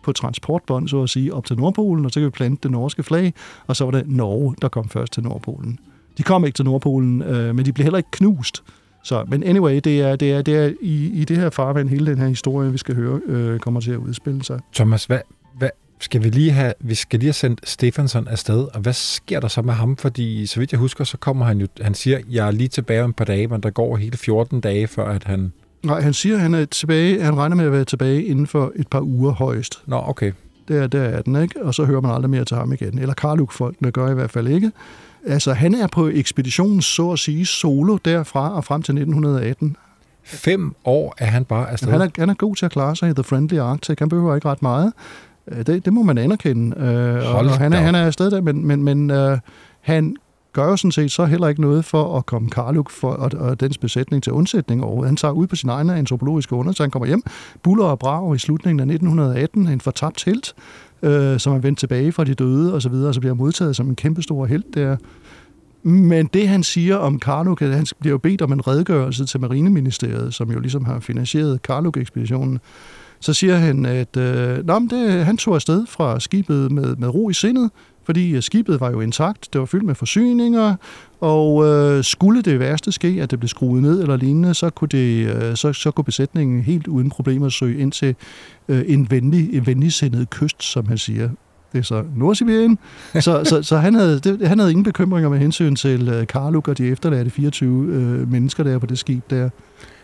på 0.04 0.12
transportbånd, 0.12 0.88
så 0.88 1.04
at 1.04 1.10
sige, 1.10 1.34
op 1.34 1.46
til 1.46 1.58
Nordpolen, 1.58 2.06
og 2.06 2.12
så 2.12 2.20
kan 2.20 2.26
vi 2.26 2.30
plante 2.30 2.64
det 2.64 2.72
norske 2.72 3.04
flag, 3.04 3.34
og 3.68 3.76
så 3.76 3.84
var 3.84 3.92
det 3.92 4.04
Norge, 4.08 4.56
der 4.62 4.68
kom 4.68 4.90
først 4.90 5.14
til 5.14 5.24
Nordpolen. 5.24 5.80
De 6.18 6.24
kom 6.24 6.46
ikke 6.46 6.56
til 6.56 6.66
Nordpolen, 6.66 7.22
øh, 7.22 7.56
men 7.56 7.66
de 7.66 7.74
blev 7.74 7.84
heller 7.84 7.98
ikke 7.98 8.12
knust. 8.12 8.64
Så, 9.04 9.26
men 9.28 9.44
anyway, 9.44 9.80
det 9.84 10.02
er, 10.02 10.16
det 10.16 10.32
er, 10.32 10.42
det 10.42 10.56
er 10.56 10.74
i, 10.82 11.12
i 11.14 11.26
det 11.26 11.38
her 11.38 11.50
farvand, 11.50 11.90
hele 11.90 12.06
den 12.06 12.18
her 12.18 12.28
historie, 12.28 12.72
vi 12.72 12.78
skal 12.78 12.96
høre, 12.96 13.22
øh, 13.26 13.60
kommer 13.60 13.80
til 13.80 13.92
at 13.92 13.98
udspille 13.98 14.44
sig. 14.44 14.60
Thomas, 14.74 15.06
hvad, 15.06 15.20
hvad, 15.58 15.70
skal 16.00 16.24
vi 16.24 16.30
lige 16.30 16.52
have, 16.52 16.74
vi 16.80 16.96
skal 16.96 17.20
lige 17.20 17.28
have 17.28 17.34
sendt 17.34 17.70
Stefansson 17.70 18.28
afsted, 18.28 18.68
og 18.74 18.80
hvad 18.80 18.94
sker 18.94 19.40
der 19.40 19.48
så 19.48 19.62
med 19.62 19.74
ham? 19.74 19.98
Fordi 19.98 20.46
så 20.46 20.60
vidt 20.60 20.72
jeg 20.72 20.80
husker, 20.80 21.04
så 21.04 21.18
kommer 21.18 21.46
han 21.46 21.60
jo, 21.60 21.68
han 21.82 21.94
siger, 21.94 22.20
jeg 22.30 22.48
er 22.48 22.52
lige 22.52 22.68
tilbage 22.68 23.04
om 23.04 23.10
et 23.10 23.16
par 23.16 23.26
dage, 23.26 23.48
men 23.48 23.62
der 23.62 23.70
går 23.70 23.98
hele 23.98 24.18
14 24.18 24.62
dage, 24.62 24.88
før 24.88 25.10
at 25.10 25.24
han... 25.24 25.52
Nej, 25.84 26.02
han 26.02 26.14
siger, 26.14 26.38
han 26.38 26.54
er 26.54 26.66
tilbage, 26.66 27.22
han 27.22 27.38
regner 27.38 27.56
med 27.56 27.66
at 27.66 27.72
være 27.72 27.86
tilbage 27.86 28.24
inden 28.24 28.48
for 28.48 28.72
et 28.76 28.88
par 28.88 29.02
uger 29.02 29.32
højst. 29.32 29.82
Nå, 29.86 30.04
okay. 30.08 30.32
Det 30.68 30.78
er, 30.78 30.88
der 30.88 31.02
er 31.02 31.22
den, 31.22 31.36
ikke? 31.36 31.66
Og 31.66 31.74
så 31.74 31.86
hører 31.86 32.02
man 32.02 32.12
aldrig 32.12 32.30
mere 32.30 32.46
til 32.46 32.58
ham 32.58 32.74
igen. 32.74 33.00
Eller 33.00 33.14
Karluk-folkene 33.14 33.92
gør 33.92 34.12
i 34.12 34.14
hvert 34.14 34.32
fald 34.32 34.48
ikke. 34.48 34.72
Altså, 35.28 35.54
han 35.54 35.76
er 35.76 35.88
på 35.88 36.08
ekspeditionen, 36.08 36.82
så 36.82 37.12
at 37.12 37.20
sige, 37.20 37.46
solo 37.46 37.98
derfra 38.06 38.56
og 38.56 38.64
frem 38.64 38.82
til 38.82 38.92
1918. 38.92 39.76
Fem 40.24 40.76
år 40.86 41.16
er 41.18 41.26
han 41.26 41.46
bare 41.46 41.70
afsted? 41.70 41.92
Han 41.92 42.02
er, 42.02 42.08
han 42.18 42.30
er 42.30 42.34
god 42.34 42.56
til 42.56 42.66
at 42.66 42.72
klare 42.72 42.96
sig 42.96 43.10
i 43.10 43.14
The 43.14 43.24
Friendly 43.24 43.58
Arctic. 43.58 44.00
Han 44.00 44.10
behøver 44.10 44.36
ikke 44.36 44.50
ret 44.50 44.62
meget. 44.62 44.94
Øh, 45.48 45.66
det, 45.66 45.86
det 45.86 45.94
må 45.94 46.04
man 46.04 46.18
anerkende. 46.18 46.78
Øh, 46.78 47.36
og, 47.36 47.40
og 47.40 47.58
han, 47.58 47.74
er, 47.74 47.78
han 47.78 47.96
er 47.96 48.06
afsted 48.06 48.32
der, 48.32 48.42
men, 48.42 48.66
men, 48.66 48.84
men 48.84 49.12
uh, 49.12 49.38
han 49.82 50.16
gør 50.54 50.66
jo 50.66 50.78
sådan 50.78 50.92
set 50.92 51.12
så 51.12 51.26
heller 51.26 51.48
ikke 51.48 51.62
noget 51.62 51.86
for 51.86 52.18
at 52.18 52.26
komme 52.26 52.50
Karluk 52.50 52.90
for, 52.90 53.12
og, 53.12 53.32
og 53.40 53.60
dens 53.60 53.78
besætning 53.78 54.24
til 54.24 54.34
undsætning 54.34 54.84
over. 54.84 55.06
Han 55.06 55.16
tager 55.16 55.32
ud 55.32 55.48
på 55.48 55.56
sin 55.56 55.70
egen 55.70 55.90
antropologiske 55.90 56.56
undersøgelse. 56.56 56.84
Han 56.84 56.92
kommer 56.92 57.08
hjem, 57.08 57.24
buller 57.64 57.86
og 57.86 58.00
brager 58.00 58.36
i 58.36 58.38
slutningen 58.38 58.80
af 58.80 58.94
1918, 58.94 59.68
en 59.68 59.82
fortabt 59.82 60.24
helt, 60.26 60.54
øh, 61.02 61.40
som 61.40 61.54
er 61.54 61.58
vendt 61.58 61.80
tilbage 61.80 62.12
fra 62.12 62.24
de 62.24 62.34
døde 62.34 62.74
og 62.74 62.82
så 62.82 62.90
videre, 62.90 63.08
og 63.08 63.14
så 63.14 63.20
bliver 63.20 63.36
modtaget 63.36 63.76
som 63.76 63.90
en 63.90 63.96
kæmpestor 63.96 64.46
helt 64.46 64.74
der. 64.74 64.98
Men 65.84 66.28
det, 66.34 66.48
han 66.48 66.64
siger 66.64 66.96
om 66.96 67.20
Karluk, 67.20 67.60
han 67.60 67.86
bliver 68.00 68.12
jo 68.12 68.18
bedt 68.18 68.42
om 68.42 68.52
en 68.52 68.68
redegørelse 68.68 69.26
til 69.26 69.40
Marineministeriet, 69.40 70.34
som 70.34 70.52
jo 70.52 70.60
ligesom 70.60 70.86
har 70.86 71.00
finansieret 71.00 71.62
Karluk-ekspeditionen. 71.62 72.60
så 73.20 73.34
siger 73.34 73.56
han, 73.56 73.86
at 73.86 74.18
øh, 74.18 74.66
Nå, 74.66 74.80
men 74.80 74.90
det, 74.90 75.26
han 75.26 75.38
tog 75.38 75.56
afsted 75.56 75.86
fra 75.86 76.20
skibet 76.20 76.72
med, 76.72 76.96
med 76.96 77.08
ro 77.08 77.30
i 77.30 77.34
sindet, 77.34 77.72
fordi 78.08 78.36
øh, 78.36 78.42
skibet 78.42 78.80
var 78.80 78.92
jo 78.92 79.02
intakt, 79.02 79.54
det 79.54 79.60
var 79.60 79.66
fyldt 79.66 79.86
med 79.86 79.96
forsyninger, 79.96 80.76
og 81.20 81.66
øh, 81.66 82.04
skulle 82.04 82.42
det 82.42 82.60
værste 82.60 82.92
ske, 82.92 83.20
at 83.22 83.32
det 83.32 83.40
blev 83.40 83.48
skruet 83.48 83.82
ned 83.82 84.02
eller 84.02 84.18
lignende, 84.18 84.54
så 84.54 84.70
kunne, 84.70 84.88
det, 84.88 85.36
øh, 85.36 85.56
så, 85.56 85.74
så 85.74 85.92
kunne 85.92 86.06
besætningen 86.06 86.62
helt 86.62 86.88
uden 86.88 87.10
problemer 87.10 87.50
søge 87.50 87.80
ind 87.80 87.92
til 87.92 88.16
øh, 88.68 88.84
en, 88.88 89.12
venlig, 89.12 89.56
en 89.56 89.68
venligsindet 89.68 90.30
kyst, 90.30 90.64
som 90.64 90.88
han 90.88 90.98
siger. 90.98 91.30
Det 91.74 91.80
er 91.80 91.84
så 91.84 92.04
Nordsibirien. 92.16 92.80
så, 93.14 93.44
så, 93.44 93.64
så 93.64 93.78
han, 93.78 93.94
havde, 93.94 94.20
det, 94.20 94.48
han 94.48 94.60
havde 94.60 94.72
ingen 94.72 94.84
bekymringer 94.84 95.30
med 95.30 95.40
hensyn 95.40 95.76
til 95.76 96.10
øh, 96.10 96.28
Karluk 96.28 96.68
og 96.68 96.78
de 96.78 96.88
efterladte 96.88 97.32
24 97.32 97.88
øh, 97.88 98.32
mennesker 98.32 98.64
der 98.64 98.80
på 98.80 98.86
det 98.86 99.00
skib 99.00 99.30
der. 99.30 99.50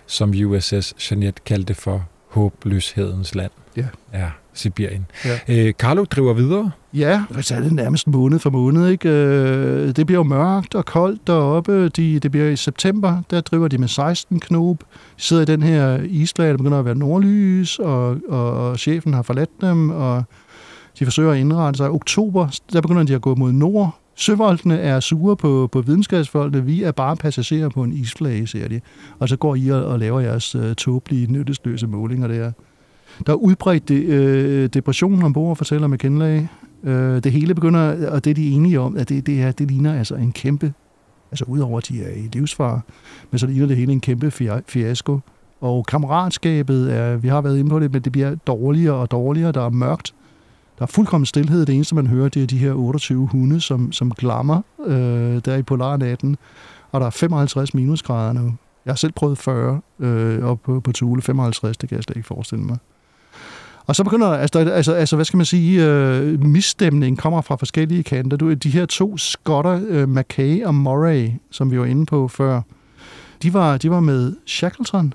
Som 0.06 0.34
USS 0.46 1.12
Jeanette 1.12 1.42
kaldte 1.46 1.74
for 1.74 2.08
håbløshedens 2.30 3.36
land. 3.36 3.52
Ja. 3.78 3.86
Ja, 4.14 4.30
Sibirien. 4.54 5.06
Ja. 5.26 5.40
Øh, 5.48 5.74
Carlo 5.74 6.04
driver 6.04 6.34
videre. 6.34 6.72
Ja, 6.94 7.24
så 7.42 7.56
er 7.56 7.60
det 7.60 7.74
nærmest 7.74 8.08
måned 8.08 8.40
for 8.40 8.50
måned. 8.50 8.88
Ikke? 8.88 9.10
Øh, 9.10 9.96
det 9.96 10.06
bliver 10.06 10.20
jo 10.20 10.24
mørkt 10.24 10.76
og 10.76 10.86
koldt 10.86 11.28
deroppe. 11.28 11.90
De, 11.90 12.20
det 12.20 12.32
bliver 12.32 12.50
i 12.50 12.56
september, 12.56 13.22
der 13.32 13.42
driver 13.42 13.68
de 13.68 13.78
med 13.78 13.88
16 13.88 14.40
knob. 14.40 14.80
De 14.80 14.86
sidder 15.18 15.42
i 15.42 15.46
den 15.46 15.64
her 15.64 16.00
islag, 16.04 16.50
der 16.50 16.58
begynder 16.58 16.80
at 16.80 16.86
være 16.86 16.96
nordlys, 16.96 17.80
og, 17.80 18.18
og, 18.30 18.70
og 18.70 18.80
chefen 18.80 19.14
har 19.14 19.22
forladt 19.22 19.62
dem, 19.62 19.90
og 19.90 20.24
de 21.00 21.06
forsøger 21.06 21.32
at 21.32 21.38
indrette 21.38 21.78
sig. 21.78 21.90
Oktober, 21.90 22.60
der 22.74 22.82
begynder 22.82 23.04
de 23.04 23.16
at 23.16 23.22
gå 23.22 23.36
mod 23.36 23.52
nord. 23.52 24.00
Søvoldene 24.16 24.80
er 24.80 25.00
sure 25.00 25.36
på, 25.36 25.70
på 25.72 25.82
videnskabsfolkene. 25.82 26.66
Vi 26.66 26.84
er 26.84 26.92
bare 26.92 27.16
passagerer 27.16 27.70
på 27.70 27.84
en 27.84 27.94
isflage, 27.94 28.48
siger 28.48 28.68
de. 28.68 28.82
Og 29.20 29.30
så 29.30 29.38
går 29.38 29.56
I 29.56 29.70
og, 29.70 29.86
og 29.86 30.00
laver 30.00 30.20
jeres 30.20 30.56
uh, 30.56 30.74
tåbelige, 30.74 31.32
nyttesløse 31.32 31.88
målinger 31.88 32.28
der. 32.28 32.52
Der 33.28 33.34
er 33.34 33.38
udbredt 33.38 33.90
de, 33.90 33.96
øh, 33.96 34.70
depression 34.70 35.24
ombord, 35.24 35.58
fortæller 35.58 35.88
McKinley. 35.88 36.42
Øh, 36.84 37.24
det 37.24 37.32
hele 37.32 37.56
begynder, 37.56 38.10
og 38.10 38.24
det 38.24 38.32
er 38.32 38.36
de 38.36 38.52
enige 38.52 38.80
om, 38.80 38.98
at 38.98 39.10
det, 39.10 39.26
det, 39.26 39.42
er, 39.42 39.52
det 39.52 39.72
ligner 39.72 39.94
altså 39.94 40.16
en 40.16 40.32
kæmpe, 40.32 40.74
altså 41.32 41.46
udover 41.48 41.78
at 41.78 41.88
de 41.88 42.04
er 42.04 42.10
i 42.10 42.30
livsfar, 42.34 42.82
men 43.32 43.40
så 43.40 43.48
ligner 43.48 43.68
det 43.68 43.78
hele 43.78 43.92
en 43.92 44.02
kæmpe 44.02 44.32
fiasko. 44.68 45.20
Og 45.62 45.86
kammeratskabet 45.86 46.94
er, 46.94 47.18
vi 47.18 47.28
har 47.28 47.42
været 47.42 47.60
inde 47.60 47.70
på 47.70 47.80
det, 47.80 47.94
men 47.94 48.02
det 48.02 48.12
bliver 48.12 48.36
dårligere 48.36 48.96
og 48.96 49.12
dårligere. 49.12 49.52
Der 49.52 49.66
er 49.66 49.70
mørkt. 49.70 50.14
Der 50.78 50.84
er 50.84 50.88
fuldkommen 50.88 51.26
stillhed. 51.26 51.66
Det 51.66 51.76
eneste, 51.76 51.96
man 51.96 52.08
hører, 52.08 52.30
det 52.30 52.44
er 52.44 52.48
de 52.48 52.58
her 52.58 52.74
28 52.74 53.28
hunde, 53.28 53.62
som, 53.62 53.92
som 53.92 54.12
glammer 54.12 54.62
øh, 54.86 55.42
der 55.46 55.56
i 55.56 55.64
polarnatten. 55.64 56.38
Og 56.92 57.00
der 57.02 57.06
er 57.06 57.12
55 57.12 57.74
minusgrader 57.74 58.34
nu. 58.34 58.54
Jeg 58.86 58.92
har 58.92 58.96
selv 58.96 59.12
prøvet 59.12 59.38
40 59.38 59.82
øh, 60.00 60.44
op 60.44 60.62
på, 60.64 60.80
på 60.80 60.92
Tule. 60.92 61.22
55, 61.22 61.78
det 61.78 61.90
kan 61.90 61.96
jeg 61.96 62.04
slet 62.04 62.18
ikke 62.18 62.28
forestille 62.28 62.66
mig. 62.66 62.78
Og 63.86 63.96
så 63.96 64.04
begynder, 64.04 64.28
altså, 64.28 64.60
altså, 64.60 64.94
altså 64.94 65.16
hvad 65.16 65.26
skal 65.26 65.38
man 65.38 65.46
sige, 65.46 65.86
øh, 65.86 66.46
misstemning 66.46 67.18
kommer 67.18 67.42
fra 67.42 67.56
forskellige 67.56 68.04
kanter. 68.04 68.38
Du, 68.38 68.54
de 68.54 68.70
her 68.70 68.86
to 68.86 69.18
skotter, 69.18 69.82
øh, 69.88 70.10
Mackay 70.10 70.64
og 70.64 70.76
Murray, 70.76 71.30
som 71.52 71.72
vi 71.72 71.80
var 71.80 71.86
inde 71.86 72.06
på 72.06 72.28
før, 72.28 72.62
de 73.44 73.54
var, 73.54 73.78
de 73.78 73.90
var 73.90 74.00
med 74.00 74.36
Shackleton, 74.46 75.14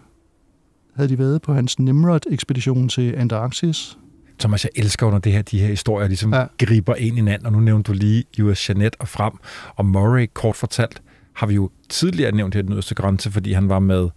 havde 0.97 1.09
de 1.09 1.19
været 1.19 1.43
på 1.43 1.55
hans 1.55 1.79
Nimrod-ekspedition 1.79 2.89
til 2.89 3.15
Antarktis. 3.17 3.99
Thomas, 4.39 4.65
jeg 4.65 4.71
elsker 4.77 5.07
under 5.07 5.19
det 5.19 5.33
her, 5.33 5.43
de 5.43 5.59
her 5.59 5.67
historier 5.67 6.09
ligesom 6.09 6.35
ja. 6.35 6.45
griber 6.59 6.95
ind 6.95 7.17
i 7.17 7.19
hinanden, 7.21 7.47
og 7.47 7.53
nu 7.53 7.61
nævnte 7.61 7.93
du 7.93 7.97
lige 7.99 8.25
US 8.43 8.69
Janet 8.69 8.97
og 8.99 9.09
frem, 9.09 9.33
og 9.77 9.87
Murray, 9.87 10.27
kort 10.35 10.57
fortalt, 10.57 11.03
har 11.39 11.47
vi 11.47 11.55
jo 11.55 11.71
tidligere 11.89 12.33
nævnt 12.33 12.55
her 12.55 12.63
den 12.63 12.73
yderste 12.73 12.95
grænse, 12.95 13.31
fordi 13.31 13.53
han 13.53 13.69
var 13.69 13.79
med 13.79 14.09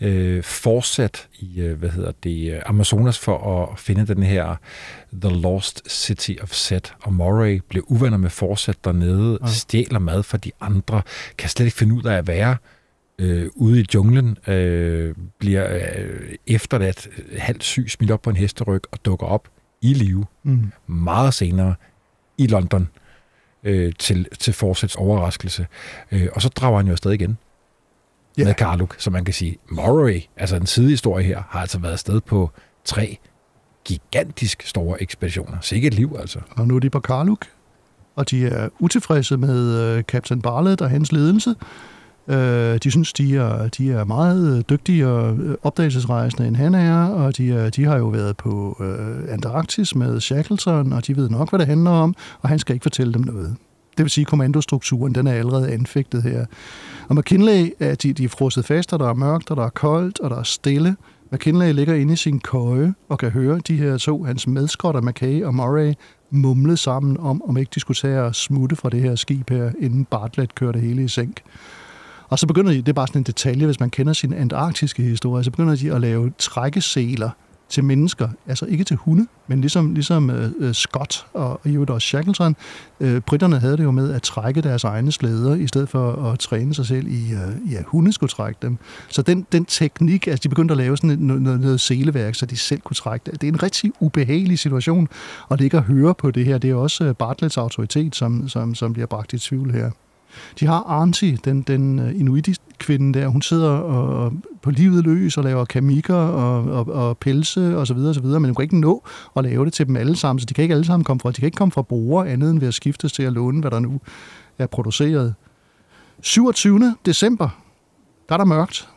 øh, 0.00 0.42
fortsat 0.42 1.28
i, 1.38 1.60
øh, 1.60 1.78
hvad 1.78 1.88
hedder 1.88 2.12
det, 2.22 2.52
øh, 2.54 2.62
Amazonas 2.66 3.18
for 3.18 3.62
at 3.62 3.78
finde 3.78 4.06
den 4.06 4.22
her 4.22 4.56
The 5.20 5.40
Lost 5.40 5.90
City 5.90 6.32
of 6.42 6.52
Set, 6.52 6.94
og 7.02 7.12
Moray 7.12 7.60
blev 7.68 7.84
uvenner 7.86 8.18
med 8.18 8.30
fortsat 8.30 8.84
dernede, 8.84 9.38
ja. 9.42 9.46
stjæler 9.46 9.98
mad 9.98 10.22
fra 10.22 10.38
de 10.38 10.50
andre, 10.60 11.02
kan 11.38 11.48
slet 11.48 11.66
ikke 11.66 11.76
finde 11.76 11.94
ud 11.94 12.04
af 12.04 12.14
at 12.14 12.26
være 12.26 12.56
øh, 13.18 13.48
ude 13.54 13.80
i 13.80 13.86
junglen, 13.94 14.38
øh, 14.46 15.14
bliver 15.38 15.74
øh, 15.74 16.34
efterladt 16.46 17.08
halvt 17.38 17.64
syg, 17.64 17.90
smidt 17.90 18.10
op 18.10 18.22
på 18.22 18.30
en 18.30 18.36
hesteryg 18.36 18.82
og 18.92 18.98
dukker 19.04 19.26
op 19.26 19.48
i 19.82 19.94
live 19.94 20.24
mm. 20.42 20.72
meget 20.86 21.34
senere 21.34 21.74
i 22.38 22.46
London 22.46 22.88
øh, 23.66 23.92
til, 23.98 24.26
til 24.38 24.52
Forsets 24.52 24.96
overraskelse. 24.96 25.66
Øh, 26.12 26.28
og 26.32 26.42
så 26.42 26.48
drager 26.48 26.76
han 26.76 26.86
jo 26.86 26.92
afsted 26.92 27.12
igen 27.12 27.38
ja. 28.38 28.44
med 28.44 28.54
Karluk, 28.54 28.94
så 28.98 29.10
man 29.10 29.24
kan 29.24 29.34
sige, 29.34 29.56
Murray, 29.70 30.22
altså 30.36 30.56
en 30.56 30.66
sidehistorie 30.66 31.24
her, 31.24 31.42
har 31.48 31.60
altså 31.60 31.78
været 31.78 31.92
afsted 31.92 32.20
på 32.20 32.50
tre 32.84 33.18
gigantisk 33.84 34.62
store 34.62 35.02
ekspeditioner. 35.02 35.58
Sikkert 35.60 35.94
liv, 35.94 36.16
altså. 36.20 36.38
Og 36.50 36.68
nu 36.68 36.76
er 36.76 36.80
de 36.80 36.90
på 36.90 37.00
Karluk, 37.00 37.46
og 38.16 38.30
de 38.30 38.46
er 38.46 38.68
utilfredse 38.78 39.36
med 39.36 39.80
øh, 39.80 40.02
Captain 40.02 40.42
Barlett 40.42 40.80
og 40.80 40.90
hans 40.90 41.12
ledelse. 41.12 41.54
Øh, 42.28 42.78
de 42.82 42.90
synes, 42.90 43.12
de 43.12 43.36
er, 43.36 43.68
de 43.68 43.92
er 43.92 44.04
meget 44.04 44.70
dygtige 44.70 45.08
og 45.08 45.36
øh, 45.36 45.56
opdagelsesrejsende, 45.62 46.48
end 46.48 46.56
han 46.56 46.74
er, 46.74 47.06
og 47.06 47.36
de, 47.36 47.52
er, 47.52 47.70
de 47.70 47.84
har 47.84 47.96
jo 47.96 48.06
været 48.06 48.36
på 48.36 48.76
øh, 48.80 49.32
Antarktis 49.32 49.94
med 49.94 50.20
Shackleton, 50.20 50.92
og 50.92 51.06
de 51.06 51.16
ved 51.16 51.28
nok, 51.28 51.50
hvad 51.50 51.58
det 51.58 51.66
handler 51.66 51.90
om, 51.90 52.14
og 52.40 52.48
han 52.48 52.58
skal 52.58 52.74
ikke 52.74 52.82
fortælle 52.82 53.12
dem 53.12 53.22
noget. 53.22 53.56
Det 53.96 54.04
vil 54.04 54.10
sige, 54.10 54.22
at 54.22 54.28
kommandostrukturen 54.28 55.14
den 55.14 55.26
er 55.26 55.32
allerede 55.32 55.72
anfægtet 55.72 56.22
her. 56.22 56.46
Og 57.08 57.16
McKinley, 57.16 57.72
at 57.78 58.02
de, 58.02 58.12
de 58.12 58.24
er 58.24 58.28
frosset 58.28 58.64
fast, 58.64 58.92
og 58.92 58.98
der 58.98 59.08
er 59.08 59.14
mørkt, 59.14 59.50
og 59.50 59.56
der 59.56 59.64
er 59.64 59.70
koldt, 59.70 60.20
og 60.20 60.30
der 60.30 60.36
er 60.36 60.42
stille. 60.42 60.96
McKinley 61.32 61.72
ligger 61.72 61.94
inde 61.94 62.12
i 62.12 62.16
sin 62.16 62.40
køje 62.40 62.94
og 63.08 63.18
kan 63.18 63.30
høre 63.30 63.60
de 63.68 63.76
her 63.76 63.96
to, 63.96 64.22
hans 64.22 64.46
medskotter, 64.46 65.00
Mackay 65.00 65.42
og 65.44 65.54
Murray, 65.54 65.94
mumle 66.30 66.76
sammen 66.76 67.16
om, 67.20 67.42
om 67.48 67.56
ikke 67.56 67.70
de 67.74 67.80
skulle 67.80 67.96
tage 67.96 68.22
og 68.22 68.34
smutte 68.34 68.76
fra 68.76 68.90
det 68.90 69.00
her 69.00 69.14
skib 69.14 69.50
her, 69.50 69.70
inden 69.78 70.04
Bartlett 70.04 70.54
kørte 70.54 70.78
hele 70.78 71.04
i 71.04 71.08
sænk. 71.08 71.40
Og 72.28 72.38
så 72.38 72.46
begynder 72.46 72.72
de, 72.72 72.76
det 72.76 72.88
er 72.88 72.92
bare 72.92 73.06
sådan 73.06 73.20
en 73.20 73.24
detalje, 73.24 73.66
hvis 73.66 73.80
man 73.80 73.90
kender 73.90 74.12
sin 74.12 74.32
antarktiske 74.32 75.02
historie, 75.02 75.44
så 75.44 75.50
begynder 75.50 75.76
de 75.76 75.92
at 75.92 76.00
lave 76.00 76.32
trækkeseler 76.38 77.30
til 77.68 77.84
mennesker, 77.84 78.28
altså 78.46 78.66
ikke 78.66 78.84
til 78.84 78.96
hunde, 78.96 79.26
men 79.46 79.60
ligesom, 79.60 79.94
ligesom 79.94 80.30
uh, 80.60 80.72
Scott 80.72 81.26
og, 81.34 81.60
i 81.64 81.72
øvrigt 81.72 81.90
også 81.90 82.06
Shackleton, 82.06 82.56
uh, 83.00 83.18
britterne 83.18 83.58
havde 83.58 83.76
det 83.76 83.84
jo 83.84 83.90
med 83.90 84.12
at 84.12 84.22
trække 84.22 84.60
deres 84.60 84.84
egne 84.84 85.12
slæder, 85.12 85.54
i 85.54 85.66
stedet 85.66 85.88
for 85.88 86.30
at 86.32 86.38
træne 86.38 86.74
sig 86.74 86.86
selv 86.86 87.06
i, 87.06 87.32
uh, 87.32 87.72
ja, 87.72 87.82
hunde 87.86 88.12
skulle 88.12 88.30
trække 88.30 88.58
dem. 88.62 88.78
Så 89.08 89.22
den, 89.22 89.46
den 89.52 89.64
teknik, 89.64 90.26
altså 90.26 90.42
de 90.42 90.48
begyndte 90.48 90.72
at 90.72 90.78
lave 90.78 90.96
sådan 90.96 91.18
noget, 91.18 91.42
noget, 91.42 91.60
noget 91.60 91.80
seleværk, 91.80 92.34
så 92.34 92.46
de 92.46 92.56
selv 92.56 92.80
kunne 92.80 92.94
trække 92.94 93.30
det. 93.30 93.40
Det 93.40 93.48
er 93.48 93.52
en 93.52 93.62
rigtig 93.62 93.92
ubehagelig 94.00 94.58
situation, 94.58 95.08
og 95.48 95.58
det 95.58 95.64
ikke 95.64 95.76
at 95.76 95.82
høre 95.82 96.14
på 96.14 96.30
det 96.30 96.44
her, 96.44 96.58
det 96.58 96.70
er 96.70 96.74
også 96.74 97.12
Bartletts 97.12 97.56
autoritet, 97.56 98.16
som, 98.16 98.48
som, 98.48 98.74
som 98.74 98.92
bliver 98.92 99.06
bragt 99.06 99.32
i 99.32 99.38
tvivl 99.38 99.70
her. 99.70 99.90
De 100.60 100.66
har 100.66 100.82
Arnti, 100.82 101.32
den, 101.32 101.62
den 101.62 101.98
øh, 101.98 102.20
inuitiske 102.20 102.64
kvinde 102.78 103.18
der, 103.18 103.28
hun 103.28 103.42
sidder 103.42 103.70
og, 103.70 104.32
på 104.62 104.70
livet 104.70 105.04
løs 105.04 105.36
og 105.38 105.44
laver 105.44 105.64
kamikker 105.64 106.14
og, 106.14 106.64
og, 106.64 106.94
og 106.94 107.18
pelse 107.18 107.78
og 107.78 107.86
så 107.86 107.94
videre, 107.94 108.10
og 108.10 108.14
så 108.14 108.20
videre, 108.20 108.40
men 108.40 108.48
hun 108.48 108.54
kan 108.54 108.62
ikke 108.62 108.80
nå 108.80 109.04
at 109.36 109.44
lave 109.44 109.64
det 109.64 109.72
til 109.72 109.86
dem 109.86 109.96
alle 109.96 110.16
sammen, 110.16 110.40
så 110.40 110.46
de 110.46 110.54
kan 110.54 110.62
ikke 110.62 110.74
alle 110.74 110.84
sammen 110.84 111.04
komme 111.04 111.20
fra, 111.20 111.30
de 111.30 111.34
kan 111.34 111.46
ikke 111.46 111.56
komme 111.56 111.72
fra 111.72 111.82
brugere 111.82 112.28
andet 112.28 112.50
end 112.50 112.60
ved 112.60 112.68
at 112.68 112.74
skiftes 112.74 113.12
til 113.12 113.22
at 113.22 113.32
låne, 113.32 113.60
hvad 113.60 113.70
der 113.70 113.78
nu 113.78 114.00
er 114.58 114.66
produceret. 114.66 115.34
27. 116.20 116.94
december, 117.06 117.48
der 118.28 118.34
er 118.34 118.38
der 118.38 118.44
mørkt. 118.44 118.88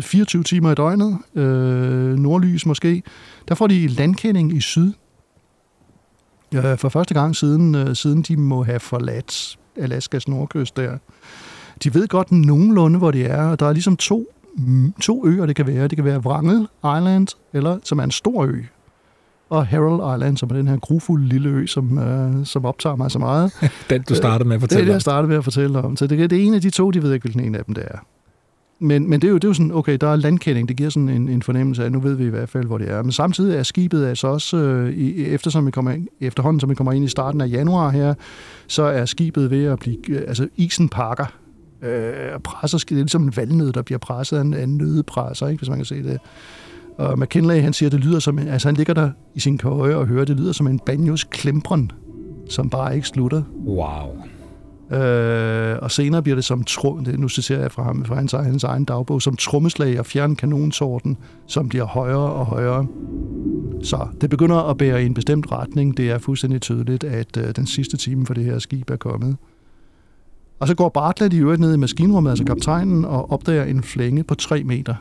24 0.00 0.42
timer 0.42 0.72
i 0.72 0.74
døgnet, 0.74 1.18
øh, 1.34 2.18
nordlys 2.18 2.66
måske. 2.66 3.02
Der 3.48 3.54
får 3.54 3.66
de 3.66 3.86
landkending 3.86 4.52
i 4.52 4.60
syd. 4.60 4.92
Ja, 6.52 6.74
for 6.74 6.88
første 6.88 7.14
gang 7.14 7.36
siden, 7.36 7.74
øh, 7.74 7.96
siden 7.96 8.22
de 8.22 8.36
må 8.36 8.62
have 8.62 8.80
forladt 8.80 9.58
Alaskas 9.76 10.28
nordkyst 10.28 10.76
der. 10.76 10.98
De 11.84 11.94
ved 11.94 12.08
godt 12.08 12.32
nogenlunde, 12.32 12.98
hvor 12.98 13.10
de 13.10 13.24
er, 13.24 13.44
og 13.44 13.60
der 13.60 13.66
er 13.66 13.72
ligesom 13.72 13.96
to, 13.96 14.26
to 15.00 15.26
øer, 15.26 15.46
det 15.46 15.56
kan 15.56 15.66
være. 15.66 15.88
Det 15.88 15.96
kan 15.96 16.04
være 16.04 16.18
Wrangel 16.18 16.68
Island, 16.78 17.28
eller 17.52 17.78
som 17.84 17.98
er 17.98 18.04
en 18.04 18.10
stor 18.10 18.44
ø, 18.44 18.56
og 19.50 19.66
Herald 19.66 20.16
Island, 20.16 20.36
som 20.36 20.50
er 20.50 20.54
den 20.54 20.68
her 20.68 20.76
grufulde 20.76 21.28
lille 21.28 21.48
ø, 21.48 21.66
som, 21.66 21.98
øh, 21.98 22.46
som 22.46 22.64
optager 22.64 22.96
mig 22.96 23.10
så 23.10 23.18
meget. 23.18 23.52
den, 23.90 24.02
du 24.02 24.14
startede 24.14 24.48
med 24.48 24.54
at 24.56 24.60
fortælle. 24.60 24.78
Det 24.78 24.84
er 24.84 24.86
det, 24.86 24.92
jeg 24.92 25.00
startede 25.00 25.28
med 25.28 25.36
at 25.36 25.44
fortælle 25.44 25.78
om. 25.78 25.96
Så 25.96 26.06
det, 26.06 26.30
det 26.30 26.42
er 26.42 26.46
en 26.46 26.54
af 26.54 26.60
de 26.60 26.70
to, 26.70 26.90
de 26.90 27.02
ved 27.02 27.12
ikke, 27.12 27.24
hvilken 27.24 27.44
en 27.44 27.54
af 27.54 27.64
dem 27.64 27.74
det 27.74 27.84
er 27.86 27.98
men, 28.82 29.10
men 29.10 29.20
det, 29.20 29.28
er 29.28 29.30
jo, 29.30 29.36
det 29.36 29.44
er 29.44 29.48
jo 29.48 29.54
sådan, 29.54 29.72
okay, 29.72 29.96
der 30.00 30.08
er 30.08 30.16
landkending, 30.16 30.68
det 30.68 30.76
giver 30.76 30.90
sådan 30.90 31.08
en, 31.08 31.28
en 31.28 31.42
fornemmelse 31.42 31.82
af, 31.82 31.86
at 31.86 31.92
nu 31.92 32.00
ved 32.00 32.14
vi 32.14 32.24
i 32.24 32.28
hvert 32.28 32.48
fald, 32.48 32.64
hvor 32.64 32.78
det 32.78 32.90
er. 32.90 33.02
Men 33.02 33.12
samtidig 33.12 33.56
er 33.56 33.62
skibet 33.62 34.06
altså 34.06 34.26
også, 34.26 34.56
øh, 34.56 34.92
i, 34.92 35.24
eftersom 35.24 35.66
vi 35.66 35.70
kommer 35.70 35.90
ind, 35.90 36.08
efterhånden 36.20 36.60
som 36.60 36.70
vi 36.70 36.74
kommer 36.74 36.92
ind 36.92 37.04
i 37.04 37.08
starten 37.08 37.40
af 37.40 37.48
januar 37.50 37.90
her, 37.90 38.14
så 38.66 38.82
er 38.82 39.04
skibet 39.04 39.50
ved 39.50 39.64
at 39.64 39.78
blive, 39.78 40.10
øh, 40.10 40.22
altså 40.28 40.48
isen 40.56 40.88
pakker, 40.88 41.26
øh, 41.82 42.40
presser, 42.44 42.78
det 42.78 42.90
er 42.90 42.94
ligesom 42.94 43.22
en 43.22 43.36
valnød, 43.36 43.72
der 43.72 43.82
bliver 43.82 43.98
presset 43.98 44.36
af 44.36 44.40
en, 44.40 44.54
en 44.54 44.76
nødepresser, 44.76 45.48
ikke, 45.48 45.60
hvis 45.60 45.68
man 45.68 45.78
kan 45.78 45.84
se 45.84 46.02
det. 46.02 46.18
Og 46.98 47.18
McKinley, 47.18 47.60
han 47.60 47.72
siger, 47.72 47.90
det 47.90 48.00
lyder 48.00 48.18
som, 48.18 48.38
altså 48.38 48.68
han 48.68 48.74
ligger 48.74 48.94
der 48.94 49.10
i 49.34 49.40
sin 49.40 49.58
køje 49.58 49.96
og 49.96 50.06
hører, 50.06 50.24
det 50.24 50.36
lyder 50.36 50.52
som 50.52 50.66
en 50.66 50.78
banjos 50.78 51.24
klempren, 51.24 51.92
som 52.48 52.70
bare 52.70 52.94
ikke 52.94 53.08
slutter. 53.08 53.42
Wow. 53.66 54.31
Øh, 54.92 55.78
og 55.82 55.90
senere 55.90 56.22
bliver 56.22 56.34
det 56.36 56.44
som, 56.44 56.64
trum, 56.64 57.04
det, 57.04 57.18
nu 57.18 57.28
citerer 57.28 57.60
jeg 57.60 57.72
fra 57.72 57.82
ham, 57.82 58.04
fra 58.04 58.14
hans, 58.14 58.32
hans 58.32 58.64
egen 58.64 58.84
dagbog, 58.84 59.22
som 59.22 59.36
trommeslag 59.36 59.98
og 59.98 60.06
fjern 60.06 60.36
kanonsorten, 60.36 61.16
som 61.46 61.68
bliver 61.68 61.84
højere 61.84 62.18
og 62.32 62.46
højere. 62.46 62.86
Så 63.82 64.08
det 64.20 64.30
begynder 64.30 64.56
at 64.56 64.78
bære 64.78 65.02
i 65.02 65.06
en 65.06 65.14
bestemt 65.14 65.52
retning. 65.52 65.96
Det 65.96 66.10
er 66.10 66.18
fuldstændig 66.18 66.60
tydeligt, 66.60 67.04
at 67.04 67.36
øh, 67.36 67.44
den 67.56 67.66
sidste 67.66 67.96
time 67.96 68.26
for 68.26 68.34
det 68.34 68.44
her 68.44 68.58
skib 68.58 68.90
er 68.90 68.96
kommet. 68.96 69.36
Og 70.60 70.68
så 70.68 70.74
går 70.74 70.88
Bartlett 70.88 71.34
i 71.34 71.38
øvrigt 71.38 71.60
ned 71.60 71.74
i 71.74 71.76
maskinrummet, 71.76 72.30
altså 72.30 72.44
kaptajnen, 72.44 73.04
og 73.04 73.32
opdager 73.32 73.64
en 73.64 73.82
flænge 73.82 74.24
på 74.24 74.34
3 74.34 74.64
meter. 74.64 74.94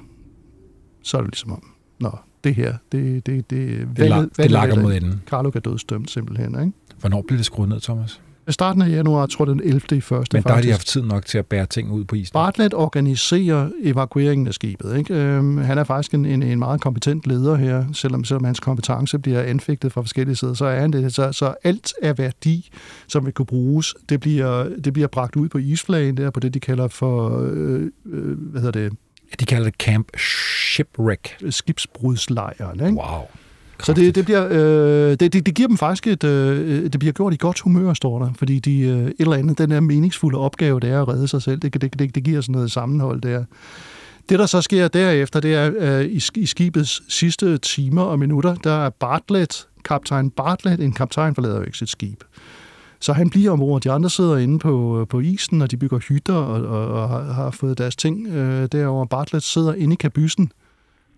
Så 1.03 1.17
er 1.17 1.21
det 1.21 1.31
ligesom 1.31 1.51
om, 1.51 1.63
nå, 1.99 2.11
det 2.43 2.55
her, 2.55 2.75
det, 2.91 3.25
det, 3.25 3.49
det, 3.49 3.87
det, 3.97 4.11
la- 4.11 4.27
det 4.43 4.51
lakker 4.51 4.81
mod 4.81 4.93
enden. 4.93 5.21
Carlo 5.27 5.51
er 5.55 5.59
dødstømt 5.59 6.11
simpelthen, 6.11 6.59
ikke? 6.59 6.71
Hvornår 6.99 7.21
bliver 7.27 7.37
det 7.37 7.45
skruet 7.45 7.69
ned, 7.69 7.79
Thomas? 7.81 8.21
Starten 8.49 8.81
af 8.81 8.89
januar, 8.89 9.25
tror 9.25 9.45
jeg 9.45 9.55
den 9.55 9.61
11. 9.63 9.81
i 9.91 10.01
første 10.01 10.37
Men 10.37 10.43
der 10.43 10.53
har 10.53 10.61
de 10.61 10.71
haft 10.71 10.87
tid 10.87 11.01
nok 11.01 11.25
til 11.25 11.37
at 11.37 11.45
bære 11.45 11.65
ting 11.65 11.91
ud 11.91 12.03
på 12.03 12.15
isen. 12.15 12.33
Bartlett 12.33 12.73
organiserer 12.73 13.69
evakueringen 13.83 14.47
af 14.47 14.53
skibet. 14.53 14.97
Ikke? 14.97 15.13
Øhm, 15.13 15.57
han 15.57 15.77
er 15.77 15.83
faktisk 15.83 16.13
en, 16.13 16.25
en, 16.25 16.43
en 16.43 16.59
meget 16.59 16.81
kompetent 16.81 17.27
leder 17.27 17.55
her, 17.55 17.85
selvom, 17.93 18.23
selvom 18.23 18.43
hans 18.43 18.59
kompetence 18.59 19.19
bliver 19.19 19.41
anfægtet 19.41 19.91
fra 19.91 20.01
forskellige 20.01 20.35
sider, 20.35 20.53
så 20.53 20.65
er 20.65 20.79
han 20.79 20.93
det. 20.93 21.13
Så, 21.13 21.31
så 21.31 21.53
alt 21.63 21.93
er 22.01 22.13
værdi, 22.13 22.69
som 23.07 23.25
vil 23.25 23.33
kunne 23.33 23.45
bruges, 23.45 23.95
det 24.09 24.19
bliver, 24.19 24.69
det 24.83 24.93
bliver 24.93 25.07
bragt 25.07 25.35
ud 25.35 25.49
på 25.49 25.57
isflagen, 25.57 26.17
der 26.17 26.29
på 26.29 26.39
det, 26.39 26.53
de 26.53 26.59
kalder 26.59 26.87
for, 26.87 27.41
øh, 27.53 27.91
øh, 28.05 28.37
hvad 28.37 28.61
hedder 28.61 28.81
det? 28.81 28.97
De 29.39 29.45
kalder 29.45 29.63
det 29.63 29.73
Camp 29.73 30.17
Shipwreck. 30.17 31.37
Skibsbrudslejren. 31.49 32.85
Ikke? 32.85 32.97
Wow. 32.97 33.27
Så 33.83 33.93
det, 33.93 34.15
det, 34.15 34.25
bliver, 34.25 34.47
øh, 34.51 35.17
det, 35.19 35.33
det, 35.33 35.45
det 35.45 35.55
giver 35.55 35.67
dem 35.67 35.77
faktisk 35.77 36.07
et, 36.07 36.23
øh, 36.23 36.83
det 36.83 36.99
bliver 36.99 37.13
gjort 37.13 37.33
i 37.33 37.37
godt 37.37 37.59
humør, 37.59 37.93
står 37.93 38.19
der, 38.19 38.33
fordi 38.33 38.59
de, 38.59 38.79
øh, 38.79 39.07
et 39.07 39.13
eller 39.19 39.35
andet, 39.35 39.57
den 39.57 39.71
der 39.71 39.79
meningsfulde 39.79 40.37
opgave, 40.37 40.79
det 40.79 40.89
er 40.89 41.01
at 41.01 41.07
redde 41.07 41.27
sig 41.27 41.41
selv, 41.41 41.59
det, 41.59 41.81
det, 41.81 41.99
det, 41.99 42.15
det 42.15 42.23
giver 42.23 42.41
sådan 42.41 42.53
noget 42.53 42.71
sammenhold 42.71 43.21
der. 43.21 43.43
Det, 44.29 44.39
der 44.39 44.45
så 44.45 44.61
sker 44.61 44.87
derefter, 44.87 45.39
det 45.39 45.55
er 45.55 45.71
øh, 45.77 46.05
i, 46.05 46.21
i 46.35 46.45
skibets 46.45 47.13
sidste 47.13 47.57
timer 47.57 48.01
og 48.01 48.19
minutter, 48.19 48.55
der 48.55 48.85
er 48.85 48.89
Bartlett, 48.89 49.67
kaptajn 49.85 50.29
Bartlett, 50.29 50.81
en 50.81 50.93
kaptajn 50.93 51.35
forlader 51.35 51.57
jo 51.57 51.63
ikke 51.63 51.77
sit 51.77 51.89
skib. 51.89 52.23
Så 52.99 53.13
han 53.13 53.29
bliver 53.29 53.51
ombord, 53.51 53.81
de 53.81 53.91
andre 53.91 54.09
sidder 54.09 54.37
inde 54.37 54.59
på, 54.59 55.05
på 55.09 55.19
isen, 55.19 55.61
og 55.61 55.71
de 55.71 55.77
bygger 55.77 55.99
hytter 55.99 56.33
og, 56.33 56.61
og, 56.61 56.87
og 56.87 57.09
har, 57.35 57.51
fået 57.51 57.77
deres 57.77 57.95
ting 57.95 58.27
øh, 58.27 58.67
derover. 58.71 59.05
Bartlett 59.05 59.45
sidder 59.45 59.73
inde 59.73 59.93
i 59.93 59.95
kabyssen, 59.95 60.51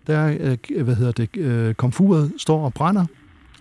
der 0.06 0.56
øh, 0.70 0.84
hvad 0.84 0.94
hedder 0.94 1.12
det, 1.12 1.36
øh, 1.36 1.74
komfuret 1.74 2.32
står 2.38 2.64
og 2.64 2.74
brænder, 2.74 3.06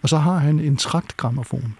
og 0.02 0.10
så 0.10 0.18
har 0.18 0.38
han 0.38 0.60
en 0.60 0.78
traktgrammofon. 0.78 1.76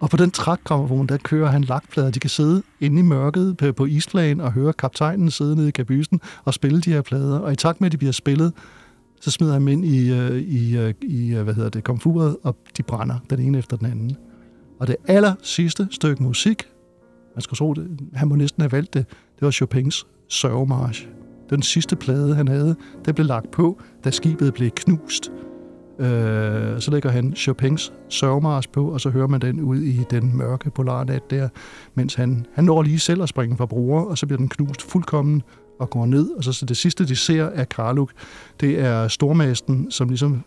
Og 0.00 0.10
på 0.10 0.16
den 0.16 0.30
traktgrammofon, 0.30 1.06
der 1.06 1.16
kører 1.16 1.50
han 1.50 1.64
lakplader. 1.64 2.10
De 2.10 2.20
kan 2.20 2.30
sidde 2.30 2.62
inde 2.80 2.98
i 2.98 3.02
mørket 3.02 3.56
på, 3.56 3.72
på 3.72 3.86
isflagen 3.86 4.40
og 4.40 4.52
høre 4.52 4.72
kaptajnen 4.72 5.30
sidde 5.30 5.56
nede 5.56 5.68
i 5.68 5.70
kabysen 5.70 6.20
og 6.44 6.54
spille 6.54 6.80
de 6.80 6.92
her 6.92 7.02
plader. 7.02 7.38
Og 7.38 7.52
i 7.52 7.56
takt 7.56 7.80
med, 7.80 7.86
at 7.86 7.92
de 7.92 7.96
bliver 7.96 8.12
spillet, 8.12 8.52
så 9.20 9.30
smider 9.30 9.52
han 9.52 9.60
dem 9.60 9.68
ind 9.68 9.84
i, 9.84 10.12
øh, 10.12 10.38
i, 10.38 10.92
i 11.02 11.34
hvad 11.34 11.54
hedder 11.54 11.70
det, 11.70 11.84
komfuret, 11.84 12.36
og 12.42 12.56
de 12.76 12.82
brænder 12.82 13.18
den 13.30 13.40
ene 13.40 13.58
efter 13.58 13.76
den 13.76 13.86
anden. 13.86 14.16
Og 14.80 14.86
det 14.86 14.96
aller 15.08 15.34
sidste 15.42 15.88
stykke 15.90 16.22
musik, 16.22 16.62
man 17.34 17.42
skal 17.42 17.56
tro 17.56 17.74
det, 17.74 18.00
han 18.14 18.28
må 18.28 18.34
næsten 18.34 18.60
have 18.60 18.72
valgt 18.72 18.94
det, 18.94 19.06
det 19.08 19.42
var 19.42 19.50
Chopins 19.50 20.06
sørgemarsch. 20.28 21.08
Den 21.52 21.62
sidste 21.62 21.96
plade, 21.96 22.34
han 22.34 22.48
havde, 22.48 22.76
den 23.04 23.14
blev 23.14 23.26
lagt 23.26 23.50
på, 23.50 23.80
da 24.04 24.10
skibet 24.10 24.54
blev 24.54 24.70
knust. 24.70 25.32
Øh, 25.98 26.80
så 26.80 26.88
lægger 26.90 27.10
han 27.10 27.34
Chopins 27.36 27.92
sørgmars 28.08 28.66
på, 28.66 28.92
og 28.92 29.00
så 29.00 29.10
hører 29.10 29.26
man 29.26 29.40
den 29.40 29.60
ud 29.60 29.80
i 29.80 30.04
den 30.10 30.36
mørke 30.36 30.70
polarnat 30.70 31.30
der, 31.30 31.48
mens 31.94 32.14
han, 32.14 32.46
han 32.54 32.64
når 32.64 32.82
lige 32.82 32.98
selv 32.98 33.22
at 33.22 33.28
springe 33.28 33.56
fra 33.56 33.66
bruger, 33.66 34.02
og 34.02 34.18
så 34.18 34.26
bliver 34.26 34.38
den 34.38 34.48
knust 34.48 34.82
fuldkommen 34.82 35.42
og 35.80 35.90
går 35.90 36.06
ned. 36.06 36.30
Og 36.30 36.44
så, 36.44 36.52
så 36.52 36.66
det 36.66 36.76
sidste, 36.76 37.06
de 37.06 37.16
ser 37.16 37.50
af 37.50 37.68
Karluk, 37.68 38.10
det 38.60 38.80
er 38.80 39.08
stormasten, 39.08 39.90
som 39.90 40.08
ligesom 40.08 40.44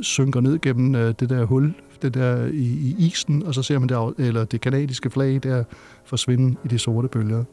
synker 0.00 0.40
ned 0.40 0.58
gennem 0.60 0.94
øh, 0.94 1.14
det 1.20 1.30
der 1.30 1.44
hul, 1.44 1.74
det 2.02 2.14
der 2.14 2.46
i, 2.46 2.64
i 2.64 2.94
isen, 2.98 3.42
og 3.42 3.54
så 3.54 3.62
ser 3.62 3.78
man 3.78 3.88
der, 3.88 4.14
eller 4.18 4.44
det 4.44 4.60
kanadiske 4.60 5.10
flag 5.10 5.40
der 5.42 5.64
forsvinde 6.04 6.56
i 6.64 6.68
de 6.68 6.78
sorte 6.78 7.08
bølger. 7.08 7.44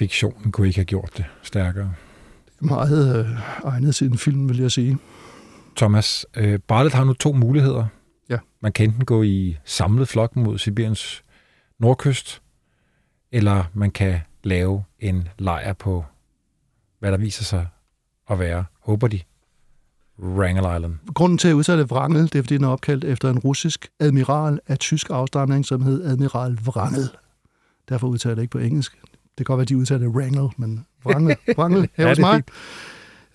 Fiktionen 0.00 0.52
kunne 0.52 0.66
ikke 0.66 0.78
have 0.78 0.84
gjort 0.84 1.10
det 1.16 1.24
stærkere. 1.42 1.94
Meget 2.60 3.18
øh, 3.18 3.26
egnet 3.64 3.94
til 3.94 4.06
en 4.06 4.18
film, 4.18 4.48
vil 4.48 4.58
jeg 4.58 4.70
sige. 4.70 4.98
Thomas, 5.76 6.26
øh, 6.36 6.58
Bartlett 6.58 6.94
har 6.94 7.04
nu 7.04 7.12
to 7.12 7.32
muligheder. 7.32 7.86
Ja. 8.28 8.38
Man 8.60 8.72
kan 8.72 8.88
enten 8.88 9.04
gå 9.04 9.22
i 9.22 9.56
samlet 9.64 10.08
flok 10.08 10.36
mod 10.36 10.58
Sibiriens 10.58 11.24
nordkyst, 11.78 12.42
eller 13.32 13.64
man 13.74 13.90
kan 13.90 14.20
lave 14.44 14.84
en 14.98 15.28
lejr 15.38 15.72
på, 15.72 16.04
hvad 16.98 17.12
der 17.12 17.18
viser 17.18 17.44
sig 17.44 17.66
at 18.30 18.38
være, 18.38 18.64
håber 18.80 19.08
de, 19.08 19.20
Wrangel 20.18 20.76
Island. 20.76 20.94
Grunden 21.14 21.38
til 21.38 21.48
at 21.48 21.54
udtale 21.54 21.92
Wrangel, 21.92 22.22
det 22.22 22.34
er, 22.34 22.42
fordi 22.42 22.56
den 22.56 22.64
er 22.64 22.68
opkaldt 22.68 23.04
efter 23.04 23.30
en 23.30 23.38
russisk 23.38 23.88
admiral 23.98 24.60
af 24.66 24.78
tysk 24.78 25.10
afstamning, 25.10 25.66
som 25.66 25.82
hed 25.82 26.04
Admiral 26.04 26.58
Wrangel. 26.66 27.08
Derfor 27.88 28.08
udtaler 28.08 28.34
det 28.34 28.42
ikke 28.42 28.52
på 28.52 28.58
engelsk. 28.58 28.98
Det 29.40 29.46
kan 29.46 29.56
godt 29.56 29.58
være, 29.58 29.76
de 29.76 29.76
udtaler 29.76 30.08
Wrangel, 30.08 30.48
men 30.56 30.86
Wrangel, 31.06 31.36
Wrangel 31.58 31.88
her 31.96 32.08
hos 32.08 32.18
mig. 32.18 32.42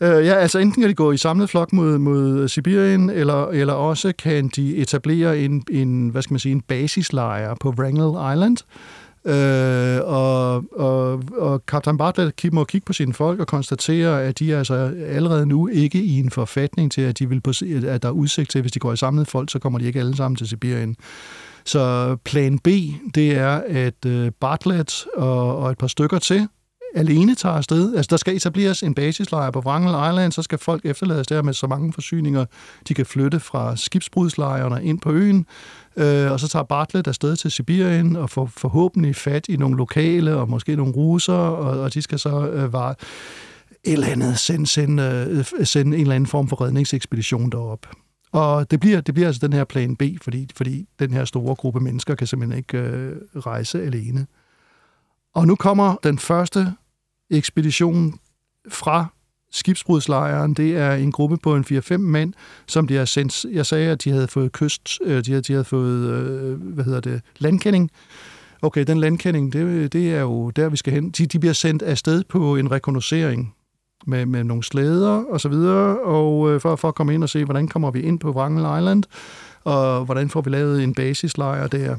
Uh, 0.01 0.07
ja, 0.07 0.33
altså 0.33 0.59
enten 0.59 0.81
kan 0.81 0.89
de 0.89 0.95
gå 0.95 1.11
i 1.11 1.17
samlet 1.17 1.49
flok 1.49 1.73
mod, 1.73 1.97
mod 1.97 2.47
Sibirien, 2.47 3.09
eller, 3.09 3.47
eller 3.47 3.73
også 3.73 4.13
kan 4.19 4.47
de 4.47 4.75
etablere 4.77 5.39
en, 5.39 5.63
en, 5.71 6.09
hvad 6.09 6.21
skal 6.21 6.33
man 6.33 6.39
sige, 6.39 6.51
en 6.51 6.61
basislejr 6.61 7.55
på 7.59 7.69
Wrangel 7.69 8.33
Island. 8.33 8.57
Uh, 9.23 10.13
og, 10.13 10.63
og, 10.79 11.23
og 11.37 11.61
Captain 11.67 11.97
Bartlett 11.97 12.53
må 12.53 12.63
kigge 12.63 12.85
på 12.85 12.93
sine 12.93 13.13
folk 13.13 13.39
og 13.39 13.47
konstatere, 13.47 14.23
at 14.23 14.39
de 14.39 14.53
er 14.53 14.57
altså 14.57 14.93
allerede 15.07 15.45
nu 15.45 15.67
ikke 15.67 16.03
i 16.03 16.19
en 16.19 16.31
forfatning 16.31 16.91
til, 16.91 17.01
at, 17.01 17.19
de 17.19 17.29
vil 17.29 17.41
på, 17.41 17.51
at 17.87 18.03
der 18.03 18.09
er 18.09 18.13
udsigt 18.13 18.51
til, 18.51 18.59
at 18.59 18.63
hvis 18.63 18.71
de 18.71 18.79
går 18.79 18.93
i 18.93 18.97
samlet 18.97 19.27
folk, 19.27 19.51
så 19.51 19.59
kommer 19.59 19.79
de 19.79 19.85
ikke 19.85 19.99
alle 19.99 20.15
sammen 20.15 20.35
til 20.35 20.47
Sibirien. 20.47 20.95
Så 21.65 22.15
plan 22.25 22.59
B, 22.59 22.67
det 23.15 23.37
er, 23.37 23.61
at 23.67 24.05
øh, 24.05 24.31
Bartlett 24.39 25.05
og, 25.17 25.57
og 25.57 25.71
et 25.71 25.77
par 25.77 25.87
stykker 25.87 26.19
til 26.19 26.47
alene 26.95 27.35
tager 27.35 27.55
afsted. 27.55 27.95
Altså, 27.95 28.07
der 28.09 28.17
skal 28.17 28.35
etableres 28.35 28.83
en 28.83 28.93
basislejr 28.93 29.51
på 29.51 29.59
Wrangel 29.59 30.11
Island, 30.11 30.31
så 30.31 30.41
skal 30.41 30.57
folk 30.57 30.85
efterlades 30.85 31.27
der 31.27 31.41
med 31.41 31.53
så 31.53 31.67
mange 31.67 31.93
forsyninger, 31.93 32.45
de 32.87 32.93
kan 32.93 33.05
flytte 33.05 33.39
fra 33.39 33.75
skibsbrudslejrene 33.75 34.85
ind 34.85 34.99
på 34.99 35.11
øen, 35.11 35.45
øh, 35.97 36.31
og 36.31 36.39
så 36.39 36.47
tager 36.47 36.63
Bartlett 36.63 37.07
afsted 37.07 37.35
til 37.35 37.51
Sibirien 37.51 38.15
og 38.15 38.29
får 38.29 38.45
forhåbentlig 38.57 39.15
fat 39.15 39.47
i 39.49 39.57
nogle 39.57 39.77
lokale 39.77 40.35
og 40.35 40.49
måske 40.49 40.75
nogle 40.75 40.93
russer, 40.93 41.33
og, 41.33 41.81
og 41.81 41.93
de 41.93 42.01
skal 42.01 42.19
så 42.19 42.47
øh, 42.47 42.73
var 42.73 42.89
et 43.83 43.93
eller 43.93 44.07
andet 44.07 44.39
sende, 44.39 44.67
sende, 44.67 45.27
øh, 45.29 45.65
sende 45.65 45.97
en 45.97 46.01
eller 46.01 46.15
anden 46.15 46.27
form 46.27 46.47
for 46.47 46.61
redningsekspedition 46.61 47.49
derop. 47.49 47.87
Og 48.31 48.71
det 48.71 48.79
bliver, 48.79 49.01
det 49.01 49.13
bliver 49.13 49.27
altså 49.27 49.47
den 49.47 49.53
her 49.53 49.63
plan 49.63 49.95
B, 49.95 50.03
fordi, 50.21 50.49
fordi 50.55 50.87
den 50.99 51.13
her 51.13 51.25
store 51.25 51.55
gruppe 51.55 51.79
mennesker 51.79 52.15
kan 52.15 52.27
simpelthen 52.27 52.57
ikke 52.57 52.77
øh, 52.77 53.15
rejse 53.35 53.83
alene. 53.83 54.27
Og 55.33 55.47
nu 55.47 55.55
kommer 55.55 55.95
den 56.03 56.19
første 56.19 56.73
ekspedition 57.29 58.19
fra 58.69 59.05
skibsbrudslejren. 59.51 60.53
Det 60.53 60.77
er 60.77 60.93
en 60.93 61.11
gruppe 61.11 61.37
på 61.37 61.55
en 61.55 61.65
4-5 61.71 61.97
mænd, 61.97 62.33
som 62.67 62.87
de 62.87 62.95
har 62.95 63.05
sendt. 63.05 63.45
Jeg 63.53 63.65
sagde, 63.65 63.91
at 63.91 64.03
de 64.03 64.11
havde 64.11 64.27
fået 64.27 64.51
kyst, 64.51 64.99
øh, 65.03 65.25
de 65.25 65.31
havde, 65.31 65.41
de 65.41 65.53
havde 65.53 65.65
fået, 65.65 66.09
øh, 66.09 66.61
hvad 66.61 66.85
hedder 66.85 66.99
det, 66.99 67.21
landkending. 67.37 67.91
Okay, 68.61 68.83
den 68.83 68.99
landkending, 68.99 69.53
det, 69.53 69.93
det 69.93 70.13
er 70.15 70.21
jo 70.21 70.49
der, 70.49 70.69
vi 70.69 70.77
skal 70.77 70.93
hen. 70.93 71.09
De, 71.09 71.25
de 71.25 71.39
bliver 71.39 71.53
sendt 71.53 71.83
afsted 71.83 72.23
på 72.23 72.55
en 72.55 72.71
rekognosering 72.71 73.55
med, 74.07 74.25
med 74.25 74.43
nogle 74.43 74.63
slæder 74.63 75.23
og 75.29 75.41
så 75.41 75.49
videre, 75.49 75.99
og 75.99 76.51
øh, 76.51 76.61
for, 76.61 76.75
for 76.75 76.87
at 76.87 76.95
komme 76.95 77.13
ind 77.13 77.23
og 77.23 77.29
se, 77.29 77.45
hvordan 77.45 77.67
kommer 77.67 77.91
vi 77.91 78.01
ind 78.01 78.19
på 78.19 78.31
Wrangel 78.31 78.79
Island, 78.79 79.03
og 79.63 80.05
hvordan 80.05 80.29
får 80.29 80.41
vi 80.41 80.49
lavet 80.49 80.83
en 80.83 80.93
basislejr 80.93 81.67
der. 81.67 81.95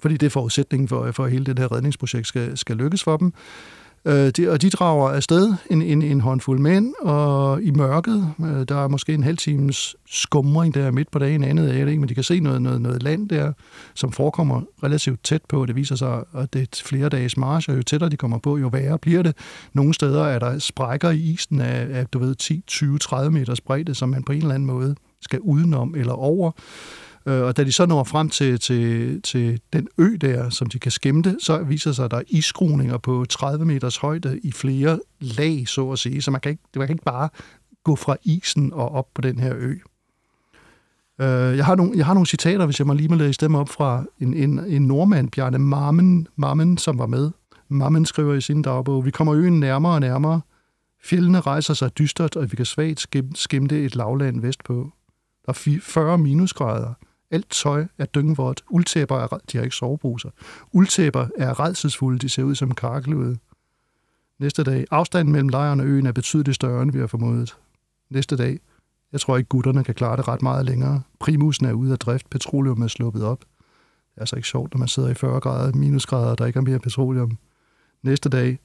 Fordi 0.00 0.16
det 0.16 0.26
er 0.26 0.30
forudsætningen 0.30 0.88
for, 0.88 1.12
for 1.12 1.24
at 1.24 1.30
hele 1.30 1.44
det 1.44 1.58
her 1.58 1.72
redningsprojekt 1.72 2.26
skal, 2.26 2.58
skal 2.58 2.76
lykkes 2.76 3.04
for 3.04 3.16
dem. 3.16 3.32
Øh, 4.06 4.30
de, 4.30 4.50
og 4.50 4.62
de 4.62 4.70
drager 4.70 5.10
afsted 5.10 5.54
en, 5.70 5.82
en, 5.82 6.02
en 6.02 6.20
håndfuld 6.20 6.60
mænd, 6.60 6.94
og 7.00 7.62
i 7.62 7.70
mørket, 7.70 8.34
øh, 8.40 8.68
der 8.68 8.84
er 8.84 8.88
måske 8.88 9.14
en 9.14 9.22
halv 9.22 9.36
times 9.36 9.96
skumring 10.06 10.74
der 10.74 10.90
midt 10.90 11.10
på 11.10 11.18
dagen, 11.18 11.44
andet 11.44 11.68
af 11.68 11.84
det 11.84 11.88
ikke, 11.88 12.00
men 12.00 12.08
de 12.08 12.14
kan 12.14 12.24
se 12.24 12.40
noget, 12.40 12.62
noget, 12.62 12.80
noget 12.80 13.02
land 13.02 13.28
der, 13.28 13.52
som 13.94 14.12
forekommer 14.12 14.62
relativt 14.82 15.24
tæt 15.24 15.42
på. 15.48 15.66
Det 15.66 15.76
viser 15.76 15.96
sig, 15.96 16.22
at 16.34 16.52
det 16.52 16.62
er 16.62 16.82
flere 16.84 17.08
dages 17.08 17.36
march, 17.36 17.70
og 17.70 17.76
jo 17.76 17.82
tættere 17.82 18.10
de 18.10 18.16
kommer 18.16 18.38
på, 18.38 18.58
jo 18.58 18.68
værre 18.68 18.98
bliver 18.98 19.22
det. 19.22 19.36
Nogle 19.72 19.94
steder 19.94 20.24
er 20.24 20.38
der 20.38 20.58
sprækker 20.58 21.10
i 21.10 21.18
isen 21.18 21.60
af, 21.60 21.98
af 21.98 22.06
du 22.06 22.18
ved, 22.18 22.34
10, 22.34 22.62
20, 22.66 22.98
30 22.98 23.30
meters 23.30 23.60
bredde, 23.60 23.94
som 23.94 24.08
man 24.08 24.22
på 24.22 24.32
en 24.32 24.38
eller 24.38 24.54
anden 24.54 24.66
måde 24.66 24.94
skal 25.20 25.40
udenom 25.40 25.94
eller 25.94 26.12
over. 26.12 26.50
Øh, 27.26 27.42
og 27.42 27.56
da 27.56 27.64
de 27.64 27.72
så 27.72 27.86
når 27.86 28.04
frem 28.04 28.28
til, 28.28 28.60
til, 28.60 29.22
til 29.22 29.60
den 29.72 29.88
ø 29.98 30.16
der, 30.20 30.50
som 30.50 30.68
de 30.68 30.78
kan 30.78 30.90
skimte, 30.90 31.36
så 31.40 31.58
viser 31.58 31.92
sig, 31.92 32.04
at 32.04 32.10
der 32.10 32.16
er 32.16 32.22
isskruninger 32.26 32.98
på 32.98 33.24
30 33.28 33.64
meters 33.64 33.96
højde 33.96 34.40
i 34.42 34.52
flere 34.52 35.00
lag, 35.20 35.68
så 35.68 35.90
at 35.90 35.98
sige. 35.98 36.22
Så 36.22 36.30
man 36.30 36.40
kan 36.40 36.50
ikke, 36.50 36.62
man 36.76 36.86
kan 36.86 36.94
ikke 36.94 37.04
bare 37.04 37.28
gå 37.84 37.96
fra 37.96 38.16
isen 38.22 38.72
og 38.72 38.92
op 38.92 39.06
på 39.14 39.20
den 39.20 39.38
her 39.38 39.54
ø. 39.56 39.74
Øh, 41.20 41.56
jeg, 41.56 41.64
har 41.64 41.74
nogle, 41.74 41.92
jeg 41.96 42.06
har 42.06 42.14
nogle 42.14 42.26
citater, 42.26 42.66
hvis 42.66 42.78
jeg 42.78 42.86
må 42.86 42.92
lige 42.92 43.08
må 43.08 43.14
læse 43.14 43.40
dem 43.40 43.54
op 43.54 43.68
fra 43.68 44.04
en, 44.20 44.34
en, 44.34 44.58
en 44.58 44.82
nordmand, 44.82 45.30
Bjarne 45.30 45.58
Marmen, 45.58 46.28
Marmen, 46.36 46.78
som 46.78 46.98
var 46.98 47.06
med. 47.06 47.30
Marmen 47.68 48.06
skriver 48.06 48.34
i 48.34 48.40
sin 48.40 48.62
dagbog, 48.62 49.04
vi 49.04 49.10
kommer 49.10 49.34
øen 49.34 49.60
nærmere 49.60 49.92
og 49.92 50.00
nærmere. 50.00 50.40
Fjellene 51.04 51.40
rejser 51.40 51.74
sig 51.74 51.98
dystert, 51.98 52.36
og 52.36 52.52
vi 52.52 52.56
kan 52.56 52.66
svagt 52.66 53.06
skimte 53.34 53.84
et 53.84 53.96
lavland 53.96 54.40
vestpå. 54.40 54.92
Der 55.46 55.52
er 55.52 55.78
40 55.82 56.18
minusgrader. 56.18 56.94
Alt 57.34 57.50
tøj 57.50 57.86
er 57.98 58.04
dyngvådt. 58.04 58.64
Uldtæpper 58.70 59.16
er, 59.16 59.26
de 59.52 59.56
har 59.56 59.64
ikke 59.64 59.76
soveposer. 59.76 60.30
Uldtæpper 60.72 61.26
er 61.38 61.60
redselsfulde, 61.60 62.18
de 62.18 62.28
ser 62.28 62.42
ud 62.42 62.54
som 62.54 62.74
karkløde. 62.74 63.38
Næste 64.38 64.64
dag, 64.64 64.84
afstanden 64.90 65.32
mellem 65.32 65.48
lejren 65.48 65.80
og 65.80 65.86
øen 65.86 66.06
er 66.06 66.12
betydeligt 66.12 66.54
større, 66.54 66.82
end 66.82 66.92
vi 66.92 66.98
har 66.98 67.06
formodet. 67.06 67.56
Næste 68.10 68.36
dag, 68.36 68.60
jeg 69.12 69.20
tror 69.20 69.36
ikke, 69.36 69.48
gutterne 69.48 69.84
kan 69.84 69.94
klare 69.94 70.16
det 70.16 70.28
ret 70.28 70.42
meget 70.42 70.64
længere. 70.64 71.02
Primusen 71.20 71.66
er 71.66 71.72
ude 71.72 71.92
af 71.92 71.98
drift, 71.98 72.30
petroleum 72.30 72.82
er 72.82 72.86
sluppet 72.86 73.24
op. 73.24 73.40
Det 73.40 74.16
er 74.16 74.20
altså 74.20 74.36
ikke 74.36 74.48
sjovt, 74.48 74.74
når 74.74 74.78
man 74.78 74.88
sidder 74.88 75.08
i 75.08 75.14
40 75.14 75.40
grader, 75.40 75.72
minusgrader, 75.72 76.30
og 76.30 76.38
der 76.38 76.46
ikke 76.46 76.56
er 76.56 76.62
mere 76.62 76.78
petroleum. 76.78 77.38
Næste 78.02 78.28
dag, 78.28 78.58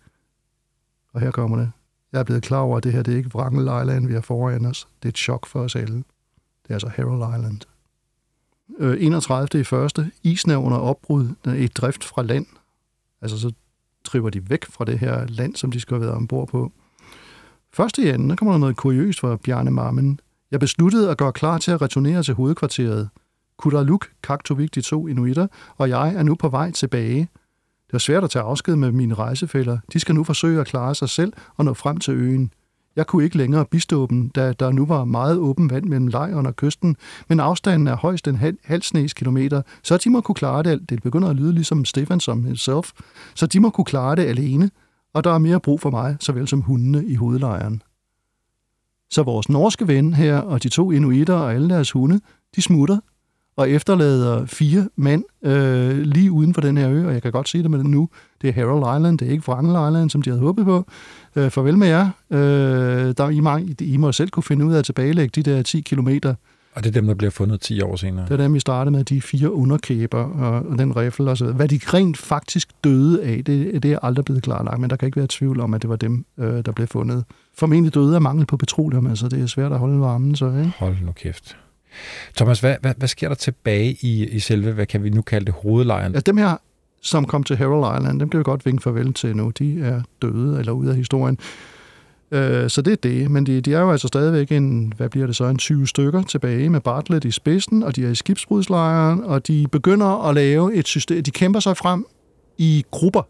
og 1.13 1.21
her 1.21 1.31
kommer 1.31 1.57
det, 1.57 1.71
jeg 2.11 2.19
er 2.19 2.23
blevet 2.23 2.43
klar 2.43 2.59
over, 2.59 2.77
at 2.77 2.83
det 2.83 2.93
her 2.93 3.03
det 3.03 3.13
er 3.13 3.17
ikke 3.17 3.35
Wrangel 3.35 3.63
Island, 3.63 4.07
vi 4.07 4.13
har 4.13 4.21
foran 4.21 4.65
os. 4.65 4.87
Det 5.03 5.09
er 5.09 5.11
et 5.11 5.17
chok 5.17 5.45
for 5.45 5.59
os 5.59 5.75
alle. 5.75 5.97
Det 6.63 6.69
er 6.69 6.73
altså 6.73 6.89
Harald 6.89 7.39
Island. 7.39 7.61
Øh, 8.79 8.97
31. 8.99 9.61
i 9.61 9.63
første, 9.63 10.11
isen 10.23 10.51
er 10.51 10.57
under 10.57 10.77
opbrud, 10.77 11.27
der 11.45 11.51
er 11.51 11.55
et 11.55 11.77
drift 11.77 12.03
fra 12.03 12.21
land. 12.21 12.45
Altså 13.21 13.39
så 13.39 13.51
driver 14.03 14.29
de 14.29 14.49
væk 14.49 14.65
fra 14.65 14.85
det 14.85 14.99
her 14.99 15.25
land, 15.27 15.55
som 15.55 15.71
de 15.71 15.79
skal 15.79 15.95
have 15.95 16.01
været 16.01 16.15
ombord 16.15 16.47
på. 16.47 16.71
Første 17.73 18.01
i 18.01 18.07
anden, 18.07 18.29
der 18.29 18.35
kommer 18.35 18.51
der 18.51 18.59
noget 18.59 18.77
kuriøst 18.77 19.19
fra 19.19 19.35
Bjarne 19.35 19.71
Marmen. 19.71 20.19
Jeg 20.51 20.59
besluttede 20.59 21.11
at 21.11 21.17
gøre 21.17 21.33
klar 21.33 21.57
til 21.57 21.71
at 21.71 21.81
returnere 21.81 22.23
til 22.23 22.33
hovedkvarteret. 22.33 23.09
Kudaluk, 23.57 24.07
Kaktovik, 24.23 24.75
de 24.75 24.81
to 24.81 25.07
inuitter, 25.07 25.47
og 25.77 25.89
jeg 25.89 26.15
er 26.15 26.23
nu 26.23 26.35
på 26.35 26.49
vej 26.49 26.71
tilbage. 26.71 27.19
Det 27.87 27.93
var 27.93 27.99
svært 27.99 28.23
at 28.23 28.29
tage 28.29 28.43
afsked 28.43 28.75
med 28.75 28.91
mine 28.91 29.13
rejsefælder. 29.13 29.77
De 29.93 29.99
skal 29.99 30.15
nu 30.15 30.23
forsøge 30.23 30.61
at 30.61 30.67
klare 30.67 30.95
sig 30.95 31.09
selv 31.09 31.33
og 31.55 31.65
nå 31.65 31.73
frem 31.73 31.97
til 31.97 32.13
øen. 32.13 32.53
Jeg 32.95 33.07
kunne 33.07 33.23
ikke 33.23 33.37
længere 33.37 33.65
bistå 33.65 34.07
dem, 34.07 34.29
da 34.29 34.53
der 34.53 34.71
nu 34.71 34.85
var 34.85 35.05
meget 35.05 35.37
åben 35.37 35.69
vand 35.69 35.85
mellem 35.85 36.07
lejren 36.07 36.45
og 36.45 36.55
kysten, 36.55 36.95
men 37.27 37.39
afstanden 37.39 37.87
er 37.87 37.95
højst 37.95 38.27
en 38.27 38.35
halv, 38.35 38.57
halv 38.63 38.81
snes 38.81 39.13
kilometer, 39.13 39.61
så 39.83 39.97
de 39.97 40.09
må 40.09 40.21
kunne 40.21 40.35
klare 40.35 40.63
det. 40.63 40.89
Det 40.89 41.03
begynder 41.03 41.29
at 41.29 41.35
lyde 41.35 41.53
ligesom 41.53 41.85
Stefan 41.85 42.19
som 42.19 42.43
himself, 42.43 42.91
så 43.35 43.45
de 43.47 43.59
må 43.59 43.69
kunne 43.69 43.85
klare 43.85 44.15
det 44.15 44.25
alene, 44.25 44.71
og 45.13 45.23
der 45.23 45.31
er 45.31 45.37
mere 45.37 45.59
brug 45.59 45.81
for 45.81 45.89
mig, 45.89 46.17
såvel 46.19 46.47
som 46.47 46.61
hundene 46.61 47.05
i 47.05 47.15
hovedlejren. 47.15 47.81
Så 49.11 49.23
vores 49.23 49.49
norske 49.49 49.87
ven 49.87 50.13
her 50.13 50.37
og 50.37 50.63
de 50.63 50.69
to 50.69 50.91
inuitter 50.91 51.33
og 51.33 51.53
alle 51.53 51.69
deres 51.69 51.91
hunde, 51.91 52.19
de 52.55 52.61
smutter 52.61 52.97
og 53.59 53.69
efterlader 53.69 54.45
fire 54.45 54.89
mænd 54.95 55.23
øh, 55.43 55.97
lige 55.97 56.31
uden 56.31 56.53
for 56.53 56.61
den 56.61 56.77
her 56.77 56.89
ø, 56.91 57.07
og 57.07 57.13
jeg 57.13 57.21
kan 57.21 57.31
godt 57.31 57.49
sige 57.49 57.63
det 57.63 57.71
med 57.71 57.79
det 57.79 57.87
nu. 57.87 58.09
Det 58.41 58.49
er 58.49 58.53
Harold 58.53 58.99
Island, 58.99 59.17
det 59.19 59.27
er 59.27 59.31
ikke 59.31 59.49
Wrangel 59.49 59.89
Island, 59.89 60.09
som 60.09 60.21
de 60.21 60.29
havde 60.29 60.41
håbet 60.41 60.65
på. 60.65 60.85
Øh, 61.39 61.51
farvel 61.51 61.77
med 61.77 61.87
jer. 61.87 62.09
Øh, 62.31 63.13
der, 63.17 63.29
I, 63.29 63.39
må, 63.39 63.59
I 63.79 63.97
må 63.97 64.11
selv 64.11 64.29
kunne 64.29 64.43
finde 64.43 64.65
ud 64.65 64.73
af 64.73 64.79
at 64.79 64.85
tilbagelægge 64.85 65.41
de 65.41 65.51
der 65.51 65.61
10 65.61 65.81
kilometer. 65.81 66.35
Og 66.73 66.83
det 66.83 66.89
er 66.89 66.93
dem, 66.93 67.07
der 67.07 67.13
bliver 67.13 67.31
fundet 67.31 67.61
10 67.61 67.81
år 67.81 67.95
senere? 67.95 68.25
Det 68.25 68.31
er 68.31 68.37
dem, 68.37 68.53
vi 68.53 68.59
startede 68.59 68.91
med, 68.91 69.03
de 69.03 69.21
fire 69.21 69.53
underkæber 69.53 70.23
og, 70.23 70.65
og 70.69 70.77
den 70.77 70.95
riffel 70.95 71.27
og 71.27 71.37
så 71.37 71.45
Hvad 71.45 71.67
de 71.67 71.79
rent 71.83 72.17
faktisk 72.17 72.69
døde 72.83 73.23
af, 73.23 73.41
det, 73.45 73.83
det 73.83 73.91
er 73.91 73.99
aldrig 74.01 74.25
blevet 74.25 74.43
klarlagt, 74.43 74.79
men 74.79 74.89
der 74.89 74.95
kan 74.95 75.05
ikke 75.05 75.17
være 75.17 75.27
tvivl 75.29 75.59
om, 75.59 75.73
at 75.73 75.81
det 75.81 75.89
var 75.89 75.95
dem, 75.95 76.25
øh, 76.37 76.65
der 76.65 76.71
blev 76.71 76.87
fundet. 76.87 77.23
Formentlig 77.57 77.93
døde 77.93 78.15
af 78.15 78.21
mangel 78.21 78.45
på 78.45 78.57
petroleum, 78.57 79.07
altså 79.07 79.27
det 79.27 79.41
er 79.41 79.45
svært 79.45 79.71
at 79.71 79.79
holde 79.79 79.99
varmen 79.99 80.35
så, 80.35 80.47
ikke? 80.47 80.73
Hold 80.77 80.95
nu 81.01 81.11
kæft. 81.11 81.57
Thomas, 82.35 82.59
hvad, 82.59 82.75
hvad, 82.81 82.93
hvad 82.97 83.07
sker 83.07 83.27
der 83.27 83.35
tilbage 83.35 83.97
i, 84.01 84.27
i 84.27 84.39
selve, 84.39 84.71
hvad 84.71 84.85
kan 84.85 85.03
vi 85.03 85.09
nu 85.09 85.21
kalde 85.21 85.45
det, 85.45 85.53
hovedlejren? 85.53 86.13
Ja, 86.13 86.19
dem 86.19 86.37
her, 86.37 86.57
som 87.01 87.25
kom 87.25 87.43
til 87.43 87.55
Harald 87.55 87.99
Island, 87.99 88.19
dem 88.19 88.29
kan 88.29 88.37
vi 88.37 88.43
godt 88.43 88.65
vinke 88.65 88.83
farvel 88.83 89.13
til 89.13 89.35
nu. 89.35 89.51
De 89.59 89.81
er 89.81 90.01
døde 90.21 90.59
eller 90.59 90.71
ude 90.71 90.89
af 90.89 90.95
historien. 90.95 91.39
Øh, 92.31 92.69
så 92.69 92.81
det 92.81 92.91
er 92.91 92.95
det, 92.95 93.31
men 93.31 93.45
de, 93.45 93.61
de 93.61 93.73
er 93.73 93.79
jo 93.79 93.91
altså 93.91 94.07
stadigvæk 94.07 94.51
en, 94.51 94.93
hvad 94.97 95.09
bliver 95.09 95.25
det 95.27 95.35
så, 95.35 95.45
en 95.45 95.57
20 95.57 95.87
stykker 95.87 96.23
tilbage 96.23 96.69
med 96.69 96.81
Bartlett 96.81 97.25
i 97.25 97.31
spidsen, 97.31 97.83
og 97.83 97.95
de 97.95 98.05
er 98.05 98.09
i 98.09 98.15
skibsbrudslejren, 98.15 99.23
og 99.23 99.47
de 99.47 99.67
begynder 99.71 100.27
at 100.27 100.35
lave 100.35 100.73
et 100.73 100.87
system, 100.87 101.23
de 101.23 101.31
kæmper 101.31 101.59
sig 101.59 101.77
frem 101.77 102.05
i 102.57 102.85
grupper. 102.91 103.21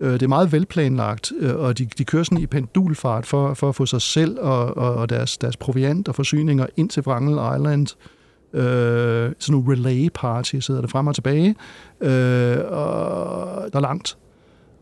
Øh, 0.00 0.12
det 0.12 0.22
er 0.22 0.28
meget 0.28 0.52
velplanlagt, 0.52 1.32
øh, 1.38 1.56
og 1.56 1.78
de, 1.78 1.88
de 1.98 2.04
kører 2.04 2.22
sådan 2.22 2.38
i 2.38 2.46
pendulfart 2.46 3.26
for, 3.26 3.54
for 3.54 3.68
at 3.68 3.74
få 3.74 3.86
sig 3.86 4.02
selv 4.02 4.38
og, 4.40 4.76
og, 4.76 4.94
og 4.94 5.08
deres, 5.08 5.38
deres 5.38 5.56
proviant 5.56 6.08
og 6.08 6.14
forsyninger 6.14 6.66
ind 6.76 6.88
til 6.88 7.02
Wrangel 7.06 7.56
Island. 7.56 7.86
Øh, 8.00 8.21
øh, 8.54 9.32
sådan 9.38 9.52
nogle 9.52 9.72
relay 9.72 10.08
party 10.14 10.56
sidder 10.56 10.80
der 10.80 10.88
frem 10.88 11.06
og 11.06 11.14
tilbage, 11.14 11.54
øh, 12.00 12.56
og 12.70 13.72
der 13.72 13.78
er 13.78 13.80
langt. 13.80 14.16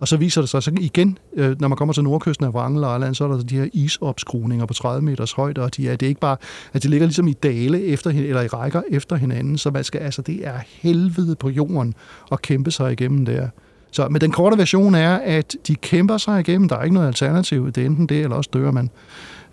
Og 0.00 0.08
så 0.08 0.16
viser 0.16 0.40
det 0.40 0.50
sig 0.50 0.62
så 0.62 0.70
igen, 0.80 1.18
øh, 1.36 1.60
når 1.60 1.68
man 1.68 1.76
kommer 1.76 1.92
til 1.92 2.04
nordkysten 2.04 2.46
af 2.46 2.50
Wrangel 2.50 2.80
Island, 2.80 3.14
så 3.14 3.24
er 3.24 3.28
der 3.28 3.34
altså 3.34 3.46
de 3.46 3.56
her 3.56 3.68
isopskruninger 3.72 4.66
på 4.66 4.74
30 4.74 5.02
meters 5.02 5.32
højde, 5.32 5.62
og 5.62 5.76
de 5.76 5.88
er, 5.88 5.96
det 5.96 6.06
er 6.06 6.08
ikke 6.08 6.20
bare, 6.20 6.36
at 6.72 6.82
de 6.82 6.88
ligger 6.88 7.06
ligesom 7.06 7.28
i 7.28 7.32
dale 7.32 7.84
efter, 7.84 8.10
eller 8.10 8.42
i 8.42 8.46
rækker 8.46 8.82
efter 8.90 9.16
hinanden, 9.16 9.58
så 9.58 9.70
man 9.70 9.84
skal, 9.84 10.00
altså, 10.00 10.22
det 10.22 10.46
er 10.46 10.58
helvede 10.66 11.36
på 11.36 11.48
jorden 11.48 11.94
at 12.32 12.42
kæmpe 12.42 12.70
sig 12.70 12.92
igennem 12.92 13.24
der. 13.24 13.48
Så 13.92 14.08
men 14.08 14.20
den 14.20 14.32
korte 14.32 14.58
version 14.58 14.94
er, 14.94 15.14
at 15.16 15.56
de 15.66 15.74
kæmper 15.74 16.16
sig 16.16 16.40
igennem. 16.40 16.68
Der 16.68 16.76
er 16.76 16.82
ikke 16.82 16.94
noget 16.94 17.06
alternativ. 17.06 17.72
Det 17.72 17.82
er 17.82 17.86
enten 17.86 18.06
det, 18.06 18.20
eller 18.22 18.36
også 18.36 18.50
dør 18.52 18.70
man. 18.70 18.90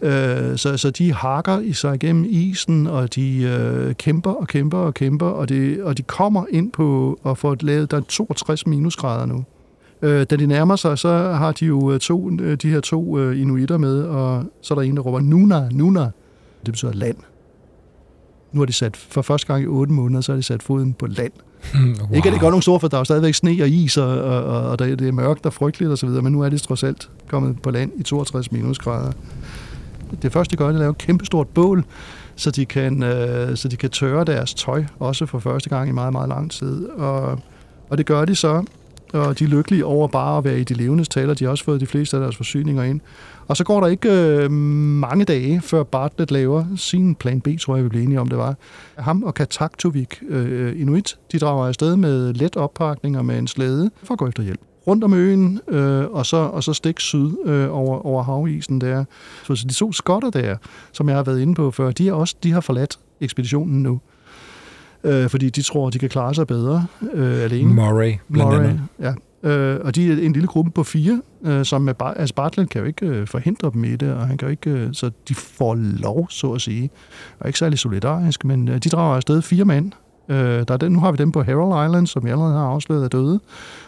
Øh, 0.01 0.57
så, 0.57 0.77
så 0.77 0.89
de 0.89 1.13
hakker 1.13 1.59
i 1.59 1.73
sig 1.73 1.95
igennem 1.95 2.25
isen, 2.29 2.87
og 2.87 3.15
de 3.15 3.41
øh, 3.41 3.95
kæmper 3.95 4.31
og 4.31 4.47
kæmper 4.47 4.77
og 4.77 4.93
kæmper, 4.93 5.27
og 5.27 5.49
de, 5.49 5.79
og 5.83 5.97
de 5.97 6.03
kommer 6.03 6.45
ind 6.49 6.71
på 6.71 7.19
at 7.25 7.37
få 7.37 7.55
lavet, 7.61 7.91
der 7.91 7.97
er 7.97 8.01
62 8.01 8.67
minusgrader 8.67 9.25
nu. 9.25 9.45
Øh, 10.01 10.25
da 10.29 10.35
de 10.35 10.47
nærmer 10.47 10.75
sig, 10.75 10.97
så 10.97 11.09
har 11.17 11.51
de 11.51 11.65
jo 11.65 11.91
øh, 11.91 11.99
to, 11.99 12.31
øh, 12.31 12.57
de 12.57 12.69
her 12.69 12.79
to 12.79 13.19
øh, 13.19 13.41
inuitter 13.41 13.77
med, 13.77 14.03
og 14.03 14.45
så 14.61 14.73
er 14.73 14.75
der 14.75 14.81
en, 14.81 14.95
der 14.95 15.01
råber, 15.01 15.19
Nuna, 15.19 15.69
Nuna. 15.71 16.03
Det 16.65 16.73
betyder 16.73 16.93
land. 16.93 17.17
Nu 18.51 18.61
har 18.61 18.65
de 18.65 18.73
sat, 18.73 18.97
for 18.97 19.21
første 19.21 19.47
gang 19.47 19.63
i 19.63 19.67
otte 19.67 19.93
måneder, 19.93 20.21
så 20.21 20.31
har 20.31 20.37
de 20.37 20.43
sat 20.43 20.63
foden 20.63 20.93
på 20.93 21.07
land. 21.07 21.31
wow. 21.75 22.13
Ikke 22.15 22.27
at 22.27 22.33
det 22.33 22.41
gør 22.41 22.49
nogen 22.49 22.61
store, 22.61 22.79
for 22.79 22.87
der 22.87 22.97
er 22.97 22.99
jo 22.99 23.05
stadigvæk 23.05 23.33
sne 23.33 23.61
og 23.61 23.69
is, 23.69 23.97
og, 23.97 24.21
og, 24.21 24.69
og 24.69 24.79
det 24.79 25.01
er 25.01 25.11
mørkt 25.11 25.45
og 25.45 25.53
frygteligt 25.53 25.91
osv., 25.91 26.09
men 26.09 26.31
nu 26.31 26.41
er 26.41 26.49
det 26.49 26.61
trods 26.61 26.83
alt 26.83 27.09
kommet 27.27 27.61
på 27.61 27.71
land 27.71 27.91
i 27.97 28.03
62 28.03 28.51
minusgrader. 28.51 29.11
Det 30.21 30.33
første, 30.33 30.51
de 30.51 30.57
gør, 30.57 30.65
det 30.65 30.73
er 30.73 30.75
at 30.75 30.79
lave 30.79 30.91
et 30.91 30.97
kæmpestort 30.97 31.47
bål, 31.47 31.85
så 32.35 32.51
de, 32.51 32.65
kan, 32.65 33.03
øh, 33.03 33.57
så 33.57 33.67
de 33.67 33.77
kan 33.77 33.89
tørre 33.89 34.23
deres 34.23 34.53
tøj, 34.53 34.83
også 34.99 35.25
for 35.25 35.39
første 35.39 35.69
gang 35.69 35.89
i 35.89 35.91
meget, 35.91 36.11
meget 36.11 36.29
lang 36.29 36.51
tid. 36.51 36.85
Og, 36.85 37.39
og 37.89 37.97
det 37.97 38.05
gør 38.05 38.25
de 38.25 38.35
så, 38.35 38.63
og 39.13 39.39
de 39.39 39.43
er 39.43 39.47
lykkelige 39.47 39.85
over 39.85 40.07
bare 40.07 40.37
at 40.37 40.43
være 40.43 40.59
i 40.59 40.63
de 40.63 40.73
levende 40.73 41.05
taler. 41.05 41.33
De 41.33 41.43
har 41.43 41.51
også 41.51 41.63
fået 41.63 41.81
de 41.81 41.85
fleste 41.85 42.17
af 42.17 42.21
deres 42.21 42.35
forsyninger 42.35 42.83
ind. 42.83 43.01
Og 43.47 43.57
så 43.57 43.63
går 43.63 43.79
der 43.79 43.87
ikke 43.87 44.11
øh, 44.11 44.51
mange 44.51 45.25
dage, 45.25 45.61
før 45.61 45.83
Bartlett 45.83 46.31
laver 46.31 46.65
sin 46.75 47.15
plan 47.15 47.41
B, 47.41 47.47
tror 47.61 47.75
jeg, 47.75 47.83
vi 47.83 47.89
blev 47.89 48.01
enige 48.01 48.19
om, 48.19 48.27
det 48.27 48.37
var. 48.37 48.55
Ham 48.97 49.23
og 49.23 49.33
Kataktovik 49.33 50.23
øh, 50.29 50.81
Inuit, 50.81 51.17
de 51.31 51.39
drager 51.39 51.67
afsted 51.67 51.95
med 51.95 52.33
let 52.33 52.57
oppakning 52.57 53.17
og 53.17 53.25
med 53.25 53.37
en 53.37 53.47
slæde 53.47 53.91
for 54.03 54.13
at 54.13 54.17
gå 54.17 54.27
efter 54.27 54.43
hjælp 54.43 54.59
rundt 54.87 55.03
om 55.03 55.13
øen, 55.13 55.59
øh, 55.67 56.05
og, 56.05 56.25
så, 56.25 56.37
og 56.37 56.63
så 56.63 56.73
stik 56.73 56.99
syd 56.99 57.31
øh, 57.45 57.75
over, 57.77 58.05
over 58.05 58.23
havisen 58.23 58.81
der. 58.81 59.05
Så 59.43 59.65
de 59.69 59.73
to 59.73 59.93
skotter 59.93 60.29
der, 60.29 60.55
som 60.91 61.09
jeg 61.09 61.15
har 61.15 61.23
været 61.23 61.41
inde 61.41 61.55
på 61.55 61.71
før, 61.71 61.91
de, 61.91 62.09
er 62.09 62.13
også, 62.13 62.35
de 62.43 62.51
har 62.51 62.61
forladt 62.61 62.99
ekspeditionen 63.21 63.83
nu. 63.83 63.99
Øh, 65.03 65.29
fordi 65.29 65.49
de 65.49 65.61
tror, 65.61 65.89
de 65.89 65.99
kan 65.99 66.09
klare 66.09 66.35
sig 66.35 66.47
bedre 66.47 66.85
øh, 67.13 67.43
alene. 67.43 67.73
Murray, 67.73 68.13
blandt 68.31 68.51
Murray, 68.51 68.63
andet. 68.63 68.81
Ja, 68.99 69.13
Øh, 69.43 69.79
og 69.83 69.95
de 69.95 70.11
er 70.11 70.25
en 70.25 70.33
lille 70.33 70.47
gruppe 70.47 70.71
på 70.71 70.83
fire, 70.83 71.21
øh, 71.45 71.65
som 71.65 71.81
med 71.81 71.93
bar- 71.93 72.13
altså 72.13 72.35
Bartlett 72.35 72.69
kan 72.69 72.81
jo 72.81 72.87
ikke 72.87 73.05
øh, 73.05 73.27
forhindre 73.27 73.71
dem 73.73 73.83
i 73.83 73.95
det, 73.95 74.13
og 74.13 74.27
han 74.27 74.37
kan 74.37 74.47
jo 74.47 74.51
ikke, 74.51 74.69
øh, 74.69 74.89
så 74.93 75.11
de 75.27 75.35
får 75.35 75.75
lov, 75.75 76.29
så 76.29 76.51
at 76.51 76.61
sige. 76.61 76.89
Og 77.39 77.47
ikke 77.47 77.59
særlig 77.59 77.79
solidarisk, 77.79 78.45
men 78.45 78.67
øh, 78.67 78.77
de 78.77 78.89
drager 78.89 79.15
afsted 79.15 79.41
fire 79.41 79.65
mænd. 79.65 79.91
Øh, 80.29 80.37
der 80.67 80.73
er 80.73 80.77
den, 80.77 80.91
nu 80.91 80.99
har 80.99 81.11
vi 81.11 81.17
dem 81.17 81.31
på 81.31 81.43
Harald 81.43 81.89
Island, 81.89 82.07
som 82.07 82.23
jeg 82.23 82.31
allerede 82.31 82.53
har 82.53 82.65
afsløret 82.65 83.03
er 83.03 83.07
døde. 83.07 83.39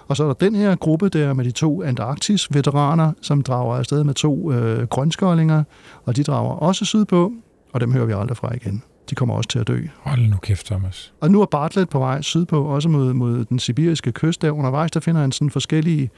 Og 0.08 0.18
så 0.18 0.24
er 0.24 0.28
der 0.28 0.34
den 0.34 0.56
her 0.56 0.76
gruppe 0.76 1.10
der 1.10 1.34
med 1.34 1.46
de 1.46 1.52
to 1.52 1.84
Antarktis-veteraner, 1.84 3.12
som 3.22 3.42
drager 3.42 3.76
afsted 3.76 4.04
med 4.04 4.14
to 4.14 4.52
øh, 4.52 4.88
grønskålinger, 4.88 5.64
og 6.06 6.16
de 6.16 6.24
drager 6.24 6.52
også 6.52 6.86
sydpå, 6.86 7.32
og 7.74 7.82
dem 7.82 7.94
hører 7.94 8.06
vi 8.06 8.14
aldrig 8.14 8.38
fra 8.38 8.56
igen 8.56 8.84
de 9.10 9.16
kommer 9.16 9.36
også 9.36 9.50
til 9.50 9.60
at 9.60 9.68
dø. 9.68 9.82
Hold 10.02 10.22
nu 10.22 10.38
kæft, 10.38 10.66
Thomas. 10.66 11.14
Og 11.22 11.32
nu 11.32 11.42
er 11.42 11.46
Bartlett 11.46 11.90
på 11.90 12.00
vej 12.00 12.22
sydpå, 12.22 12.64
også 12.64 12.90
mod, 12.90 13.14
mod 13.14 13.46
den 13.46 13.60
sibiriske 13.60 14.12
kyst. 14.12 14.42
Der 14.42 14.52
undervejs, 14.52 14.92
der 14.92 15.00
finder 15.00 15.22
han 15.22 15.32
sådan 15.32 15.50
forskellige 15.50 16.10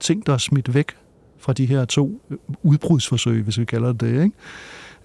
ting, 0.00 0.26
der 0.26 0.32
er 0.32 0.38
smidt 0.38 0.74
væk 0.74 0.86
fra 1.38 1.52
de 1.52 1.66
her 1.66 1.84
to 1.84 2.20
udbrudsforsøg, 2.62 3.42
hvis 3.42 3.58
vi 3.58 3.64
kalder 3.64 3.92
det 3.92 4.00
det, 4.00 4.22
ikke? 4.22 4.36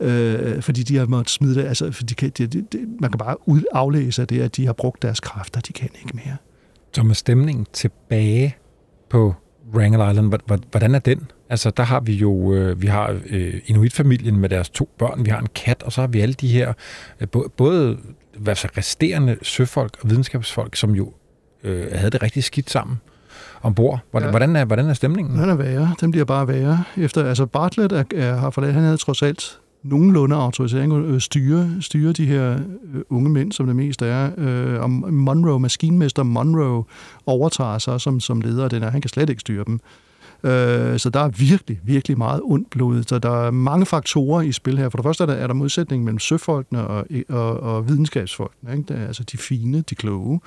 Øh, 0.04 0.62
fordi 0.62 0.84
de 0.84 0.98
har 0.98 1.06
måttet 1.06 1.30
smide 1.30 1.56
det, 1.56 1.66
altså, 1.66 1.92
for 1.92 2.04
de 2.04 2.16
kan, 2.16 2.32
de, 2.38 2.48
de, 2.48 2.66
man 3.00 3.12
kan 3.12 3.18
bare 3.18 3.50
ud, 3.50 3.64
aflæse 3.72 4.22
af 4.22 4.28
det, 4.28 4.42
at 4.42 4.56
de 4.56 4.66
har 4.66 4.74
brugt 4.74 5.02
deres 5.02 5.20
kræfter, 5.20 5.62
de 5.62 5.74
kan 5.74 5.90
ikke 6.02 6.16
mere. 6.16 6.38
Så 6.94 7.04
med 7.04 7.16
stemningen 7.16 7.68
tilbage 7.74 8.56
på 9.10 9.36
Wrangel 9.74 10.12
Island, 10.12 10.60
hvordan 10.72 10.96
er 10.96 11.00
den? 11.00 11.32
Altså, 11.50 11.70
der 11.70 11.84
har 11.84 12.00
vi 12.00 12.14
jo, 12.14 12.54
øh, 12.54 12.82
vi 12.82 12.88
har 12.88 13.20
øh, 13.30 13.54
Inuit-familien 13.66 14.38
med 14.38 14.50
deres 14.50 14.70
to 14.70 14.90
børn, 14.98 15.26
vi 15.26 15.30
har 15.30 15.40
en 15.40 15.48
kat, 15.56 15.84
og 15.84 15.92
så 15.92 16.02
har 16.02 16.08
vi 16.08 16.20
alle 16.20 16.34
de 16.34 16.48
her, 16.48 16.74
øh, 17.20 17.28
både 17.58 17.98
altså, 18.48 18.68
resterende 18.78 19.38
søfolk 19.42 19.98
og 20.02 20.10
videnskabsfolk, 20.10 20.76
som 20.76 20.96
jo 20.96 21.14
øh, 21.64 21.88
havde 21.92 22.12
det 22.12 22.24
rigtig 22.24 22.44
skidt 22.44 22.70
sammen 22.70 22.98
ombord. 23.62 24.00
Hvordan, 24.12 24.28
ja. 24.28 24.32
hvordan, 24.32 24.56
er, 24.56 24.66
hvordan 24.66 24.90
er 24.90 24.94
stemningen? 24.94 25.40
Den 25.40 25.50
er 25.50 25.56
værre. 25.56 25.96
Den 26.02 26.12
bliver 26.12 26.26
bare 26.26 26.48
værre. 26.48 26.84
Efter, 26.98 27.26
altså 27.26 27.46
Bartlett 27.46 27.94
er, 27.94 28.04
er, 28.16 28.36
har 28.36 28.50
forladt, 28.50 28.74
han 28.74 28.84
havde 28.84 28.98
trods 28.98 29.22
alt 29.22 29.60
nogenlunde 29.84 30.36
autorisering 30.36 30.94
øh, 30.94 31.22
styre, 31.22 31.70
styre 31.82 32.12
de 32.12 32.26
her 32.26 32.60
øh, 32.94 33.02
unge 33.10 33.30
mænd, 33.30 33.52
som 33.52 33.66
det 33.66 33.76
mest 33.76 34.02
er. 34.02 34.32
Øh, 34.38 34.82
og 34.82 34.90
Monroe, 34.90 35.60
maskinmester 35.60 36.24
Monroe, 36.24 36.84
overtager 37.26 37.78
sig 37.78 38.02
som, 38.02 38.20
som 38.20 38.42
leder 38.42 38.64
af 38.64 38.70
den 38.70 38.84
her. 38.84 38.90
Han 38.90 39.02
kan 39.02 39.10
slet 39.10 39.30
ikke 39.30 39.40
styre 39.40 39.64
dem. 39.68 39.80
Så 40.98 41.10
der 41.14 41.20
er 41.20 41.28
virkelig, 41.28 41.80
virkelig 41.84 42.18
meget 42.18 42.42
ondt 42.44 42.70
blod. 42.70 43.04
Så 43.04 43.20
der 43.20 43.46
er 43.46 43.52
mange 43.52 43.86
faktorer 43.86 44.42
i 44.42 44.52
spil 44.52 44.78
her. 44.78 44.90
For 44.90 44.98
det 44.98 45.04
første 45.04 45.24
er 45.24 45.26
der, 45.26 45.34
er 45.34 45.48
der 45.48 45.54
modsætning 45.54 46.04
mellem 46.04 46.20
søfolkene 46.20 46.88
og, 46.88 47.06
og, 47.30 47.60
og 47.60 47.88
videnskabsfolkene. 47.88 48.72
Ikke? 48.72 48.94
Det 48.94 49.02
er, 49.02 49.08
altså 49.08 49.24
de 49.24 49.38
fine, 49.38 49.82
de 49.82 49.96
kloge 49.96 50.40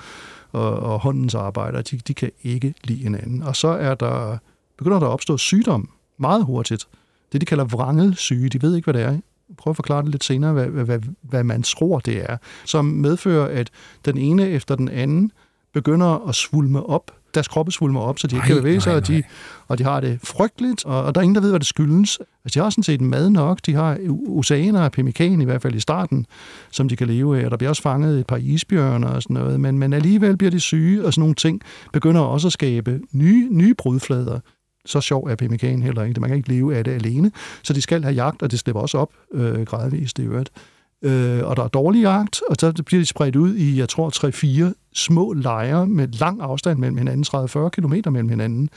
og, 0.51 0.79
og 0.79 0.99
håndens 0.99 1.35
arbejdere, 1.35 1.81
de, 1.81 1.97
de 1.97 2.13
kan 2.13 2.31
ikke 2.43 2.73
lide 2.83 3.03
hinanden. 3.03 3.43
Og 3.43 3.55
så 3.55 3.67
er 3.67 3.95
der, 3.95 4.37
begynder 4.77 4.99
der 4.99 5.07
at 5.07 5.11
opstå 5.11 5.37
sygdom 5.37 5.89
meget 6.17 6.45
hurtigt. 6.45 6.87
Det, 7.31 7.41
de 7.41 7.45
kalder 7.45 7.65
vrangelsyge, 7.65 8.49
de 8.49 8.61
ved 8.61 8.75
ikke, 8.75 8.91
hvad 8.91 8.93
det 9.01 9.09
er. 9.09 9.17
Prøv 9.57 9.71
at 9.71 9.75
forklare 9.75 10.01
det 10.01 10.11
lidt 10.11 10.23
senere, 10.23 10.53
hvad, 10.53 10.67
hvad, 10.67 10.99
hvad, 11.21 11.43
man 11.43 11.63
tror, 11.63 11.99
det 11.99 12.31
er. 12.31 12.37
Som 12.65 12.85
medfører, 12.85 13.59
at 13.59 13.69
den 14.05 14.17
ene 14.17 14.49
efter 14.49 14.75
den 14.75 14.89
anden 14.89 15.31
begynder 15.73 16.27
at 16.29 16.35
svulme 16.35 16.85
op 16.85 17.11
deres 17.37 17.47
kroppe 17.47 17.71
svulmer 17.71 18.01
op, 18.01 18.19
så 18.19 18.27
de 18.27 18.35
ikke 18.35 18.47
kan 18.47 18.55
bevæge 18.55 18.81
sig, 18.81 18.95
og 18.95 19.07
de, 19.07 19.23
og 19.67 19.77
de 19.77 19.83
har 19.83 19.99
det 19.99 20.19
frygteligt, 20.23 20.85
og, 20.85 21.03
og 21.03 21.15
der 21.15 21.21
er 21.21 21.23
ingen, 21.23 21.35
der 21.35 21.41
ved, 21.41 21.49
hvad 21.49 21.59
det 21.59 21.67
skyldes. 21.67 22.19
Altså, 22.45 22.59
de 22.59 22.63
har 22.63 22.69
sådan 22.69 22.83
set 22.83 23.01
mad 23.01 23.29
nok. 23.29 23.59
De 23.65 23.73
har 23.73 23.97
oceaner 24.27 24.81
af 24.81 24.91
pemmikan, 24.91 25.41
i 25.41 25.45
hvert 25.45 25.61
fald 25.61 25.75
i 25.75 25.79
starten, 25.79 26.25
som 26.71 26.89
de 26.89 26.95
kan 26.95 27.07
leve 27.07 27.43
af, 27.43 27.49
der 27.49 27.57
bliver 27.57 27.69
også 27.69 27.81
fanget 27.81 28.19
et 28.19 28.27
par 28.27 28.37
isbjørner 28.37 29.07
og 29.07 29.23
sådan 29.23 29.33
noget, 29.33 29.59
men, 29.59 29.79
men 29.79 29.93
alligevel 29.93 30.37
bliver 30.37 30.51
de 30.51 30.59
syge, 30.59 31.05
og 31.05 31.13
sådan 31.13 31.21
nogle 31.21 31.35
ting 31.35 31.61
begynder 31.93 32.21
også 32.21 32.47
at 32.47 32.53
skabe 32.53 32.99
nye, 33.11 33.47
nye 33.51 33.73
brudflader. 33.73 34.39
Så 34.87 35.01
sjov 35.01 35.23
er 35.23 35.35
pemmikan 35.35 35.81
heller 35.81 36.03
ikke. 36.03 36.21
Man 36.21 36.29
kan 36.29 36.37
ikke 36.37 36.49
leve 36.49 36.75
af 36.75 36.83
det 36.83 36.91
alene, 36.91 37.31
så 37.63 37.73
de 37.73 37.81
skal 37.81 38.03
have 38.03 38.15
jagt, 38.15 38.41
og 38.41 38.51
det 38.51 38.59
slipper 38.59 38.81
også 38.81 38.97
op 38.97 39.09
øh, 39.33 39.61
gradvist 39.61 40.19
i 40.19 40.21
øvrigt 40.21 40.51
øh, 41.01 41.43
og 41.43 41.57
der 41.57 41.63
er 41.63 41.67
dårlig 41.67 42.01
jagt, 42.01 42.41
og 42.49 42.55
så 42.59 42.83
bliver 42.85 43.01
de 43.01 43.05
spredt 43.05 43.35
ud 43.35 43.55
i, 43.55 43.79
jeg 43.79 43.89
tror, 43.89 44.69
3-4 44.69 44.73
små 44.93 45.33
lejre 45.33 45.87
med 45.87 46.07
lang 46.07 46.41
afstand 46.41 46.79
mellem 46.79 46.97
hinanden, 46.97 47.25
30-40 47.27 47.69
km 47.69 47.93
mellem 48.11 48.29
hinanden, 48.29 48.69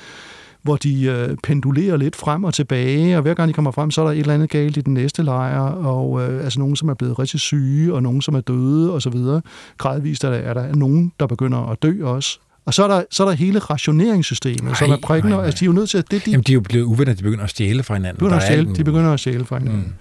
hvor 0.63 0.77
de 0.77 1.05
øh, 1.05 1.37
pendulerer 1.43 1.97
lidt 1.97 2.17
frem 2.17 2.45
og 2.45 2.55
tilbage, 2.55 3.17
og 3.17 3.23
hver 3.23 3.35
gang 3.35 3.49
de 3.49 3.53
kommer 3.53 3.71
frem, 3.71 3.91
så 3.91 4.01
er 4.01 4.05
der 4.05 4.13
et 4.13 4.19
eller 4.19 4.35
andet 4.35 4.51
galt 4.51 4.77
i 4.77 4.81
den 4.81 4.95
næste 4.95 5.23
lejr, 5.23 5.61
og 5.61 6.23
øh, 6.23 6.45
altså 6.45 6.59
nogen, 6.59 6.77
som 6.77 6.89
er 6.89 6.95
blevet 6.95 7.19
rigtig 7.19 7.41
syge, 7.41 7.95
og 7.95 8.03
nogen, 8.03 8.23
som 8.23 8.35
er 8.35 8.41
døde, 8.41 8.93
og 8.93 9.03
så 9.03 9.11
videre. 9.11 9.43
Gradvist 9.79 10.25
er 10.25 10.31
der, 10.31 10.37
er 10.37 10.55
der 10.55 10.75
nogen, 10.75 11.13
der 11.21 11.27
begynder 11.27 11.59
at 11.59 11.83
dø 11.83 12.05
også. 12.05 12.41
Og 12.65 12.75
så 12.75 12.85
er 12.85 12.89
der, 12.89 13.03
så 13.11 13.25
er 13.25 13.29
der 13.29 13.35
hele 13.35 13.59
rationeringssystemet, 13.59 14.63
nej, 14.63 14.75
som 14.75 14.91
er 14.91 14.97
prikken, 15.03 15.33
altså 15.33 15.61
de 15.61 15.65
er 15.65 15.67
jo 15.67 15.73
nødt 15.73 15.91
til 15.91 15.99
at... 15.99 16.11
Det, 16.11 16.27
de, 16.27 16.31
Jamen, 16.31 16.45
de 16.45 16.53
er 16.53 16.55
jo 16.55 16.61
blevet 16.61 16.85
uvenner, 16.85 17.15
de 17.15 17.23
begynder 17.23 17.45
at 17.45 17.51
stjæle 17.51 17.83
fra 17.83 17.95
hinanden. 17.95 18.19
Begynder 18.19 18.37
at 18.37 18.43
stjæle, 18.43 18.75
de 18.75 18.85
begynder 18.85 19.13
at 19.13 19.21
stjæle 19.21 19.45
fra 19.45 19.59
hinanden. 19.59 19.81
Mm. 19.81 19.93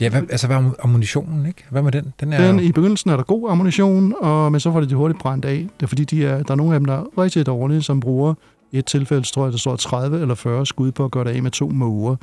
Ja, 0.00 0.08
hvad, 0.08 0.22
altså 0.30 0.46
hvad 0.46 0.56
er 0.56 0.70
ammunitionen, 0.82 1.46
ikke? 1.46 1.64
Hvad 1.70 1.82
med 1.82 1.92
den? 1.92 2.12
Den, 2.20 2.32
er 2.32 2.46
den 2.46 2.60
I 2.60 2.72
begyndelsen 2.72 3.10
er 3.10 3.16
der 3.16 3.22
god 3.24 3.50
ammunition, 3.50 4.14
og, 4.20 4.52
men 4.52 4.60
så 4.60 4.72
får 4.72 4.80
det 4.80 4.90
de 4.90 4.94
hurtigt 4.94 5.20
brændt 5.20 5.44
af. 5.44 5.66
Det 5.80 5.82
er 5.82 5.86
fordi, 5.86 6.04
de 6.04 6.24
er, 6.24 6.42
der 6.42 6.50
er 6.50 6.56
nogle 6.56 6.74
af 6.74 6.80
dem, 6.80 6.84
der 6.84 6.94
er 6.94 7.04
rigtig 7.18 7.46
dårlige, 7.46 7.82
som 7.82 8.00
bruger 8.00 8.34
et 8.72 8.84
tilfælde, 8.84 9.22
tror 9.22 9.44
jeg, 9.44 9.52
der 9.52 9.58
står 9.58 9.76
30 9.76 10.20
eller 10.20 10.34
40 10.34 10.66
skud 10.66 10.92
på 10.92 11.04
at 11.04 11.10
gøre 11.10 11.24
det 11.24 11.30
af 11.30 11.42
med 11.42 11.50
to 11.50 11.68
måger. 11.68 12.16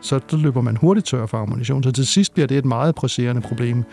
Så 0.00 0.20
der 0.30 0.36
løber 0.36 0.60
man 0.60 0.76
hurtigt 0.76 1.06
tør 1.06 1.26
for 1.26 1.38
ammunition. 1.38 1.82
Så 1.82 1.92
til 1.92 2.06
sidst 2.06 2.34
bliver 2.34 2.46
det 2.46 2.58
et 2.58 2.64
meget 2.64 2.94
presserende 2.94 3.42
problem. 3.42 3.84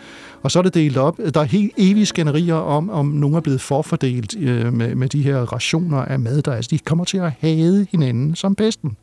Og 0.42 0.50
så 0.50 0.58
er 0.58 0.62
det 0.62 0.74
delt 0.74 0.96
op. 0.96 1.18
Der 1.34 1.40
er 1.40 1.44
helt 1.44 1.72
evige 1.76 2.06
skænderier 2.06 2.54
om, 2.54 2.90
om 2.90 3.06
nogen 3.06 3.36
er 3.36 3.40
blevet 3.40 3.60
forfordelt 3.60 4.36
øh, 4.38 4.72
med, 4.72 4.94
med 4.94 5.08
de 5.08 5.22
her 5.22 5.38
rationer 5.38 5.98
af 5.98 6.20
mad, 6.20 6.42
der 6.42 6.52
er. 6.52 6.56
Altså, 6.56 6.68
de 6.70 6.78
kommer 6.78 7.04
til 7.04 7.18
at 7.18 7.32
hade 7.38 7.86
hinanden 7.90 8.34
som 8.34 8.54
pesten. 8.54 8.96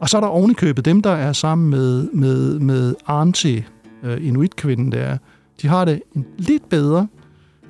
Og 0.00 0.08
så 0.08 0.16
er 0.16 0.20
der 0.20 0.28
ovenikøbet 0.28 0.84
dem, 0.84 1.02
der 1.02 1.10
er 1.10 1.32
sammen 1.32 1.70
med, 1.70 2.08
med, 2.12 2.58
med 2.58 2.94
Arnti, 3.06 3.62
øh, 4.02 4.26
Inuit-kvinden 4.26 4.92
der. 4.92 5.18
De 5.62 5.68
har 5.68 5.84
det 5.84 6.02
lidt 6.38 6.68
bedre, 6.68 7.06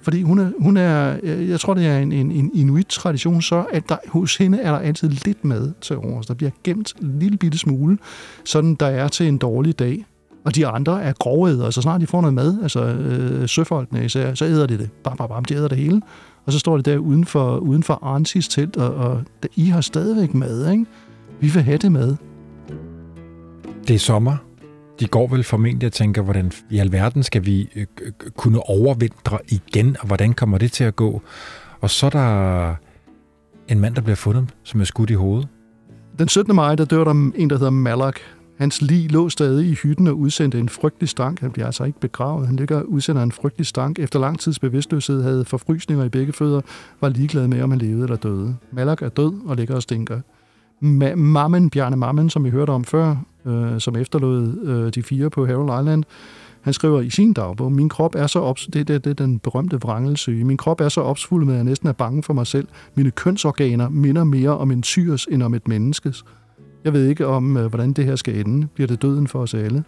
fordi 0.03 0.23
hun 0.23 0.39
er, 0.39 0.51
hun 0.59 0.77
er 0.77 1.17
øh, 1.23 1.49
jeg 1.49 1.61
tror, 1.61 1.75
det 1.75 1.87
er 1.87 1.99
en, 1.99 2.13
en, 2.13 2.31
en 2.31 2.51
Inuit-tradition, 2.55 3.43
så 3.43 3.65
at 3.73 3.89
der, 3.89 3.97
hos 4.09 4.37
hende 4.37 4.59
er 4.59 4.71
der 4.71 4.79
altid 4.79 5.09
lidt 5.09 5.45
mad 5.45 5.73
til 5.81 5.97
overs. 5.97 6.27
Der 6.27 6.35
bliver 6.35 6.51
gemt 6.65 6.95
en 7.03 7.19
lille 7.19 7.39
bitte 7.39 7.59
smule, 7.59 7.99
sådan 8.45 8.75
der 8.75 8.87
er 8.87 9.09
til 9.09 9.29
en 9.29 9.39
dårlig 9.39 9.79
dag. 9.79 10.05
Og 10.45 10.55
de 10.55 10.67
andre 10.67 11.03
er 11.03 11.13
grovædere, 11.13 11.73
så 11.73 11.83
snart 11.83 12.01
de 12.01 12.07
får 12.07 12.21
noget 12.21 12.35
mad, 12.35 12.59
altså 12.63 12.85
øh, 12.85 13.49
søfolkene 13.49 14.05
især, 14.05 14.35
så 14.35 14.45
æder 14.45 14.67
de 14.67 14.79
det. 14.79 14.91
Bam, 15.05 15.17
bam, 15.17 15.29
bam, 15.29 15.45
de 15.45 15.55
æder 15.55 15.69
det 15.69 15.79
hele. 15.79 16.03
Og 16.47 16.53
så 16.53 16.59
står 16.59 16.77
det 16.77 16.87
der 16.87 16.99
uden 16.99 17.25
for, 17.25 17.57
uden 17.57 17.83
for 17.83 17.99
Arnsis 18.03 18.49
telt, 18.49 18.77
og, 18.77 18.95
og 18.95 19.23
I 19.57 19.65
har 19.65 19.81
stadigvæk 19.81 20.35
mad, 20.35 20.71
ikke? 20.71 20.87
Vi 21.41 21.49
vil 21.49 21.63
have 21.63 21.79
det 21.79 21.93
med. 21.93 22.17
Det 23.89 23.95
er 23.95 23.99
sommer. 23.99 24.37
De 25.01 25.07
går 25.07 25.27
vel 25.27 25.45
formentlig 25.45 25.87
og 25.87 25.93
tænker, 25.93 26.23
hvordan 26.23 26.53
i 26.71 26.79
alverden 26.79 27.23
skal 27.23 27.47
vi 27.47 27.69
øh, 27.77 27.87
øh, 28.03 28.13
kunne 28.37 28.61
overvintre 28.61 29.39
igen, 29.49 29.97
og 30.01 30.07
hvordan 30.07 30.33
kommer 30.33 30.59
det 30.59 30.73
til 30.73 30.85
at 30.85 30.97
gå? 30.97 31.23
Og 31.81 31.91
så 31.91 32.07
er 32.07 32.11
der 32.11 32.75
en 33.69 33.81
mand, 33.81 33.95
der 33.95 34.01
bliver 34.03 34.17
fundet, 34.17 34.49
som 34.63 34.81
er 34.81 34.85
skudt 34.85 35.11
i 35.11 35.15
hovedet. 35.15 35.49
Den 36.19 36.29
17. 36.29 36.55
maj, 36.55 36.75
der 36.75 36.85
dør 36.85 37.05
der 37.05 37.11
en, 37.11 37.51
der 37.51 37.57
hedder 37.59 37.71
Malak. 37.71 38.17
Hans 38.59 38.83
lig 38.83 39.13
lå 39.13 39.29
stadig 39.29 39.69
i 39.69 39.75
hytten 39.75 40.07
og 40.07 40.19
udsendte 40.19 40.59
en 40.59 40.69
frygtelig 40.69 41.09
stank. 41.09 41.41
Han 41.41 41.51
bliver 41.51 41.67
altså 41.67 41.85
ikke 41.85 42.01
begravet. 42.01 42.47
Han 42.47 42.57
ligger 42.57 42.77
og 42.77 42.89
udsender 42.91 43.23
en 43.23 43.33
frygtelig 43.33 43.67
stank. 43.67 43.99
Efter 43.99 44.19
lang 44.19 44.39
tids 44.41 44.59
bevidstløshed 44.59 45.23
havde 45.23 45.45
forfrysninger 45.45 46.05
i 46.05 46.09
begge 46.09 46.33
fødder, 46.33 46.61
var 47.01 47.09
ligeglad 47.09 47.49
med, 47.49 47.63
om 47.63 47.71
han 47.71 47.79
levede 47.79 48.03
eller 48.03 48.17
døde. 48.17 48.57
Malak 48.73 49.03
er 49.03 49.09
død 49.09 49.33
og 49.47 49.57
ligger 49.57 49.75
og 49.75 49.83
stinker. 49.83 50.21
Ma- 50.83 51.15
Mammen, 51.15 51.71
Bjarne 51.71 51.97
Mammen, 51.97 52.31
som 52.31 52.45
vi 52.45 52.51
hørte 52.51 52.71
om 52.71 52.85
før, 52.85 53.17
øh, 53.47 53.81
som 53.81 53.97
efterlod 53.97 54.59
øh, 54.65 54.95
de 54.95 55.03
fire 55.03 55.31
på 55.31 55.47
Harold 55.47 55.83
Island, 55.83 56.05
han 56.63 56.73
skriver 56.73 57.01
i 57.01 57.11
sin 57.11 57.33
dagbog, 57.33 57.73
min 57.73 57.89
krop 57.89 58.15
er 58.15 58.27
så 58.27 58.41
ops 58.41 58.67
det, 58.73 58.89
det, 58.89 59.05
det 59.05 59.11
er 59.11 59.15
den 59.15 59.39
berømte 59.39 59.81
vrangelsøge. 59.81 60.45
Min 60.45 60.57
krop 60.57 60.81
er 60.81 60.89
så 60.89 61.01
opsvulmet, 61.01 61.53
at 61.53 61.57
jeg 61.57 61.65
næsten 61.65 61.89
er 61.89 61.93
bange 61.93 62.23
for 62.23 62.35
mig 62.35 62.47
selv. 62.47 62.69
Mine 62.95 63.11
kønsorganer 63.11 63.89
minder 63.89 64.25
mere 64.25 64.59
om 64.59 64.71
en 64.71 64.83
tyrs 64.83 65.25
end 65.25 65.43
om 65.43 65.55
et 65.55 65.69
menneskes. 65.69 66.25
Jeg 66.85 66.93
ved 66.93 67.07
ikke 67.07 67.27
om, 67.27 67.57
øh, 67.57 67.67
hvordan 67.67 67.93
det 67.93 68.05
her 68.05 68.17
skal 68.17 68.47
ende. 68.47 68.67
Bliver 68.75 68.89
det 68.89 69.03
døden 69.03 69.29
for 69.29 69.39
os 69.39 69.55
alle? 69.55 69.85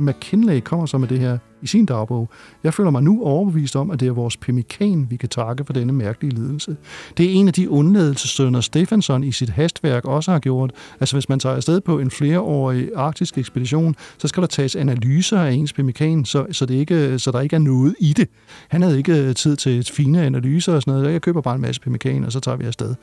McKinley 0.00 0.60
kommer 0.60 0.86
så 0.86 0.98
med 0.98 1.08
det 1.08 1.18
her 1.18 1.38
i 1.62 1.66
sin 1.66 1.86
dagbog. 1.86 2.28
Jeg 2.64 2.74
føler 2.74 2.90
mig 2.90 3.02
nu 3.02 3.24
overbevist 3.24 3.76
om, 3.76 3.90
at 3.90 4.00
det 4.00 4.08
er 4.08 4.12
vores 4.12 4.36
pemikan, 4.36 5.06
vi 5.10 5.16
kan 5.16 5.28
takke 5.28 5.64
for 5.64 5.72
denne 5.72 5.92
mærkelige 5.92 6.34
lidelse. 6.34 6.76
Det 7.16 7.26
er 7.26 7.30
en 7.30 7.48
af 7.48 7.54
de 7.54 7.70
undladelsesstønder, 7.70 8.60
Stefansson 8.60 9.24
i 9.24 9.32
sit 9.32 9.48
hastværk 9.48 10.04
også 10.04 10.32
har 10.32 10.38
gjort. 10.38 10.72
Altså 11.00 11.16
hvis 11.16 11.28
man 11.28 11.38
tager 11.38 11.56
afsted 11.56 11.80
på 11.80 11.98
en 11.98 12.10
flereårig 12.10 12.90
arktisk 12.96 13.38
ekspedition, 13.38 13.96
så 14.18 14.28
skal 14.28 14.40
der 14.40 14.46
tages 14.46 14.76
analyser 14.76 15.40
af 15.40 15.52
ens 15.52 15.72
pemikan, 15.72 16.24
så, 16.24 16.46
så, 16.52 16.66
det 16.66 16.74
ikke, 16.74 17.18
så 17.18 17.30
der 17.30 17.40
ikke 17.40 17.56
er 17.56 17.60
noget 17.60 17.94
i 18.00 18.12
det. 18.12 18.28
Han 18.68 18.82
havde 18.82 18.98
ikke 18.98 19.22
øh, 19.22 19.34
tid 19.34 19.56
til 19.56 19.84
fine 19.92 20.22
analyser 20.22 20.74
og 20.74 20.82
sådan 20.82 20.94
noget. 20.94 21.12
Jeg 21.12 21.22
køber 21.22 21.40
bare 21.40 21.54
en 21.54 21.60
masse 21.60 21.80
pemikan, 21.80 22.24
og 22.24 22.32
så 22.32 22.40
tager 22.40 22.56
vi 22.56 22.64
afsted. 22.64 22.94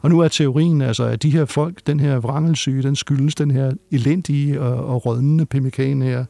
Og 0.00 0.10
nu 0.10 0.20
er 0.20 0.28
teorien 0.28 0.80
altså, 0.80 1.04
at 1.04 1.22
de 1.22 1.30
her 1.30 1.44
folk, 1.44 1.86
den 1.86 2.00
her 2.00 2.16
vrangelsyge, 2.16 2.82
den 2.82 2.96
skyldes 2.96 3.34
den 3.34 3.50
her 3.50 3.72
elendige 3.90 4.60
og, 4.60 4.86
og 4.86 5.06
rådnende 5.06 5.46
pemikan 5.46 6.02
her. 6.02 6.24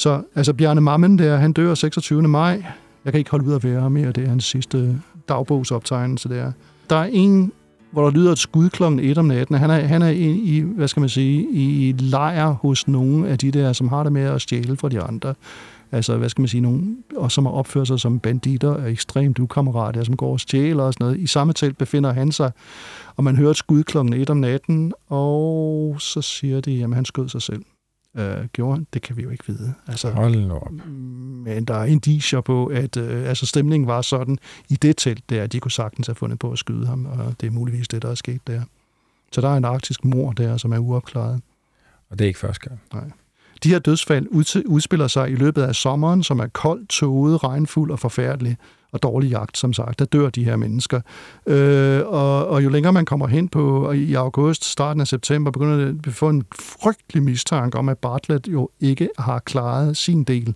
Så 0.00 0.22
altså 0.34 0.52
Bjarne 0.52 0.80
Mammen 0.80 1.18
der, 1.18 1.36
han 1.36 1.52
dør 1.52 1.74
26. 1.74 2.22
maj. 2.22 2.64
Jeg 3.04 3.12
kan 3.12 3.18
ikke 3.18 3.30
holde 3.30 3.46
ud 3.46 3.54
at 3.54 3.64
være 3.64 3.90
mere, 3.90 4.12
det 4.12 4.24
er 4.24 4.28
hans 4.28 4.44
sidste 4.44 5.00
dagbogsoptegnelse 5.28 6.28
der. 6.28 6.52
Der 6.90 6.96
er 6.96 7.08
en, 7.12 7.52
hvor 7.90 8.04
der 8.04 8.10
lyder 8.10 8.32
et 8.32 8.38
skud 8.38 8.68
kl. 8.68 8.82
1 8.82 9.18
om 9.18 9.24
natten. 9.24 9.56
Han 9.56 9.70
er, 9.70 9.74
han 9.74 10.02
er 10.02 10.08
i, 10.08 10.64
hvad 10.76 10.88
skal 10.88 11.00
man 11.00 11.08
sige, 11.08 11.48
i 11.52 11.94
lejr 11.98 12.50
hos 12.50 12.88
nogle 12.88 13.28
af 13.28 13.38
de 13.38 13.50
der, 13.50 13.72
som 13.72 13.88
har 13.88 14.02
det 14.02 14.12
med 14.12 14.22
at 14.22 14.42
stjæle 14.42 14.76
fra 14.76 14.88
de 14.88 15.00
andre. 15.00 15.34
Altså, 15.92 16.16
hvad 16.16 16.28
skal 16.28 16.42
man 16.42 16.48
sige, 16.48 16.60
nogen, 16.60 16.98
og 17.16 17.32
som 17.32 17.46
har 17.46 17.52
opført 17.52 17.86
sig 17.86 18.00
som 18.00 18.18
banditter 18.18 18.68
og 18.68 18.90
ekstremt 18.90 19.38
ukammerater, 19.38 20.04
som 20.04 20.16
går 20.16 20.32
og 20.32 20.40
stjæler 20.40 20.82
og 20.82 20.92
sådan 20.92 21.04
noget. 21.04 21.20
I 21.20 21.26
samme 21.26 21.52
telt 21.52 21.78
befinder 21.78 22.12
han 22.12 22.32
sig, 22.32 22.50
og 23.16 23.24
man 23.24 23.36
hører 23.36 23.50
et 23.50 23.56
skud 23.56 23.82
kl. 23.82 23.98
1 23.98 24.30
om 24.30 24.36
natten, 24.36 24.92
og 25.08 25.96
så 25.98 26.22
siger 26.22 26.60
de, 26.60 26.84
at 26.84 26.94
han 26.94 27.04
skød 27.04 27.28
sig 27.28 27.42
selv. 27.42 27.62
Øh, 28.16 28.44
gjorde 28.52 28.74
han? 28.74 28.86
Det 28.94 29.02
kan 29.02 29.16
vi 29.16 29.22
jo 29.22 29.30
ikke 29.30 29.44
vide. 29.46 29.74
Altså, 29.86 30.10
Hold 30.10 30.36
nu 30.36 30.54
op. 30.54 30.72
Men 31.44 31.64
der 31.64 31.74
er 31.74 31.84
indicier 31.84 32.40
på, 32.40 32.66
at 32.66 32.96
øh, 32.96 33.28
altså, 33.28 33.46
stemningen 33.46 33.86
var 33.86 34.02
sådan 34.02 34.38
i 34.68 34.74
det 34.74 34.96
telt 34.96 35.30
der, 35.30 35.42
at 35.42 35.52
de 35.52 35.60
kunne 35.60 35.70
sagtens 35.70 36.06
have 36.06 36.14
fundet 36.14 36.38
på 36.38 36.52
at 36.52 36.58
skyde 36.58 36.86
ham, 36.86 37.06
og 37.06 37.34
det 37.40 37.46
er 37.46 37.50
muligvis 37.50 37.88
det, 37.88 38.02
der 38.02 38.10
er 38.10 38.14
sket 38.14 38.46
der. 38.46 38.62
Så 39.32 39.40
der 39.40 39.48
er 39.48 39.56
en 39.56 39.64
arktisk 39.64 40.04
mor 40.04 40.32
der, 40.32 40.56
som 40.56 40.72
er 40.72 40.78
uopklaret. 40.78 41.40
Og 42.10 42.18
det 42.18 42.24
er 42.24 42.28
ikke 42.28 42.38
første 42.38 42.68
gang. 42.68 42.80
Nej. 42.92 43.10
De 43.62 43.68
her 43.68 43.78
dødsfald 43.78 44.26
udspiller 44.66 45.08
sig 45.08 45.30
i 45.30 45.34
løbet 45.34 45.62
af 45.62 45.74
sommeren, 45.74 46.22
som 46.22 46.38
er 46.38 46.46
kold, 46.46 46.86
tåget, 46.86 47.44
regnfuld 47.44 47.90
og 47.90 47.98
forfærdelig 47.98 48.56
og 48.92 49.02
dårlig 49.02 49.30
jagt, 49.30 49.58
som 49.58 49.72
sagt. 49.72 49.98
Der 49.98 50.04
dør 50.04 50.30
de 50.30 50.44
her 50.44 50.56
mennesker. 50.56 51.00
Øh, 51.46 52.00
og, 52.06 52.46
og 52.46 52.64
jo 52.64 52.68
længere 52.68 52.92
man 52.92 53.04
kommer 53.04 53.26
hen 53.26 53.48
på 53.48 53.92
i 53.92 54.14
august, 54.14 54.64
starten 54.64 55.00
af 55.00 55.06
september, 55.06 55.50
begynder 55.50 55.76
det 55.76 56.06
at 56.06 56.12
få 56.12 56.28
en 56.28 56.44
frygtelig 56.60 57.22
mistanke 57.22 57.78
om, 57.78 57.88
at 57.88 57.98
Bartlett 57.98 58.48
jo 58.48 58.68
ikke 58.80 59.08
har 59.18 59.38
klaret 59.38 59.96
sin 59.96 60.24
del. 60.24 60.54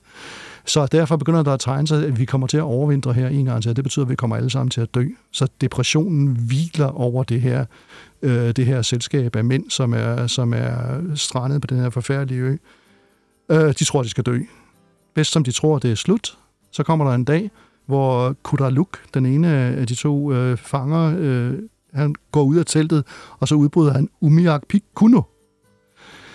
Så 0.67 0.87
derfor 0.87 1.17
begynder 1.17 1.43
der 1.43 1.53
at 1.53 1.61
tegne 1.61 1.89
sig, 1.89 2.07
at 2.07 2.19
vi 2.19 2.25
kommer 2.25 2.47
til 2.47 2.57
at 2.57 2.63
overvintre 2.63 3.13
her 3.13 3.29
en 3.29 3.45
gang 3.45 3.63
til. 3.63 3.77
Det 3.77 3.85
betyder, 3.85 4.05
at 4.05 4.11
vi 4.11 4.15
kommer 4.15 4.37
alle 4.37 4.51
sammen 4.51 4.71
til 4.71 4.81
at 4.81 4.95
dø. 4.95 5.07
Så 5.31 5.49
depressionen 5.61 6.29
hviler 6.29 6.87
over 6.87 7.25
det 7.25 7.41
her, 7.41 7.65
øh, 8.23 8.53
det 8.53 8.67
her 8.67 8.83
selskab 8.83 9.37
af 9.37 9.45
mænd, 9.45 9.71
som 9.71 9.95
er, 9.95 10.27
som 10.27 10.53
er 10.55 11.01
strandet 11.15 11.61
på 11.61 11.67
den 11.67 11.79
her 11.79 11.91
forfærdelige 11.91 12.41
ø. 12.41 12.57
Øh, 13.49 13.75
de 13.79 13.85
tror, 13.85 14.03
de 14.03 14.09
skal 14.09 14.25
dø. 14.25 14.41
Bedst 15.15 15.33
som 15.33 15.45
de 15.45 15.53
tror, 15.53 15.79
det 15.79 15.91
er 15.91 15.95
slut, 15.95 16.39
så 16.71 16.83
kommer 16.83 17.05
der 17.05 17.15
en 17.15 17.25
dag, 17.25 17.51
hvor 17.87 18.37
Kudraluk, 18.43 18.99
den 19.15 19.27
ene 19.27 19.49
af 19.49 19.87
de 19.87 19.95
to 19.95 20.33
øh, 20.33 20.57
fanger, 20.57 21.15
øh, 21.19 21.53
han 21.95 22.15
går 22.33 22.43
ud 22.43 22.57
af 22.57 22.67
teltet, 22.67 23.05
og 23.41 23.49
så 23.49 23.55
udbryder 23.55 23.93
han 23.93 24.09
Umiak 24.21 24.63
Pikuno. 24.69 25.23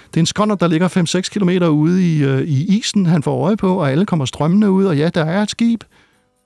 Det 0.07 0.17
er 0.17 0.19
en 0.19 0.25
skånder, 0.25 0.55
der 0.55 0.67
ligger 0.67 0.87
5-6 0.87 1.39
km 1.39 1.63
ude 1.63 2.15
i, 2.15 2.23
øh, 2.23 2.41
i 2.41 2.77
isen, 2.77 3.05
han 3.05 3.23
får 3.23 3.45
øje 3.45 3.57
på, 3.57 3.75
og 3.75 3.91
alle 3.91 4.05
kommer 4.05 4.25
strømmende 4.25 4.71
ud, 4.71 4.85
og 4.85 4.97
ja, 4.97 5.09
der 5.09 5.25
er 5.25 5.43
et 5.43 5.49
skib. 5.49 5.83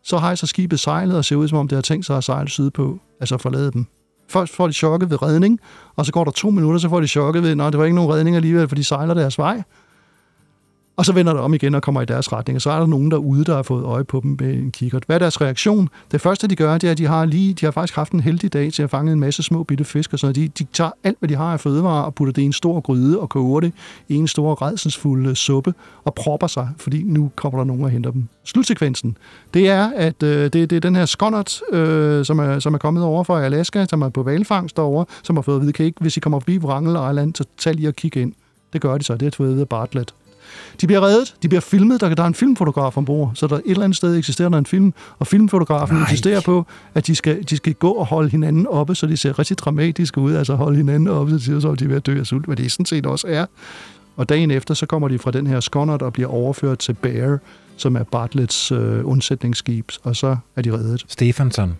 Så 0.03 0.17
hejser 0.17 0.47
skibet 0.47 0.79
sejlet 0.79 1.17
og 1.17 1.25
ser 1.25 1.35
ud, 1.35 1.47
som 1.47 1.57
om 1.57 1.67
det 1.67 1.75
har 1.75 1.81
tænkt 1.81 2.05
sig 2.05 2.17
at 2.17 2.23
sejle 2.23 2.49
sydpå, 2.49 2.99
altså 3.19 3.37
forlade 3.37 3.71
dem. 3.71 3.85
Først 4.29 4.55
får 4.55 4.67
de 4.67 4.73
chokket 4.73 5.09
ved 5.09 5.21
redning, 5.21 5.59
og 5.95 6.05
så 6.05 6.11
går 6.11 6.23
der 6.23 6.31
to 6.31 6.49
minutter, 6.49 6.79
så 6.79 6.89
får 6.89 6.99
de 6.99 7.07
chokket 7.07 7.43
ved, 7.43 7.55
nej, 7.55 7.69
det 7.69 7.79
var 7.79 7.85
ikke 7.85 7.95
nogen 7.95 8.13
redning 8.13 8.35
alligevel, 8.35 8.67
for 8.67 8.75
de 8.75 8.83
sejler 8.83 9.13
deres 9.13 9.37
vej. 9.37 9.63
Og 10.95 11.05
så 11.05 11.13
vender 11.13 11.33
det 11.33 11.41
om 11.41 11.53
igen 11.53 11.75
og 11.75 11.81
kommer 11.81 12.01
i 12.01 12.05
deres 12.05 12.33
retning, 12.33 12.55
og 12.55 12.61
så 12.61 12.71
er 12.71 12.79
der 12.79 12.85
nogen 12.85 13.11
derude, 13.11 13.43
der 13.43 13.55
har 13.55 13.63
fået 13.63 13.83
øje 13.83 14.03
på 14.03 14.19
dem 14.23 14.37
med 14.39 14.53
en 14.53 14.71
kikkert. 14.71 15.03
Hvad 15.05 15.15
er 15.15 15.19
deres 15.19 15.41
reaktion? 15.41 15.89
Det 16.11 16.21
første, 16.21 16.47
de 16.47 16.55
gør, 16.55 16.77
det 16.77 16.87
er, 16.87 16.91
at 16.91 16.97
de 16.97 17.05
har, 17.05 17.25
lige, 17.25 17.53
de 17.53 17.65
har 17.65 17.71
faktisk 17.71 17.95
haft 17.95 18.11
en 18.11 18.19
heldig 18.19 18.53
dag 18.53 18.73
til 18.73 18.83
at 18.83 18.89
fange 18.89 19.11
en 19.11 19.19
masse 19.19 19.43
små 19.43 19.63
bitte 19.63 19.83
fisk, 19.83 20.13
og 20.13 20.19
så 20.19 20.31
de, 20.31 20.47
de 20.47 20.63
tager 20.73 20.91
alt, 21.03 21.17
hvad 21.19 21.29
de 21.29 21.35
har 21.35 21.53
af 21.53 21.59
fødevarer, 21.59 22.03
og 22.03 22.15
putter 22.15 22.33
det 22.33 22.41
i 22.41 22.45
en 22.45 22.53
stor 22.53 22.79
gryde 22.79 23.19
og 23.19 23.29
koger 23.29 23.59
det 23.59 23.73
i 24.07 24.15
en 24.15 24.27
stor 24.27 24.61
redselsfuld 24.61 25.27
øh, 25.27 25.35
suppe, 25.35 25.73
og 26.03 26.13
propper 26.13 26.47
sig, 26.47 26.69
fordi 26.77 27.03
nu 27.03 27.31
kommer 27.35 27.59
der 27.59 27.65
nogen 27.65 27.83
og 27.83 27.89
henter 27.89 28.11
dem. 28.11 28.27
Slutsekvensen, 28.43 29.17
det 29.53 29.69
er, 29.69 29.91
at 29.95 30.23
øh, 30.23 30.43
det, 30.43 30.53
det 30.53 30.71
er 30.71 30.79
den 30.79 30.95
her 30.95 31.05
skonnert, 31.05 31.61
øh, 31.71 32.25
som, 32.25 32.39
er, 32.39 32.59
som 32.59 32.73
er 32.73 32.77
kommet 32.77 33.03
over 33.03 33.23
fra 33.23 33.43
Alaska, 33.43 33.85
som 33.89 34.01
er 34.01 34.09
på 34.09 34.23
valfangst 34.23 34.77
derovre, 34.77 35.05
som 35.23 35.35
har 35.37 35.41
fået 35.41 35.55
at 35.55 35.61
vide, 35.61 35.73
kan 35.73 35.85
ikke, 35.85 35.97
hvis 36.01 36.17
I 36.17 36.19
kommer 36.19 36.39
forbi 36.39 36.57
Wrangel 36.57 37.11
Island, 37.11 37.35
så 37.35 37.43
tag 37.57 37.75
lige 37.75 37.87
og 37.87 37.95
kig 37.95 38.17
ind. 38.17 38.33
Det 38.73 38.81
gør 38.81 38.97
de 38.97 39.03
så, 39.03 39.15
det 39.15 39.27
er 39.27 39.31
fået 39.31 39.59
af 39.59 39.69
Bartlett. 39.69 40.13
De 40.81 40.87
bliver 40.87 41.01
reddet, 41.01 41.35
de 41.43 41.49
bliver 41.49 41.61
filmet, 41.61 42.01
der, 42.01 42.15
der 42.15 42.23
er 42.23 42.27
en 42.27 42.33
filmfotograf 42.33 42.97
ombord, 42.97 43.31
så 43.35 43.47
der 43.47 43.55
et 43.55 43.61
eller 43.65 43.83
andet 43.83 43.97
sted 43.97 44.17
eksisterer 44.17 44.49
der 44.49 44.57
en 44.57 44.65
film, 44.65 44.93
og 45.19 45.27
filmfotografen 45.27 45.95
Nej. 45.95 46.03
insisterer 46.03 46.41
på, 46.41 46.65
at 46.95 47.07
de 47.07 47.15
skal, 47.15 47.43
de 47.49 47.57
skal 47.57 47.73
gå 47.73 47.91
og 47.91 48.05
holde 48.05 48.29
hinanden 48.29 48.67
oppe, 48.67 48.95
så 48.95 49.07
de 49.07 49.17
ser 49.17 49.39
rigtig 49.39 49.57
dramatiske 49.57 50.21
ud, 50.21 50.35
altså 50.35 50.55
holde 50.55 50.77
hinanden 50.77 51.07
oppe, 51.07 51.31
så 51.31 51.37
de 51.37 51.43
ser 51.43 51.59
så 51.59 51.75
de 51.75 51.83
er 51.83 51.87
ved 51.87 51.95
at 51.95 52.05
dø 52.05 52.19
af 52.19 52.25
sult, 52.25 52.45
hvad 52.45 52.55
det 52.55 52.71
sådan 52.71 52.85
set 52.85 53.05
også 53.05 53.27
er. 53.27 53.45
Og 54.15 54.29
dagen 54.29 54.51
efter, 54.51 54.73
så 54.73 54.85
kommer 54.85 55.07
de 55.07 55.19
fra 55.19 55.31
den 55.31 55.47
her 55.47 55.59
skonnert 55.59 56.01
og 56.01 56.13
bliver 56.13 56.29
overført 56.29 56.79
til 56.79 56.93
Bear, 56.93 57.39
som 57.77 57.95
er 57.95 58.03
Bartletts 58.03 58.71
øh, 58.71 59.05
undsætningsskib, 59.05 59.91
og 60.03 60.15
så 60.15 60.37
er 60.55 60.61
de 60.61 60.73
reddet. 60.73 61.05
Stefansson, 61.07 61.77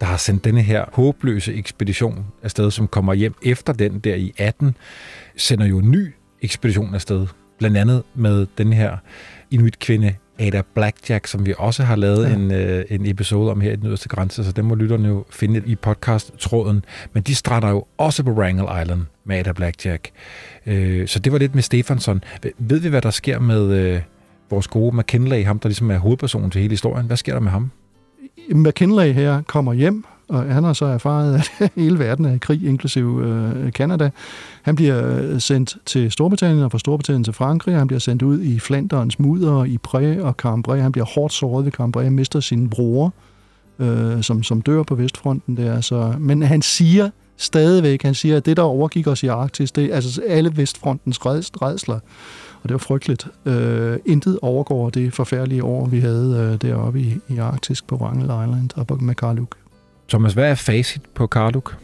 der 0.00 0.06
har 0.06 0.16
sendt 0.16 0.44
denne 0.44 0.62
her 0.62 0.84
håbløse 0.92 1.54
ekspedition 1.54 2.24
afsted, 2.42 2.70
som 2.70 2.88
kommer 2.88 3.14
hjem 3.14 3.34
efter 3.42 3.72
den 3.72 3.98
der 3.98 4.14
i 4.14 4.32
18, 4.38 4.76
sender 5.36 5.66
jo 5.66 5.78
en 5.78 5.90
ny 5.90 6.14
ekspedition 6.42 6.94
afsted. 6.94 7.26
Blandt 7.58 7.76
andet 7.76 8.02
med 8.14 8.46
den 8.58 8.72
her 8.72 8.96
inuit-kvinde 9.50 10.14
Ada 10.38 10.62
Blackjack, 10.74 11.26
som 11.26 11.46
vi 11.46 11.54
også 11.58 11.82
har 11.82 11.96
lavet 11.96 12.28
ja. 12.28 12.34
en, 12.34 12.50
øh, 12.50 12.84
en 12.90 13.06
episode 13.06 13.50
om 13.50 13.60
her 13.60 13.72
i 13.72 13.76
den 13.76 13.86
yderste 13.86 14.08
grænse, 14.08 14.44
så 14.44 14.52
den 14.52 14.64
må 14.64 14.74
lytterne 14.74 15.08
jo 15.08 15.24
finde 15.30 15.62
i 15.66 15.74
podcast-tråden. 15.74 16.84
Men 17.12 17.22
de 17.22 17.34
strander 17.34 17.68
jo 17.68 17.84
også 17.98 18.22
på 18.22 18.30
Wrangel 18.30 18.82
Island 18.82 19.00
med 19.24 19.36
Ada 19.36 19.52
Blackjack. 19.52 20.10
Øh, 20.66 21.08
så 21.08 21.18
det 21.18 21.32
var 21.32 21.38
lidt 21.38 21.54
med 21.54 21.62
Stefansson. 21.62 22.24
Ved 22.58 22.78
vi, 22.78 22.88
hvad 22.88 23.02
der 23.02 23.10
sker 23.10 23.38
med 23.38 23.72
øh, 23.72 24.00
vores 24.50 24.66
gode 24.66 24.96
McKinley, 24.96 25.44
ham 25.44 25.58
der 25.58 25.68
ligesom 25.68 25.90
er 25.90 25.98
hovedpersonen 25.98 26.50
til 26.50 26.60
hele 26.60 26.72
historien? 26.72 27.06
Hvad 27.06 27.16
sker 27.16 27.32
der 27.32 27.40
med 27.40 27.50
ham? 27.50 27.70
McKinley 28.50 29.12
her 29.12 29.42
kommer 29.42 29.72
hjem 29.72 30.04
og 30.32 30.42
han 30.42 30.64
har 30.64 30.72
så 30.72 30.84
erfaret, 30.84 31.34
at 31.34 31.70
hele 31.76 31.98
verden 31.98 32.24
er 32.24 32.34
i 32.34 32.38
krig, 32.38 32.64
inklusive 32.64 33.26
øh, 33.26 33.72
Canada. 33.72 34.10
Han 34.62 34.74
bliver 34.74 35.18
øh, 35.18 35.40
sendt 35.40 35.76
til 35.86 36.10
Storbritannien, 36.10 36.64
og 36.64 36.70
fra 36.70 36.78
Storbritannien 36.78 37.24
til 37.24 37.32
Frankrig. 37.32 37.76
Han 37.76 37.86
bliver 37.86 38.00
sendt 38.00 38.22
ud 38.22 38.40
i 38.40 38.58
Flanderens 38.58 39.18
mudder, 39.18 39.64
i 39.64 39.78
Pré 39.88 40.22
og 40.22 40.32
Cambrai. 40.32 40.80
Han 40.80 40.92
bliver 40.92 41.06
hårdt 41.06 41.32
såret 41.32 41.64
ved 41.64 41.72
Cambrai. 41.72 42.04
Han 42.04 42.12
mister 42.12 42.40
sin 42.40 42.70
bror, 42.70 43.12
øh, 43.78 44.22
som, 44.22 44.42
som 44.42 44.60
dør 44.60 44.82
på 44.82 44.94
Vestfronten. 44.94 45.56
Der. 45.56 45.80
Så, 45.80 46.14
men 46.18 46.42
han 46.42 46.62
siger 46.62 47.10
stadigvæk, 47.36 48.02
han 48.02 48.14
siger, 48.14 48.36
at 48.36 48.46
det, 48.46 48.56
der 48.56 48.62
overgik 48.62 49.06
os 49.06 49.22
i 49.22 49.26
Arktis, 49.26 49.72
det 49.72 49.84
er 49.84 49.94
altså 49.94 50.22
alle 50.28 50.56
Vestfrontens 50.56 51.26
redsler. 51.26 51.98
Og 52.62 52.68
det 52.68 52.72
var 52.72 52.78
frygteligt. 52.78 53.26
Øh, 53.44 53.98
intet 54.06 54.38
overgår 54.42 54.90
det 54.90 55.14
forfærdelige 55.14 55.64
år, 55.64 55.86
vi 55.86 56.00
havde 56.00 56.50
øh, 56.52 56.70
deroppe 56.70 57.00
i, 57.00 57.14
i 57.28 57.38
Arktis 57.38 57.82
på 57.82 57.96
Wrangel 57.96 58.24
Island 58.24 58.70
og 58.76 58.86
på 58.86 58.96
Makarluk. 59.00 59.56
Thomas, 60.08 60.32
hvad 60.32 60.50
er 60.50 60.54
facit 60.54 61.02
på 61.14 61.26
Karduk? 61.26 61.76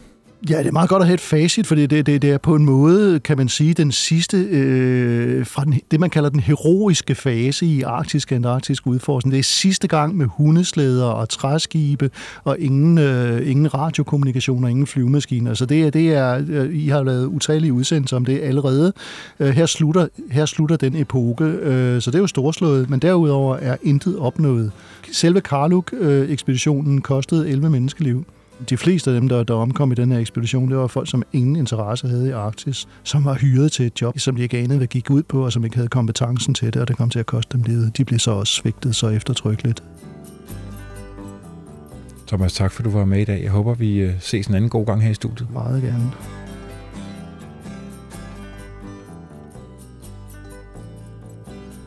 Ja, 0.47 0.59
det 0.59 0.67
er 0.67 0.71
meget 0.71 0.89
godt 0.89 1.01
at 1.01 1.07
have 1.07 1.13
et 1.13 1.21
facit, 1.21 1.67
fordi 1.67 1.85
det, 1.85 2.05
det, 2.05 2.21
det 2.21 2.31
er 2.31 2.37
på 2.37 2.55
en 2.55 2.65
måde, 2.65 3.19
kan 3.19 3.37
man 3.37 3.49
sige, 3.49 3.73
den 3.73 3.91
sidste 3.91 4.37
øh, 4.37 5.45
fra 5.45 5.63
den, 5.63 5.79
det, 5.91 5.99
man 5.99 6.09
kalder 6.09 6.29
den 6.29 6.39
heroiske 6.39 7.15
fase 7.15 7.65
i 7.65 7.81
arktisk 7.81 8.31
og 8.31 8.35
antarktisk 8.35 8.87
udforskning. 8.87 9.31
Det 9.31 9.39
er 9.39 9.43
sidste 9.43 9.87
gang 9.87 10.17
med 10.17 10.25
hundeslæder 10.29 11.05
og 11.05 11.29
træskibe 11.29 12.09
og 12.43 12.59
ingen, 12.59 12.97
øh, 12.97 13.49
ingen 13.49 13.73
radiokommunikation 13.73 14.63
og 14.63 14.69
ingen 14.69 14.87
flyvemaskiner. 14.87 15.53
Så 15.53 15.65
det, 15.65 15.93
det 15.93 16.13
er, 16.13 16.43
øh, 16.49 16.75
I 16.75 16.87
har 16.87 17.03
lavet 17.03 17.25
utallige 17.25 17.73
udsendelser 17.73 18.17
om 18.17 18.25
det 18.25 18.39
allerede. 18.41 18.93
Øh, 19.39 19.49
her, 19.49 19.65
slutter, 19.65 20.07
her 20.31 20.45
slutter 20.45 20.75
den 20.75 20.95
epoke, 20.95 21.43
øh, 21.43 22.01
så 22.01 22.11
det 22.11 22.15
er 22.17 22.21
jo 22.21 22.27
storslået, 22.27 22.89
men 22.89 22.99
derudover 22.99 23.55
er 23.55 23.77
intet 23.83 24.17
opnået. 24.17 24.71
Selve 25.11 25.41
Karluk-ekspeditionen 25.41 26.95
øh, 26.95 27.01
kostede 27.01 27.49
11 27.49 27.69
menneskeliv 27.69 28.25
de 28.69 28.77
fleste 28.77 29.11
af 29.11 29.19
dem, 29.19 29.29
der, 29.29 29.43
der 29.43 29.53
omkom 29.53 29.91
i 29.91 29.95
den 29.95 30.11
her 30.11 30.19
ekspedition, 30.19 30.69
det 30.69 30.77
var 30.77 30.87
folk, 30.87 31.09
som 31.09 31.23
ingen 31.33 31.55
interesse 31.55 32.07
havde 32.07 32.27
i 32.27 32.31
Arktis, 32.31 32.87
som 33.03 33.25
var 33.25 33.33
hyret 33.33 33.71
til 33.71 33.85
et 33.85 34.01
job, 34.01 34.19
som 34.19 34.35
de 34.35 34.43
ikke 34.43 34.57
anede, 34.57 34.77
hvad 34.77 34.87
gik 34.87 35.09
ud 35.09 35.23
på, 35.23 35.45
og 35.45 35.51
som 35.51 35.63
ikke 35.63 35.75
havde 35.75 35.89
kompetencen 35.89 36.53
til 36.53 36.73
det, 36.73 36.81
og 36.81 36.87
det 36.87 36.97
kom 36.97 37.09
til 37.09 37.19
at 37.19 37.25
koste 37.25 37.57
dem 37.57 37.63
livet. 37.63 37.97
De 37.97 38.05
blev 38.05 38.19
så 38.19 38.31
også 38.31 38.53
svigtet 38.53 38.95
så 38.95 39.09
eftertrykkeligt. 39.09 39.83
Thomas, 42.27 42.53
tak 42.53 42.71
for, 42.71 42.81
at 42.81 42.85
du 42.85 42.89
var 42.89 43.05
med 43.05 43.21
i 43.21 43.25
dag. 43.25 43.43
Jeg 43.43 43.51
håber, 43.51 43.73
vi 43.73 43.97
øh, 43.97 44.13
ses 44.19 44.47
en 44.47 44.55
anden 44.55 44.69
god 44.69 44.85
gang 44.85 45.03
her 45.03 45.11
i 45.11 45.13
studiet. 45.13 45.53
Meget 45.53 45.81
gerne. 45.81 46.11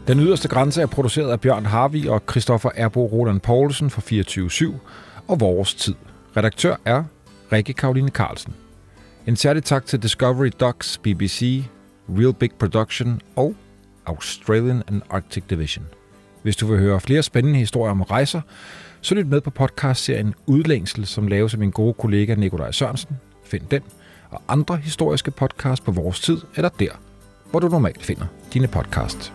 Den 0.08 0.20
yderste 0.20 0.48
grænse 0.48 0.82
er 0.82 0.86
produceret 0.86 1.30
af 1.30 1.40
Bjørn 1.40 1.66
Harvi 1.66 2.06
og 2.06 2.22
Christoffer 2.30 2.70
Erbo 2.74 3.06
Roland 3.06 3.40
Poulsen 3.40 3.90
for 3.90 4.00
24-7 4.72 4.74
og 5.28 5.40
Vores 5.40 5.74
Tid. 5.74 5.94
Redaktør 6.36 6.76
er 6.84 7.04
Rikke 7.52 7.72
Karoline 7.72 8.08
Carlsen. 8.08 8.54
En 9.26 9.36
særlig 9.36 9.64
tak 9.64 9.86
til 9.86 10.02
Discovery 10.02 10.50
Docs, 10.60 10.98
BBC, 10.98 11.64
Real 12.08 12.34
Big 12.34 12.50
Production 12.58 13.20
og 13.36 13.54
Australian 14.06 14.82
and 14.88 15.02
Arctic 15.10 15.42
Division. 15.50 15.86
Hvis 16.42 16.56
du 16.56 16.66
vil 16.66 16.78
høre 16.78 17.00
flere 17.00 17.22
spændende 17.22 17.58
historier 17.58 17.90
om 17.90 18.02
rejser, 18.02 18.40
så 19.00 19.14
lyt 19.14 19.26
med 19.26 19.40
på 19.40 19.50
podcastserien 19.50 20.34
Udlængsel, 20.46 21.06
som 21.06 21.28
laves 21.28 21.52
af 21.52 21.58
min 21.58 21.70
gode 21.70 21.94
kollega 21.94 22.34
Nikolaj 22.34 22.70
Sørensen. 22.70 23.16
Find 23.44 23.62
den 23.70 23.82
og 24.30 24.42
andre 24.48 24.76
historiske 24.76 25.30
podcasts 25.30 25.84
på 25.84 25.92
vores 25.92 26.20
tid 26.20 26.40
eller 26.56 26.68
der, 26.68 26.90
hvor 27.50 27.60
du 27.60 27.68
normalt 27.68 28.04
finder 28.04 28.26
dine 28.52 28.68
podcasts. 28.68 29.32